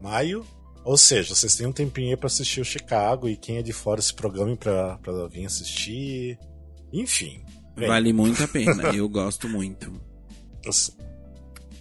Maio. 0.01 0.45
Ou 0.83 0.97
seja, 0.97 1.33
vocês 1.33 1.55
têm 1.55 1.65
um 1.65 1.71
tempinho 1.71 2.11
aí 2.11 2.17
pra 2.17 2.27
assistir 2.27 2.61
o 2.61 2.65
Chicago 2.65 3.27
e 3.27 3.35
quem 3.35 3.57
é 3.57 3.63
de 3.63 3.73
fora 3.73 3.99
se 4.01 4.13
programe 4.13 4.55
pra, 4.55 4.99
pra 4.99 5.27
vir 5.27 5.45
assistir. 5.45 6.37
Enfim. 6.93 7.43
Vem. 7.75 7.87
Vale 7.87 8.13
muito 8.13 8.43
a 8.43 8.47
pena, 8.47 8.83
eu 8.95 9.09
gosto 9.09 9.49
muito. 9.49 9.91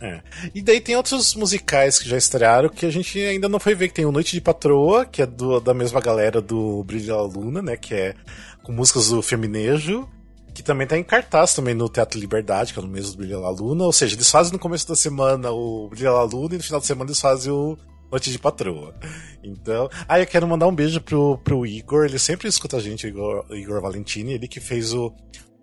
É. 0.01 0.21
E 0.55 0.63
daí 0.63 0.81
tem 0.81 0.97
outros 0.97 1.35
musicais 1.35 1.99
que 1.99 2.09
já 2.09 2.17
estrearam 2.17 2.69
que 2.69 2.85
a 2.85 2.91
gente 2.91 3.19
ainda 3.19 3.49
não 3.49 3.59
foi 3.59 3.75
ver, 3.75 3.89
que 3.89 3.95
tem 3.95 4.05
o 4.05 4.13
Noite 4.13 4.33
de 4.33 4.41
Patroa, 4.41 5.05
que 5.05 5.23
é 5.23 5.27
do, 5.27 5.61
da 5.61 5.73
mesma 5.73 6.01
galera 6.01 6.41
do 6.41 6.83
Brilho 6.85 7.07
da 7.07 7.23
Luna, 7.23 7.63
né? 7.63 7.77
Que 7.77 7.95
é 7.95 8.15
com 8.63 8.73
músicas 8.73 9.09
do 9.09 9.23
Feminejo, 9.23 10.09
que 10.53 10.63
também 10.63 10.87
tá 10.87 10.99
em 10.99 11.05
cartaz 11.05 11.55
também 11.55 11.75
no 11.75 11.89
Teatro 11.89 12.19
Liberdade, 12.19 12.73
que 12.73 12.79
é 12.79 12.83
no 12.83 12.89
mês 12.89 13.11
do 13.11 13.19
Brilho 13.19 13.41
da 13.41 13.51
Luna. 13.51 13.85
Ou 13.85 13.93
seja, 13.93 14.15
eles 14.15 14.31
fazem 14.31 14.53
no 14.53 14.59
começo 14.59 14.87
da 14.89 14.97
semana 14.97 15.51
o 15.51 15.89
Brilho 15.89 16.13
da 16.13 16.23
Luna 16.23 16.55
e 16.55 16.59
no 16.59 16.65
final 16.65 16.81
de 16.81 16.87
semana 16.87 17.11
eles 17.11 17.21
fazem 17.21 17.53
o 17.53 17.77
Noite 18.11 18.31
de 18.31 18.39
Patroa. 18.39 18.95
Então. 19.43 19.89
Ah, 20.09 20.21
eu 20.21 20.27
quero 20.27 20.47
mandar 20.47 20.69
um 20.69 20.75
beijo 20.75 21.01
pro, 21.01 21.39
pro 21.39 21.67
Igor, 21.67 22.05
ele 22.05 22.19
sempre 22.19 22.49
escuta 22.49 22.77
a 22.77 22.81
gente, 22.81 23.07
Igor, 23.07 23.45
Igor 23.51 23.81
Valentini, 23.81 24.35
ele 24.35 24.49
que 24.49 24.61
fez 24.61 24.95
o, 24.95 25.13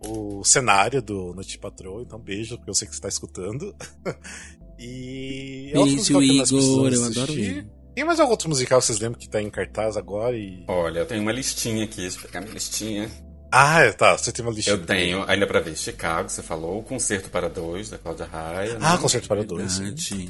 o 0.05 0.43
cenário 0.43 1.01
do 1.01 1.33
Noite 1.33 1.57
Patrol, 1.57 2.01
então 2.01 2.19
beijo, 2.19 2.57
porque 2.57 2.69
eu 2.69 2.73
sei 2.73 2.87
que 2.87 2.95
você 2.95 3.01
tá 3.01 3.07
escutando. 3.09 3.75
e. 4.79 5.71
É 5.73 5.83
beijo, 5.83 6.21
Igor, 6.21 6.93
eu 6.93 7.05
adoro 7.05 7.31
ele. 7.33 7.67
Tem 7.93 8.05
mais 8.05 8.19
algum 8.19 8.31
outro 8.31 8.47
musical 8.47 8.79
que 8.79 8.85
vocês 8.85 8.99
lembram 8.99 9.19
que 9.19 9.29
tá 9.29 9.41
em 9.41 9.49
cartaz 9.49 9.97
agora? 9.97 10.37
E... 10.37 10.63
Olha, 10.67 10.99
eu 10.99 11.05
tenho 11.05 11.21
uma 11.21 11.31
listinha 11.31 11.83
aqui, 11.83 12.01
deixa 12.01 12.17
eu 12.17 12.21
pegar 12.21 12.41
minha 12.41 12.53
listinha. 12.53 13.11
Ah, 13.51 13.91
tá, 13.91 14.17
você 14.17 14.31
tem 14.31 14.45
uma 14.45 14.53
listinha. 14.53 14.75
Eu 14.75 14.85
tenho, 14.85 15.25
ainda 15.27 15.45
pra 15.45 15.59
ver, 15.59 15.75
Chicago, 15.75 16.29
você 16.29 16.41
falou, 16.41 16.79
o 16.79 16.83
Concerto 16.83 17.29
para 17.29 17.49
Dois, 17.49 17.89
da 17.89 17.97
Cláudia 17.97 18.25
Raia. 18.25 18.77
Ah, 18.79 18.93
né? 18.93 18.97
Concerto 18.97 19.27
para 19.27 19.43
Dois. 19.43 19.81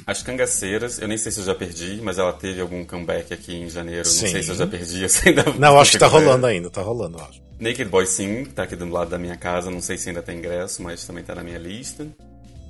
As 0.07 0.23
Cangaceiras, 0.23 0.99
eu 0.99 1.07
nem 1.07 1.17
sei 1.17 1.31
se 1.31 1.39
eu 1.39 1.45
já 1.45 1.53
perdi, 1.53 1.99
mas 2.01 2.17
ela 2.17 2.33
teve 2.33 2.59
algum 2.59 2.83
comeback 2.83 3.31
aqui 3.31 3.55
em 3.55 3.69
janeiro, 3.69 4.05
Sim. 4.05 4.23
não 4.23 4.31
sei 4.31 4.43
se 4.43 4.49
eu 4.49 4.55
já 4.55 4.65
perdi, 4.65 5.05
assim, 5.05 5.29
ainda... 5.29 5.43
Não, 5.53 5.79
acho 5.79 5.91
que 5.91 5.99
tá 5.99 6.07
rolando 6.07 6.47
ainda, 6.47 6.69
tá 6.71 6.81
rolando, 6.81 7.19
eu 7.19 7.23
acho. 7.25 7.41
Naked 7.59 7.89
Boy 7.89 8.07
Sim, 8.07 8.45
tá 8.45 8.63
aqui 8.63 8.75
do 8.75 8.89
lado 8.89 9.11
da 9.11 9.19
minha 9.19 9.37
casa, 9.37 9.69
não 9.69 9.81
sei 9.81 9.97
se 9.97 10.09
ainda 10.09 10.23
tem 10.23 10.39
ingresso, 10.39 10.81
mas 10.81 11.05
também 11.05 11.23
tá 11.23 11.35
na 11.35 11.43
minha 11.43 11.59
lista. 11.59 12.07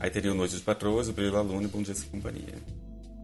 Aí 0.01 0.09
teria 0.09 0.31
o 0.31 0.35
Noite 0.35 0.55
de 0.57 0.61
Patroas, 0.61 1.07
o 1.07 1.13
Brilho 1.13 1.37
Aluno 1.37 1.63
e 1.63 1.67
Bom 1.67 1.81
Dia 1.81 1.95
Sem 1.95 2.09
Companhia. 2.09 2.55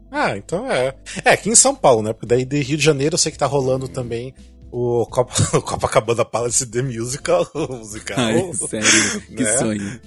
Ah, 0.09 0.37
então 0.37 0.71
é. 0.71 0.95
É, 1.25 1.31
aqui 1.31 1.49
em 1.49 1.55
São 1.55 1.75
Paulo, 1.75 2.01
né? 2.01 2.13
Porque 2.13 2.25
daí 2.25 2.45
de 2.45 2.61
Rio 2.61 2.77
de 2.77 2.83
Janeiro 2.83 3.15
eu 3.15 3.17
sei 3.17 3.31
que 3.31 3.37
tá 3.37 3.45
rolando 3.45 3.85
hum. 3.85 3.89
também 3.89 4.33
o 4.71 5.05
Copa, 5.05 5.33
o 5.57 5.61
Copacabana 5.61 6.25
Palace 6.25 6.65
The 6.65 6.81
Musical, 6.81 7.47
musical. 7.55 8.17
Ai, 8.19 8.53
sério, 8.53 9.21
que 9.21 9.43
né? 9.43 9.57
sonho. 9.57 10.01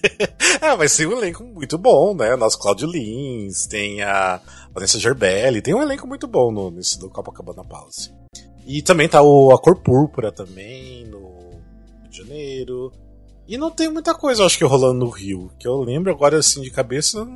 é, 0.60 0.76
vai 0.76 0.88
ser 0.88 1.06
um 1.06 1.12
elenco 1.12 1.44
muito 1.44 1.76
bom, 1.78 2.14
né? 2.14 2.34
Nosso 2.36 2.58
Claudio 2.58 2.88
Lins, 2.88 3.66
tem 3.66 4.02
a 4.02 4.40
Vanessa 4.72 4.98
Gerbelli, 4.98 5.62
tem 5.62 5.74
um 5.74 5.82
elenco 5.82 6.06
muito 6.06 6.26
bom 6.26 6.50
no, 6.50 6.70
nesse 6.70 6.98
do 6.98 7.10
Copacabana 7.10 7.64
Palace. 7.64 8.12
E 8.66 8.82
também 8.82 9.08
tá 9.08 9.22
o 9.22 9.52
A 9.52 9.60
Cor 9.60 9.76
Púrpura 9.76 10.32
também, 10.32 11.04
no 11.06 11.20
Rio 12.02 12.10
de 12.10 12.18
Janeiro. 12.18 12.92
E 13.46 13.56
não 13.56 13.70
tem 13.70 13.88
muita 13.88 14.12
coisa, 14.12 14.42
eu 14.42 14.46
acho 14.46 14.58
que 14.58 14.64
rolando 14.64 14.98
no 15.04 15.08
Rio. 15.08 15.52
Que 15.58 15.68
eu 15.68 15.76
lembro 15.76 16.10
agora, 16.10 16.38
assim, 16.38 16.60
de 16.62 16.70
cabeça. 16.70 17.26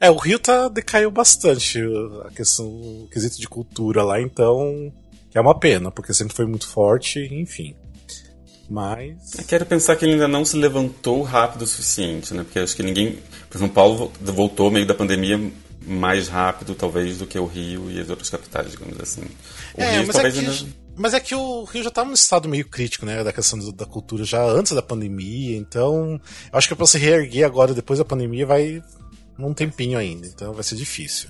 É, 0.00 0.10
o 0.10 0.16
Rio 0.16 0.38
tá 0.38 0.68
decaiu 0.68 1.10
bastante 1.10 1.80
a 2.24 2.30
questão, 2.30 2.66
o 2.66 3.08
quesito 3.10 3.40
de 3.40 3.48
cultura 3.48 4.02
lá, 4.02 4.20
então. 4.20 4.92
Que 5.36 5.38
é 5.38 5.42
uma 5.42 5.60
pena, 5.60 5.90
porque 5.90 6.14
sempre 6.14 6.34
foi 6.34 6.46
muito 6.46 6.66
forte, 6.66 7.20
enfim. 7.30 7.76
Mas. 8.70 9.34
Eu 9.36 9.44
quero 9.44 9.66
pensar 9.66 9.94
que 9.94 10.06
ele 10.06 10.14
ainda 10.14 10.26
não 10.26 10.46
se 10.46 10.56
levantou 10.56 11.20
rápido 11.20 11.60
o 11.60 11.66
suficiente, 11.66 12.32
né? 12.32 12.42
Porque 12.42 12.58
acho 12.58 12.74
que 12.74 12.82
ninguém. 12.82 13.18
Por 13.50 13.58
São 13.58 13.68
Paulo 13.68 14.10
voltou 14.18 14.70
meio 14.70 14.86
da 14.86 14.94
pandemia 14.94 15.38
mais 15.86 16.28
rápido, 16.28 16.74
talvez, 16.74 17.18
do 17.18 17.26
que 17.26 17.38
o 17.38 17.44
Rio 17.44 17.90
e 17.90 18.00
as 18.00 18.08
outras 18.08 18.30
capitais, 18.30 18.70
digamos 18.70 18.98
assim. 18.98 19.24
O 19.74 19.82
é, 19.82 19.98
Rio, 19.98 20.06
mas, 20.06 20.16
é 20.16 20.30
que, 20.30 20.38
ainda... 20.38 20.66
mas 20.96 21.12
é 21.12 21.20
que 21.20 21.34
o 21.34 21.64
Rio 21.64 21.82
já 21.82 21.90
estava 21.90 22.08
num 22.08 22.14
estado 22.14 22.48
meio 22.48 22.66
crítico, 22.66 23.04
né, 23.04 23.22
da 23.22 23.30
questão 23.30 23.58
do, 23.58 23.72
da 23.72 23.84
cultura 23.84 24.24
já 24.24 24.42
antes 24.42 24.72
da 24.72 24.80
pandemia, 24.80 25.54
então 25.58 26.18
eu 26.50 26.58
acho 26.58 26.66
que 26.66 26.74
para 26.74 26.86
se 26.86 26.96
reerguer 26.96 27.44
agora, 27.44 27.74
depois 27.74 27.98
da 27.98 28.06
pandemia, 28.06 28.46
vai 28.46 28.82
um 29.38 29.52
tempinho 29.52 29.98
ainda, 29.98 30.26
então 30.26 30.54
vai 30.54 30.64
ser 30.64 30.76
difícil. 30.76 31.28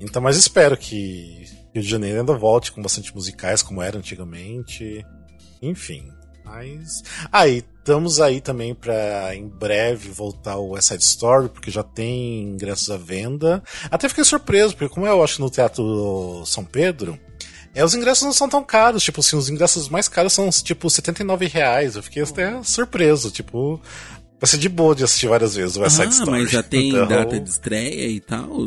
Então, 0.00 0.22
mas 0.22 0.38
espero 0.38 0.74
que 0.74 1.61
Rio 1.74 1.82
de 1.82 1.88
Janeiro 1.88 2.20
ainda 2.20 2.34
volte 2.34 2.72
com 2.72 2.82
bastante 2.82 3.14
musicais, 3.14 3.62
como 3.62 3.82
era 3.82 3.98
antigamente, 3.98 5.04
enfim. 5.60 6.12
Mas. 6.44 7.02
Aí, 7.30 7.64
ah, 7.64 7.72
estamos 7.78 8.20
aí 8.20 8.40
também 8.40 8.74
para 8.74 9.34
em 9.34 9.48
breve 9.48 10.10
voltar 10.10 10.56
o 10.56 10.70
West 10.70 10.88
Side 10.88 11.02
Story, 11.02 11.48
porque 11.48 11.70
já 11.70 11.82
tem 11.82 12.42
ingressos 12.42 12.90
à 12.90 12.96
venda. 12.96 13.62
Até 13.90 14.08
fiquei 14.08 14.24
surpreso, 14.24 14.76
porque 14.76 14.92
como 14.92 15.06
eu 15.06 15.22
acho 15.22 15.40
no 15.40 15.50
Teatro 15.50 16.42
São 16.44 16.64
Pedro, 16.64 17.18
é, 17.74 17.84
os 17.84 17.94
ingressos 17.94 18.24
não 18.24 18.32
são 18.32 18.48
tão 18.48 18.62
caros, 18.62 19.02
tipo 19.02 19.20
assim, 19.20 19.36
os 19.36 19.48
ingressos 19.48 19.88
mais 19.88 20.08
caros 20.08 20.32
são 20.32 20.50
tipo 20.50 20.90
79 20.90 21.46
reais. 21.46 21.96
Eu 21.96 22.02
fiquei 22.02 22.22
até 22.22 22.62
surpreso, 22.62 23.30
tipo, 23.30 23.80
vai 24.38 24.48
ser 24.48 24.58
de 24.58 24.68
boa 24.68 24.94
de 24.94 25.04
assistir 25.04 25.28
várias 25.28 25.54
vezes 25.54 25.76
o 25.76 25.80
West 25.80 25.96
Side 25.96 26.08
ah, 26.08 26.10
Story. 26.10 26.30
mas 26.42 26.50
já 26.50 26.62
tem 26.62 26.90
então... 26.90 27.08
data 27.08 27.40
de 27.40 27.48
estreia 27.48 28.06
e 28.08 28.20
tal? 28.20 28.66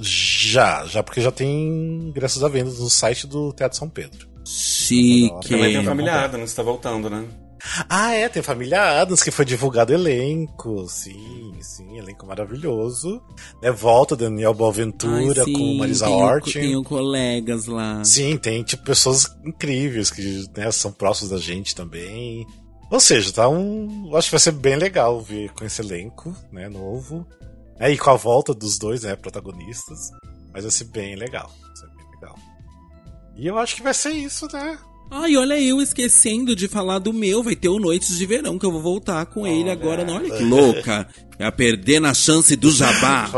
Já, 0.00 0.84
já 0.86 1.02
porque 1.02 1.20
já 1.20 1.30
tem 1.30 2.08
ingressos 2.08 2.44
à 2.44 2.48
venda 2.48 2.70
no 2.70 2.90
site 2.90 3.26
do 3.26 3.52
Teatro 3.52 3.78
São 3.78 3.88
Pedro. 3.88 4.28
Chique. 4.44 5.48
Também 5.48 5.72
tem 5.72 5.76
a 5.78 5.84
família 5.84 6.24
Adams, 6.24 6.54
tá 6.54 6.62
voltando, 6.62 7.10
né? 7.10 7.24
Ah, 7.88 8.12
é, 8.12 8.28
tem 8.28 8.40
a 8.40 8.44
família 8.44 9.00
Adams, 9.00 9.22
que 9.22 9.30
foi 9.30 9.44
divulgado 9.44 9.92
elenco. 9.92 10.86
Sim, 10.88 11.54
sim, 11.60 11.98
elenco 11.98 12.26
maravilhoso. 12.26 13.20
Né, 13.62 13.70
volta 13.70 14.14
Daniel 14.14 14.54
Boaventura 14.54 15.40
Ai, 15.40 15.44
sim, 15.44 15.52
com 15.52 15.74
Marisa 15.78 16.08
Hort. 16.08 16.52
Tem 16.52 16.82
colegas 16.82 17.66
lá. 17.66 18.04
Sim, 18.04 18.36
tem 18.36 18.62
tipo 18.62 18.84
pessoas 18.84 19.36
incríveis 19.44 20.10
que 20.10 20.44
né, 20.56 20.70
são 20.70 20.92
próximos 20.92 21.30
da 21.30 21.38
gente 21.38 21.74
também. 21.74 22.46
Ou 22.90 23.00
seja, 23.00 23.32
tá 23.32 23.48
um. 23.48 24.14
Acho 24.14 24.28
que 24.28 24.32
vai 24.32 24.40
ser 24.40 24.52
bem 24.52 24.76
legal 24.76 25.20
ver 25.20 25.50
com 25.52 25.64
esse 25.64 25.82
elenco, 25.82 26.34
né, 26.52 26.68
novo. 26.68 27.26
É, 27.78 27.92
e 27.92 27.98
com 27.98 28.10
a 28.10 28.16
volta 28.16 28.54
dos 28.54 28.78
dois, 28.78 29.02
né, 29.02 29.14
protagonistas. 29.16 30.10
Mas 30.52 30.64
vai 30.64 30.70
ser 30.70 30.84
bem 30.84 31.14
legal. 31.16 31.50
Vai 31.60 31.76
ser 31.76 31.86
bem 31.88 32.06
legal. 32.14 32.38
E 33.36 33.46
eu 33.46 33.58
acho 33.58 33.76
que 33.76 33.82
vai 33.82 33.92
ser 33.92 34.12
isso, 34.12 34.46
né? 34.52 34.78
Ai, 35.10 35.36
olha 35.36 35.60
eu 35.60 35.80
esquecendo 35.80 36.56
de 36.56 36.66
falar 36.66 36.98
do 36.98 37.12
meu. 37.12 37.42
Vai 37.42 37.54
ter 37.54 37.68
o 37.68 37.78
Noites 37.78 38.18
de 38.18 38.26
Verão, 38.26 38.58
que 38.58 38.66
eu 38.66 38.72
vou 38.72 38.82
voltar 38.82 39.24
com 39.26 39.46
ele 39.46 39.70
agora. 39.70 40.04
Não, 40.04 40.14
olha 40.16 40.30
que 40.30 40.42
louca. 40.42 41.08
É 41.38 41.44
a 41.44 41.52
perder 41.52 42.00
na 42.00 42.14
chance 42.14 42.56
do 42.56 42.70
jabá. 42.72 43.30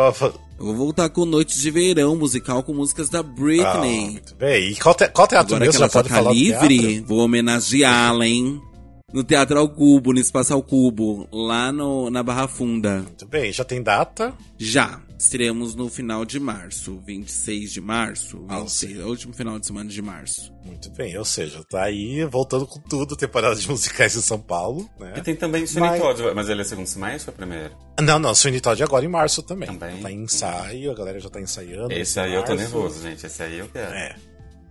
Eu 0.58 0.66
vou 0.66 0.74
voltar 0.74 1.08
com 1.10 1.24
Noites 1.24 1.60
de 1.60 1.70
Verão, 1.70 2.16
musical 2.16 2.62
com 2.62 2.72
músicas 2.72 3.08
da 3.08 3.22
Britney. 3.22 3.64
Ah, 3.64 4.10
muito 4.10 4.34
bem. 4.36 4.70
E 4.70 4.76
qual, 4.76 4.94
te, 4.94 5.08
qual 5.08 5.28
teatro 5.28 5.54
Agora 5.54 5.66
mesmo? 5.66 5.78
Já 5.78 5.88
pode 5.88 6.08
tá 6.08 6.14
falar 6.14 6.32
livre, 6.32 7.00
vou 7.00 7.18
homenageá-la, 7.18 8.26
hein? 8.26 8.62
No 9.10 9.24
Teatro 9.24 9.58
ao 9.58 9.66
Cubo, 9.70 10.12
no 10.12 10.20
Espaço 10.20 10.52
ao 10.52 10.62
Cubo, 10.62 11.26
lá 11.32 11.72
no, 11.72 12.10
na 12.10 12.22
Barra 12.22 12.46
Funda. 12.46 12.98
Muito 13.00 13.26
bem, 13.26 13.50
já 13.50 13.64
tem 13.64 13.82
data? 13.82 14.34
Já. 14.58 15.00
Estreamos 15.18 15.74
no 15.74 15.88
final 15.88 16.24
de 16.26 16.38
março, 16.38 17.00
26 17.06 17.72
de 17.72 17.80
março, 17.80 18.44
Ah, 18.48 18.58
26, 18.60 19.00
é 19.00 19.04
último 19.04 19.32
final 19.32 19.58
de 19.58 19.66
semana 19.66 19.88
de 19.90 20.00
março. 20.02 20.52
Muito 20.64 20.90
bem, 20.90 21.16
ou 21.18 21.24
seja, 21.24 21.64
tá 21.68 21.84
aí 21.84 22.22
voltando 22.26 22.66
com 22.66 22.78
tudo, 22.80 23.16
temporada 23.16 23.56
de 23.56 23.66
musicais 23.68 24.14
em 24.14 24.20
São 24.20 24.38
Paulo, 24.38 24.88
né? 25.00 25.14
E 25.16 25.22
tem 25.22 25.34
também 25.34 25.66
Sweeney 25.66 25.90
Mas- 25.98 26.00
Todd, 26.02 26.34
mas 26.36 26.48
ele 26.50 26.60
é 26.60 26.64
segundo 26.64 26.86
semestre 26.86 27.30
ou 27.30 27.34
é 27.34 27.36
primeiro? 27.36 27.74
Não, 28.00 28.18
não, 28.18 28.32
Sweeney 28.34 28.60
Todd 28.60 28.80
agora 28.82 29.04
em 29.04 29.08
março 29.08 29.42
também. 29.42 29.68
Também. 29.68 30.02
Tá 30.02 30.12
em 30.12 30.22
ensaio, 30.22 30.92
a 30.92 30.94
galera 30.94 31.18
já 31.18 31.30
tá 31.30 31.40
ensaiando. 31.40 31.90
Esse 31.92 32.20
aí 32.20 32.34
eu 32.34 32.42
tô 32.44 32.54
março. 32.54 32.62
nervoso, 32.62 33.02
gente. 33.02 33.24
Esse 33.26 33.42
aí 33.42 33.58
eu 33.58 33.68
quero. 33.68 33.92
É. 33.94 34.14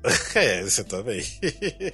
É, 0.36 0.62
você 0.64 0.84
também. 0.84 1.24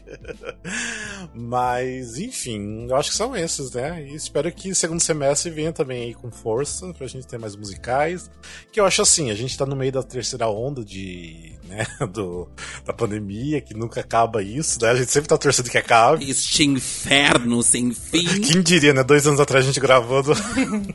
Mas, 1.34 2.18
enfim, 2.18 2.88
eu 2.90 2.96
acho 2.96 3.12
que 3.12 3.16
são 3.16 3.36
esses, 3.36 3.72
né? 3.72 4.06
E 4.06 4.16
espero 4.16 4.52
que 4.52 4.76
segundo 4.76 5.00
semestre 5.00 5.50
venha 5.50 5.72
também 5.72 6.04
aí 6.04 6.14
com 6.14 6.30
força 6.30 6.94
pra 6.94 7.08
gente 7.08 7.26
ter 7.26 7.38
mais 7.38 7.56
musicais. 7.56 8.30
Que 8.72 8.80
eu 8.80 8.86
acho 8.86 9.02
assim, 9.02 9.32
a 9.32 9.36
gente 9.36 9.58
tá 9.58 9.66
no 9.66 9.76
meio 9.76 9.92
da 9.92 10.04
terceira 10.04 10.48
onda 10.50 10.84
de, 10.84 11.54
né, 11.64 11.86
do, 12.12 12.50
da 12.86 12.94
pandemia, 12.94 13.62
que 13.62 13.74
nunca 13.74 14.02
acaba 14.02 14.44
isso, 14.44 14.82
né? 14.82 14.90
A 14.90 14.96
gente 14.96 15.12
sempre 15.12 15.30
tá 15.30 15.38
torcendo 15.38 15.70
que 15.70 15.78
acabe. 15.78 16.30
Este 16.30 16.64
inferno 16.64 17.64
sem 17.64 17.94
fim. 17.94 18.42
Quem 18.42 18.62
diria, 18.62 18.94
né? 18.94 19.04
Dois 19.04 19.26
anos 19.26 19.40
atrás 19.40 19.64
a 19.64 19.68
gente 19.68 19.80
gravando, 19.80 20.34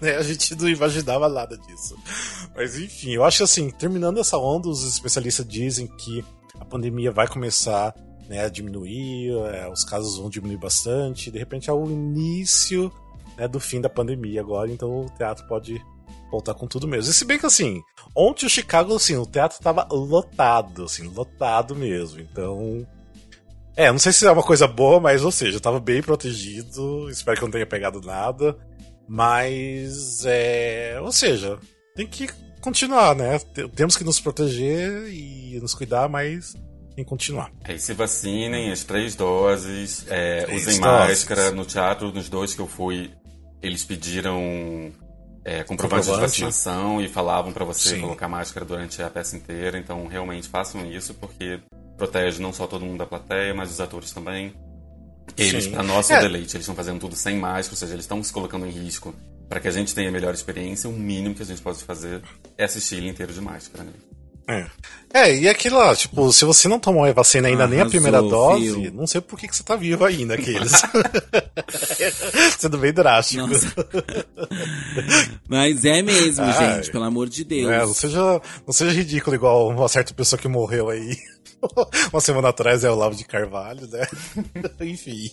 né? 0.01 0.17
A 0.17 0.23
gente 0.23 0.55
não 0.55 0.69
imaginava 0.69 1.29
nada 1.29 1.57
disso. 1.57 1.97
Mas 2.55 2.77
enfim, 2.77 3.13
eu 3.13 3.25
acho 3.25 3.43
assim, 3.43 3.71
terminando 3.71 4.19
essa 4.19 4.37
onda, 4.37 4.69
os 4.69 4.85
especialistas 4.85 5.47
dizem 5.47 5.87
que 5.87 6.25
a 6.61 6.65
pandemia 6.65 7.11
vai 7.11 7.27
começar 7.27 7.95
né, 8.29 8.45
a 8.45 8.49
diminuir, 8.49 9.31
é, 9.55 9.69
os 9.69 9.85
casos 9.85 10.19
vão 10.19 10.29
diminuir 10.29 10.59
bastante, 10.59 11.31
de 11.31 11.39
repente 11.39 11.71
é 11.71 11.73
o 11.73 11.87
início 11.87 12.93
né, 13.37 13.49
do 13.49 13.59
fim 13.59 13.81
da 13.81 13.89
pandemia 13.89 14.41
agora, 14.41 14.71
então 14.71 15.07
o 15.07 15.11
teatro 15.11 15.47
pode 15.47 15.83
voltar 16.31 16.55
com 16.55 16.67
tudo 16.67 16.87
mesmo. 16.87 17.11
E 17.11 17.15
se 17.15 17.25
bem 17.25 17.39
que 17.39 17.47
assim, 17.47 17.81
ontem 18.15 18.47
o 18.47 18.51
Chicago, 18.51 18.95
assim, 18.95 19.17
o 19.17 19.25
teatro 19.25 19.59
tava 19.61 19.87
lotado, 19.91 20.85
assim, 20.85 21.09
lotado 21.09 21.75
mesmo, 21.75 22.21
então... 22.21 22.87
É, 23.75 23.93
não 23.93 23.99
sei 23.99 24.13
se 24.13 24.27
é 24.27 24.31
uma 24.31 24.43
coisa 24.43 24.67
boa, 24.67 24.99
mas, 24.99 25.25
ou 25.25 25.31
seja, 25.31 25.57
eu 25.57 25.61
tava 25.61 25.79
bem 25.79 26.03
protegido, 26.03 27.09
espero 27.09 27.37
que 27.39 27.45
eu 27.45 27.47
não 27.47 27.53
tenha 27.53 27.67
pegado 27.67 28.01
nada, 28.01 28.59
mas, 29.07 30.25
é... 30.27 30.99
Ou 31.01 31.13
seja, 31.13 31.59
tem 31.95 32.05
que 32.05 32.29
continuar, 32.69 33.15
né? 33.17 33.39
Temos 33.75 33.97
que 33.97 34.05
nos 34.05 34.21
proteger 34.21 35.09
e 35.09 35.59
nos 35.61 35.75
cuidar, 35.75 36.09
mas 36.09 36.53
tem 36.95 37.05
que 37.05 37.11
continuar. 37.11 37.51
É, 37.65 37.75
e 37.75 37.79
se 37.79 37.93
vacinem, 37.95 38.71
as 38.71 38.85
três 38.85 39.15
doses, 39.15 40.05
é, 40.09 40.43
Três 40.45 40.63
usem 40.67 40.81
doses. 40.81 41.09
máscara. 41.09 41.51
No 41.51 41.65
teatro, 41.65 42.13
nos 42.13 42.29
dois 42.29 42.55
que 42.55 42.61
eu 42.61 42.67
fui, 42.67 43.11
eles 43.63 43.85
pediram 43.85 44.93
é, 45.45 45.63
comprovante 45.65 46.07
de 46.11 46.21
vacinação 46.21 47.01
e 47.01 47.09
falavam 47.09 47.53
pra 47.53 47.65
você 47.65 47.91
Sim. 47.91 48.01
colocar 48.01 48.29
máscara 48.29 48.67
durante 48.67 49.03
a 49.03 49.09
peça 49.09 49.37
inteira. 49.37 49.79
Então, 49.79 50.07
realmente 50.07 50.49
façam 50.49 50.85
isso, 50.91 51.15
porque 51.15 51.61
protege 51.97 52.41
não 52.43 52.53
só 52.53 52.67
todo 52.67 52.85
mundo 52.85 52.99
da 52.99 53.07
plateia, 53.07 53.55
mas 53.55 53.71
os 53.71 53.81
atores 53.81 54.13
também. 54.13 54.53
Eles, 55.37 55.67
pra 55.67 55.83
nosso 55.83 56.13
É. 56.13 56.21
deleite, 56.21 56.57
eles 56.57 56.65
estão 56.65 56.75
fazendo 56.75 56.99
tudo 57.01 57.15
sem 57.15 57.37
máscara, 57.39 57.73
ou 57.73 57.77
seja, 57.77 57.93
eles 57.93 58.05
estão 58.05 58.23
se 58.25 58.33
colocando 58.33 58.67
em 58.67 58.71
risco. 58.71 59.15
Para 59.49 59.61
que 59.61 59.69
a 59.69 59.71
gente 59.71 59.95
tenha 59.95 60.09
a 60.09 60.13
melhor 60.13 60.35
experiência, 60.35 60.91
o 60.91 60.93
mínimo 60.93 61.35
que 61.35 61.43
a 61.43 61.47
gente 61.47 61.63
pode 61.63 61.83
fazer 61.83 62.21
é 62.57 62.65
assistir 62.65 62.97
ele 62.97 63.09
inteiro 63.09 63.33
de 63.33 63.41
máscara. 63.41 63.85
Né? 63.85 63.93
É. 64.49 64.67
É, 65.13 65.35
e 65.35 65.49
aquilo 65.49 65.77
lá, 65.77 65.95
tipo, 65.95 66.33
se 66.33 66.45
você 66.47 66.69
não 66.69 66.79
tomou 66.79 67.05
a 67.05 67.13
vacina 67.13 67.49
ainda 67.49 67.67
nem 67.67 67.81
a 67.81 67.87
primeira 67.87 68.23
dose, 68.23 68.73
Fio. 68.73 68.93
não 68.95 69.07
sei 69.07 69.21
por 69.21 69.39
que, 69.39 69.47
que 69.47 69.55
você 69.55 69.63
tá 69.63 69.77
vivo 69.77 70.05
ainda, 70.07 70.35
aqueles. 70.35 70.73
Sendo 72.59 72.79
bem 72.79 72.93
drástico. 72.93 73.47
Nossa. 73.47 73.75
Mas 75.47 75.85
é 75.85 76.01
mesmo, 76.01 76.45
Ai. 76.45 76.77
gente, 76.77 76.91
pelo 76.91 77.05
amor 77.05 77.29
de 77.29 77.45
Deus. 77.45 77.71
É, 77.71 77.79
não, 77.81 77.95
seja, 77.95 78.41
não 78.67 78.73
seja 78.73 78.93
ridículo 78.93 79.37
igual 79.37 79.69
uma 79.69 79.89
certa 79.89 80.15
pessoa 80.15 80.41
que 80.41 80.49
morreu 80.49 80.89
aí 80.89 81.17
uma 82.13 82.21
semana 82.21 82.49
atrás, 82.49 82.85
é 82.85 82.91
o 82.91 82.95
Lavo 82.95 83.15
de 83.17 83.25
Carvalho, 83.25 83.87
né? 83.89 84.07
Enfim. 84.81 85.31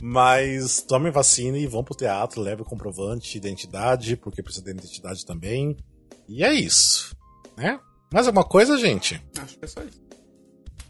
Mas 0.00 0.82
tomem 0.82 1.12
vacina 1.12 1.56
e 1.58 1.66
vão 1.66 1.82
pro 1.84 1.94
teatro, 1.96 2.40
leve 2.40 2.62
o 2.62 2.64
comprovante 2.64 3.30
de 3.32 3.38
identidade, 3.38 4.16
porque 4.16 4.42
precisa 4.42 4.64
de 4.64 4.70
identidade 4.70 5.24
também. 5.24 5.76
E 6.28 6.44
é 6.44 6.52
isso, 6.52 7.16
né? 7.56 7.78
Mais 8.12 8.26
alguma 8.26 8.44
coisa, 8.44 8.76
gente? 8.78 9.22
Acho 9.38 9.58
que 9.58 9.64
é 9.64 9.68
só 9.68 9.80
isso. 9.82 10.00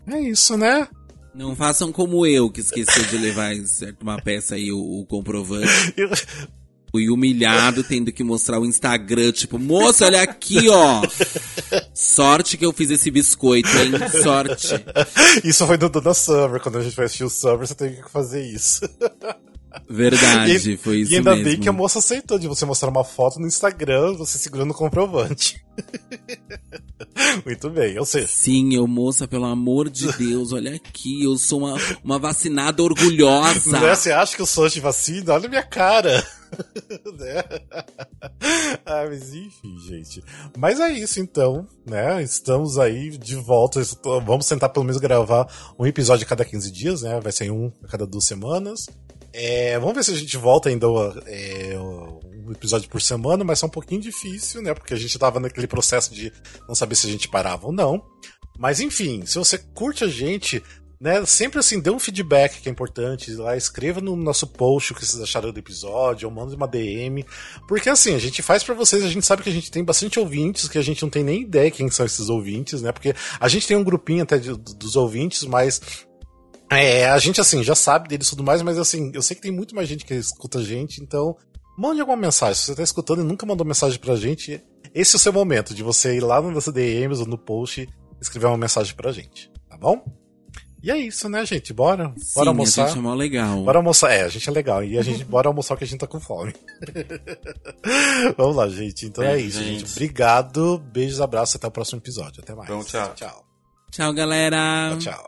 É 0.06 0.20
isso, 0.20 0.56
né? 0.56 0.88
Não 1.34 1.54
façam 1.54 1.92
como 1.92 2.26
eu, 2.26 2.50
que 2.50 2.60
esqueceu 2.60 3.04
de 3.04 3.18
levar 3.18 3.54
em 3.54 3.66
certo, 3.66 4.02
uma 4.02 4.20
peça 4.20 4.54
aí 4.56 4.72
o, 4.72 4.78
o 5.00 5.06
comprovante. 5.06 5.94
Eu- 5.96 6.08
Fui 6.90 7.10
humilhado 7.10 7.84
tendo 7.84 8.10
que 8.10 8.24
mostrar 8.24 8.58
o 8.58 8.66
Instagram, 8.66 9.32
tipo, 9.32 9.58
moça, 9.58 10.06
olha 10.06 10.22
aqui, 10.22 10.68
ó. 10.68 11.02
Sorte 11.92 12.56
que 12.56 12.64
eu 12.64 12.72
fiz 12.72 12.90
esse 12.90 13.10
biscoito, 13.10 13.68
hein? 13.68 13.92
Sorte. 14.22 14.74
Isso 15.44 15.66
foi 15.66 15.76
do 15.76 15.88
Dona 15.88 16.14
Summer, 16.14 16.60
quando 16.60 16.78
a 16.78 16.82
gente 16.82 16.96
vai 16.96 17.06
assistir 17.06 17.24
o 17.24 17.30
Summer, 17.30 17.66
você 17.66 17.74
teve 17.74 18.02
que 18.02 18.10
fazer 18.10 18.42
isso. 18.42 18.80
Verdade, 19.88 20.72
E- 20.72 20.76
foi 20.76 20.98
isso 21.00 21.12
E 21.12 21.16
ainda 21.16 21.30
mesmo. 21.32 21.44
bem 21.44 21.60
que 21.60 21.68
a 21.68 21.72
moça 21.72 21.98
aceitou 21.98 22.38
de 22.38 22.46
você 22.48 22.64
mostrar 22.64 22.88
uma 22.88 23.04
foto 23.04 23.38
no 23.38 23.46
Instagram, 23.46 24.14
você 24.16 24.38
segurando 24.38 24.70
o 24.70 24.74
comprovante. 24.74 25.62
Muito 27.44 27.70
bem, 27.70 27.98
ou 27.98 28.04
seja, 28.04 28.26
Sim, 28.26 28.74
eu, 28.74 28.86
moça, 28.86 29.26
pelo 29.28 29.44
amor 29.44 29.88
de 29.88 30.10
Deus, 30.18 30.52
olha 30.52 30.74
aqui, 30.74 31.22
eu 31.24 31.36
sou 31.36 31.60
uma, 31.60 31.76
uma 32.02 32.18
vacinada 32.18 32.82
orgulhosa. 32.82 33.80
né, 33.80 33.94
você 33.94 34.10
acha 34.12 34.34
que 34.34 34.42
eu 34.42 34.46
sou 34.46 34.68
de 34.68 34.80
vacina? 34.80 35.34
Olha 35.34 35.46
a 35.46 35.48
minha 35.48 35.62
cara. 35.62 36.24
né? 37.18 37.44
ah, 38.86 39.04
mas 39.08 39.34
enfim, 39.34 39.76
gente. 39.86 40.22
Mas 40.56 40.80
é 40.80 40.90
isso 40.90 41.20
então, 41.20 41.66
né? 41.86 42.22
Estamos 42.22 42.78
aí 42.78 43.10
de 43.18 43.36
volta. 43.36 43.80
Vamos 44.24 44.46
tentar 44.46 44.70
pelo 44.70 44.84
menos 44.86 45.00
gravar 45.00 45.46
um 45.78 45.86
episódio 45.86 46.24
a 46.24 46.28
cada 46.28 46.44
15 46.44 46.70
dias, 46.72 47.02
né? 47.02 47.20
Vai 47.20 47.32
ser 47.32 47.50
um 47.50 47.70
a 47.84 47.88
cada 47.88 48.06
duas 48.06 48.24
semanas. 48.24 48.86
É, 49.32 49.78
vamos 49.78 49.94
ver 49.94 50.04
se 50.04 50.10
a 50.12 50.16
gente 50.16 50.36
volta 50.36 50.68
ainda 50.68 50.86
é, 51.26 51.76
um 51.78 52.50
episódio 52.50 52.88
por 52.88 53.00
semana, 53.00 53.44
mas 53.44 53.62
é 53.62 53.66
um 53.66 53.70
pouquinho 53.70 54.00
difícil, 54.00 54.62
né? 54.62 54.72
Porque 54.74 54.94
a 54.94 54.96
gente 54.96 55.18
tava 55.18 55.38
naquele 55.38 55.66
processo 55.66 56.14
de 56.14 56.32
não 56.66 56.74
saber 56.74 56.94
se 56.94 57.06
a 57.06 57.10
gente 57.10 57.28
parava 57.28 57.66
ou 57.66 57.72
não. 57.72 58.02
Mas 58.58 58.80
enfim, 58.80 59.24
se 59.26 59.38
você 59.38 59.58
curte 59.58 60.02
a 60.02 60.08
gente, 60.08 60.60
né, 61.00 61.24
sempre 61.24 61.60
assim, 61.60 61.78
dê 61.78 61.90
um 61.90 61.98
feedback 62.00 62.60
que 62.60 62.68
é 62.68 62.72
importante, 62.72 63.32
lá 63.34 63.56
escreva 63.56 64.00
no 64.00 64.16
nosso 64.16 64.48
post 64.48 64.90
o 64.90 64.94
que 64.96 65.06
vocês 65.06 65.22
acharam 65.22 65.52
do 65.52 65.58
episódio, 65.60 66.28
ou 66.28 66.34
manda 66.34 66.56
uma 66.56 66.66
DM, 66.66 67.24
porque 67.68 67.88
assim, 67.88 68.16
a 68.16 68.18
gente 68.18 68.42
faz 68.42 68.64
pra 68.64 68.74
vocês, 68.74 69.04
a 69.04 69.08
gente 69.08 69.24
sabe 69.24 69.44
que 69.44 69.48
a 69.48 69.52
gente 69.52 69.70
tem 69.70 69.84
bastante 69.84 70.18
ouvintes, 70.18 70.68
que 70.68 70.76
a 70.78 70.82
gente 70.82 71.02
não 71.02 71.08
tem 71.10 71.22
nem 71.22 71.42
ideia 71.42 71.70
quem 71.70 71.88
são 71.88 72.04
esses 72.04 72.28
ouvintes, 72.28 72.82
né, 72.82 72.90
porque 72.90 73.14
a 73.38 73.46
gente 73.48 73.68
tem 73.68 73.76
um 73.76 73.84
grupinho 73.84 74.24
até 74.24 74.38
de- 74.38 74.56
dos 74.56 74.96
ouvintes, 74.96 75.44
mas 75.44 75.80
é, 76.70 77.08
a 77.08 77.18
gente 77.18 77.40
assim, 77.40 77.62
já 77.62 77.74
sabe 77.74 78.08
deles 78.08 78.26
e 78.26 78.30
tudo 78.30 78.44
mais, 78.44 78.62
mas 78.62 78.78
assim, 78.78 79.10
eu 79.14 79.22
sei 79.22 79.34
que 79.36 79.42
tem 79.42 79.50
muito 79.52 79.74
mais 79.74 79.88
gente 79.88 80.04
que 80.04 80.14
escuta 80.14 80.58
a 80.58 80.62
gente, 80.62 81.02
então 81.02 81.36
mande 81.76 82.00
alguma 82.00 82.16
mensagem, 82.16 82.54
se 82.56 82.66
você 82.66 82.74
tá 82.74 82.82
escutando 82.82 83.20
e 83.22 83.24
nunca 83.24 83.46
mandou 83.46 83.66
mensagem 83.66 83.98
pra 83.98 84.16
gente, 84.16 84.60
esse 84.94 85.14
é 85.14 85.16
o 85.16 85.20
seu 85.20 85.32
momento 85.32 85.74
de 85.74 85.82
você 85.82 86.16
ir 86.16 86.20
lá 86.20 86.42
no 86.42 86.50
nosso 86.50 86.72
DMs 86.72 87.20
ou 87.20 87.26
no 87.26 87.38
post 87.38 87.82
e 87.82 87.88
escrever 88.20 88.46
uma 88.46 88.58
mensagem 88.58 88.94
pra 88.94 89.12
gente, 89.12 89.50
tá 89.68 89.76
bom? 89.76 90.04
E 90.80 90.92
é 90.92 90.96
isso, 90.96 91.28
né, 91.28 91.44
gente? 91.44 91.72
Bora? 91.72 92.12
Sim, 92.16 92.34
Bora 92.36 92.48
a 92.48 92.52
almoçar? 92.52 92.86
gente 92.86 92.98
é 92.98 93.00
mó 93.00 93.12
legal. 93.12 93.64
Bora 93.64 93.78
almoçar. 93.78 94.12
É, 94.12 94.22
a 94.22 94.28
gente 94.28 94.48
é 94.48 94.52
legal. 94.52 94.84
E 94.84 94.96
a 94.96 95.02
gente 95.02 95.24
bora 95.24 95.48
almoçar 95.48 95.76
que 95.76 95.82
a 95.82 95.86
gente 95.86 95.98
tá 95.98 96.06
com 96.06 96.20
fome. 96.20 96.54
Vamos 98.38 98.54
lá, 98.54 98.68
gente. 98.68 99.06
Então 99.06 99.24
é 99.24 99.32
Beijo, 99.32 99.48
isso, 99.48 99.58
gente. 99.58 99.78
gente. 99.80 99.90
Obrigado. 99.90 100.78
Beijos, 100.78 101.20
abraços. 101.20 101.56
Até 101.56 101.66
o 101.66 101.70
próximo 101.72 101.98
episódio. 101.98 102.42
Até 102.44 102.54
mais. 102.54 102.68
Bom, 102.70 102.84
tchau. 102.84 103.12
Tchau. 103.16 103.44
Tchau, 103.90 104.12
galera. 104.12 104.96
Tchau, 105.00 105.14
tchau. 105.14 105.27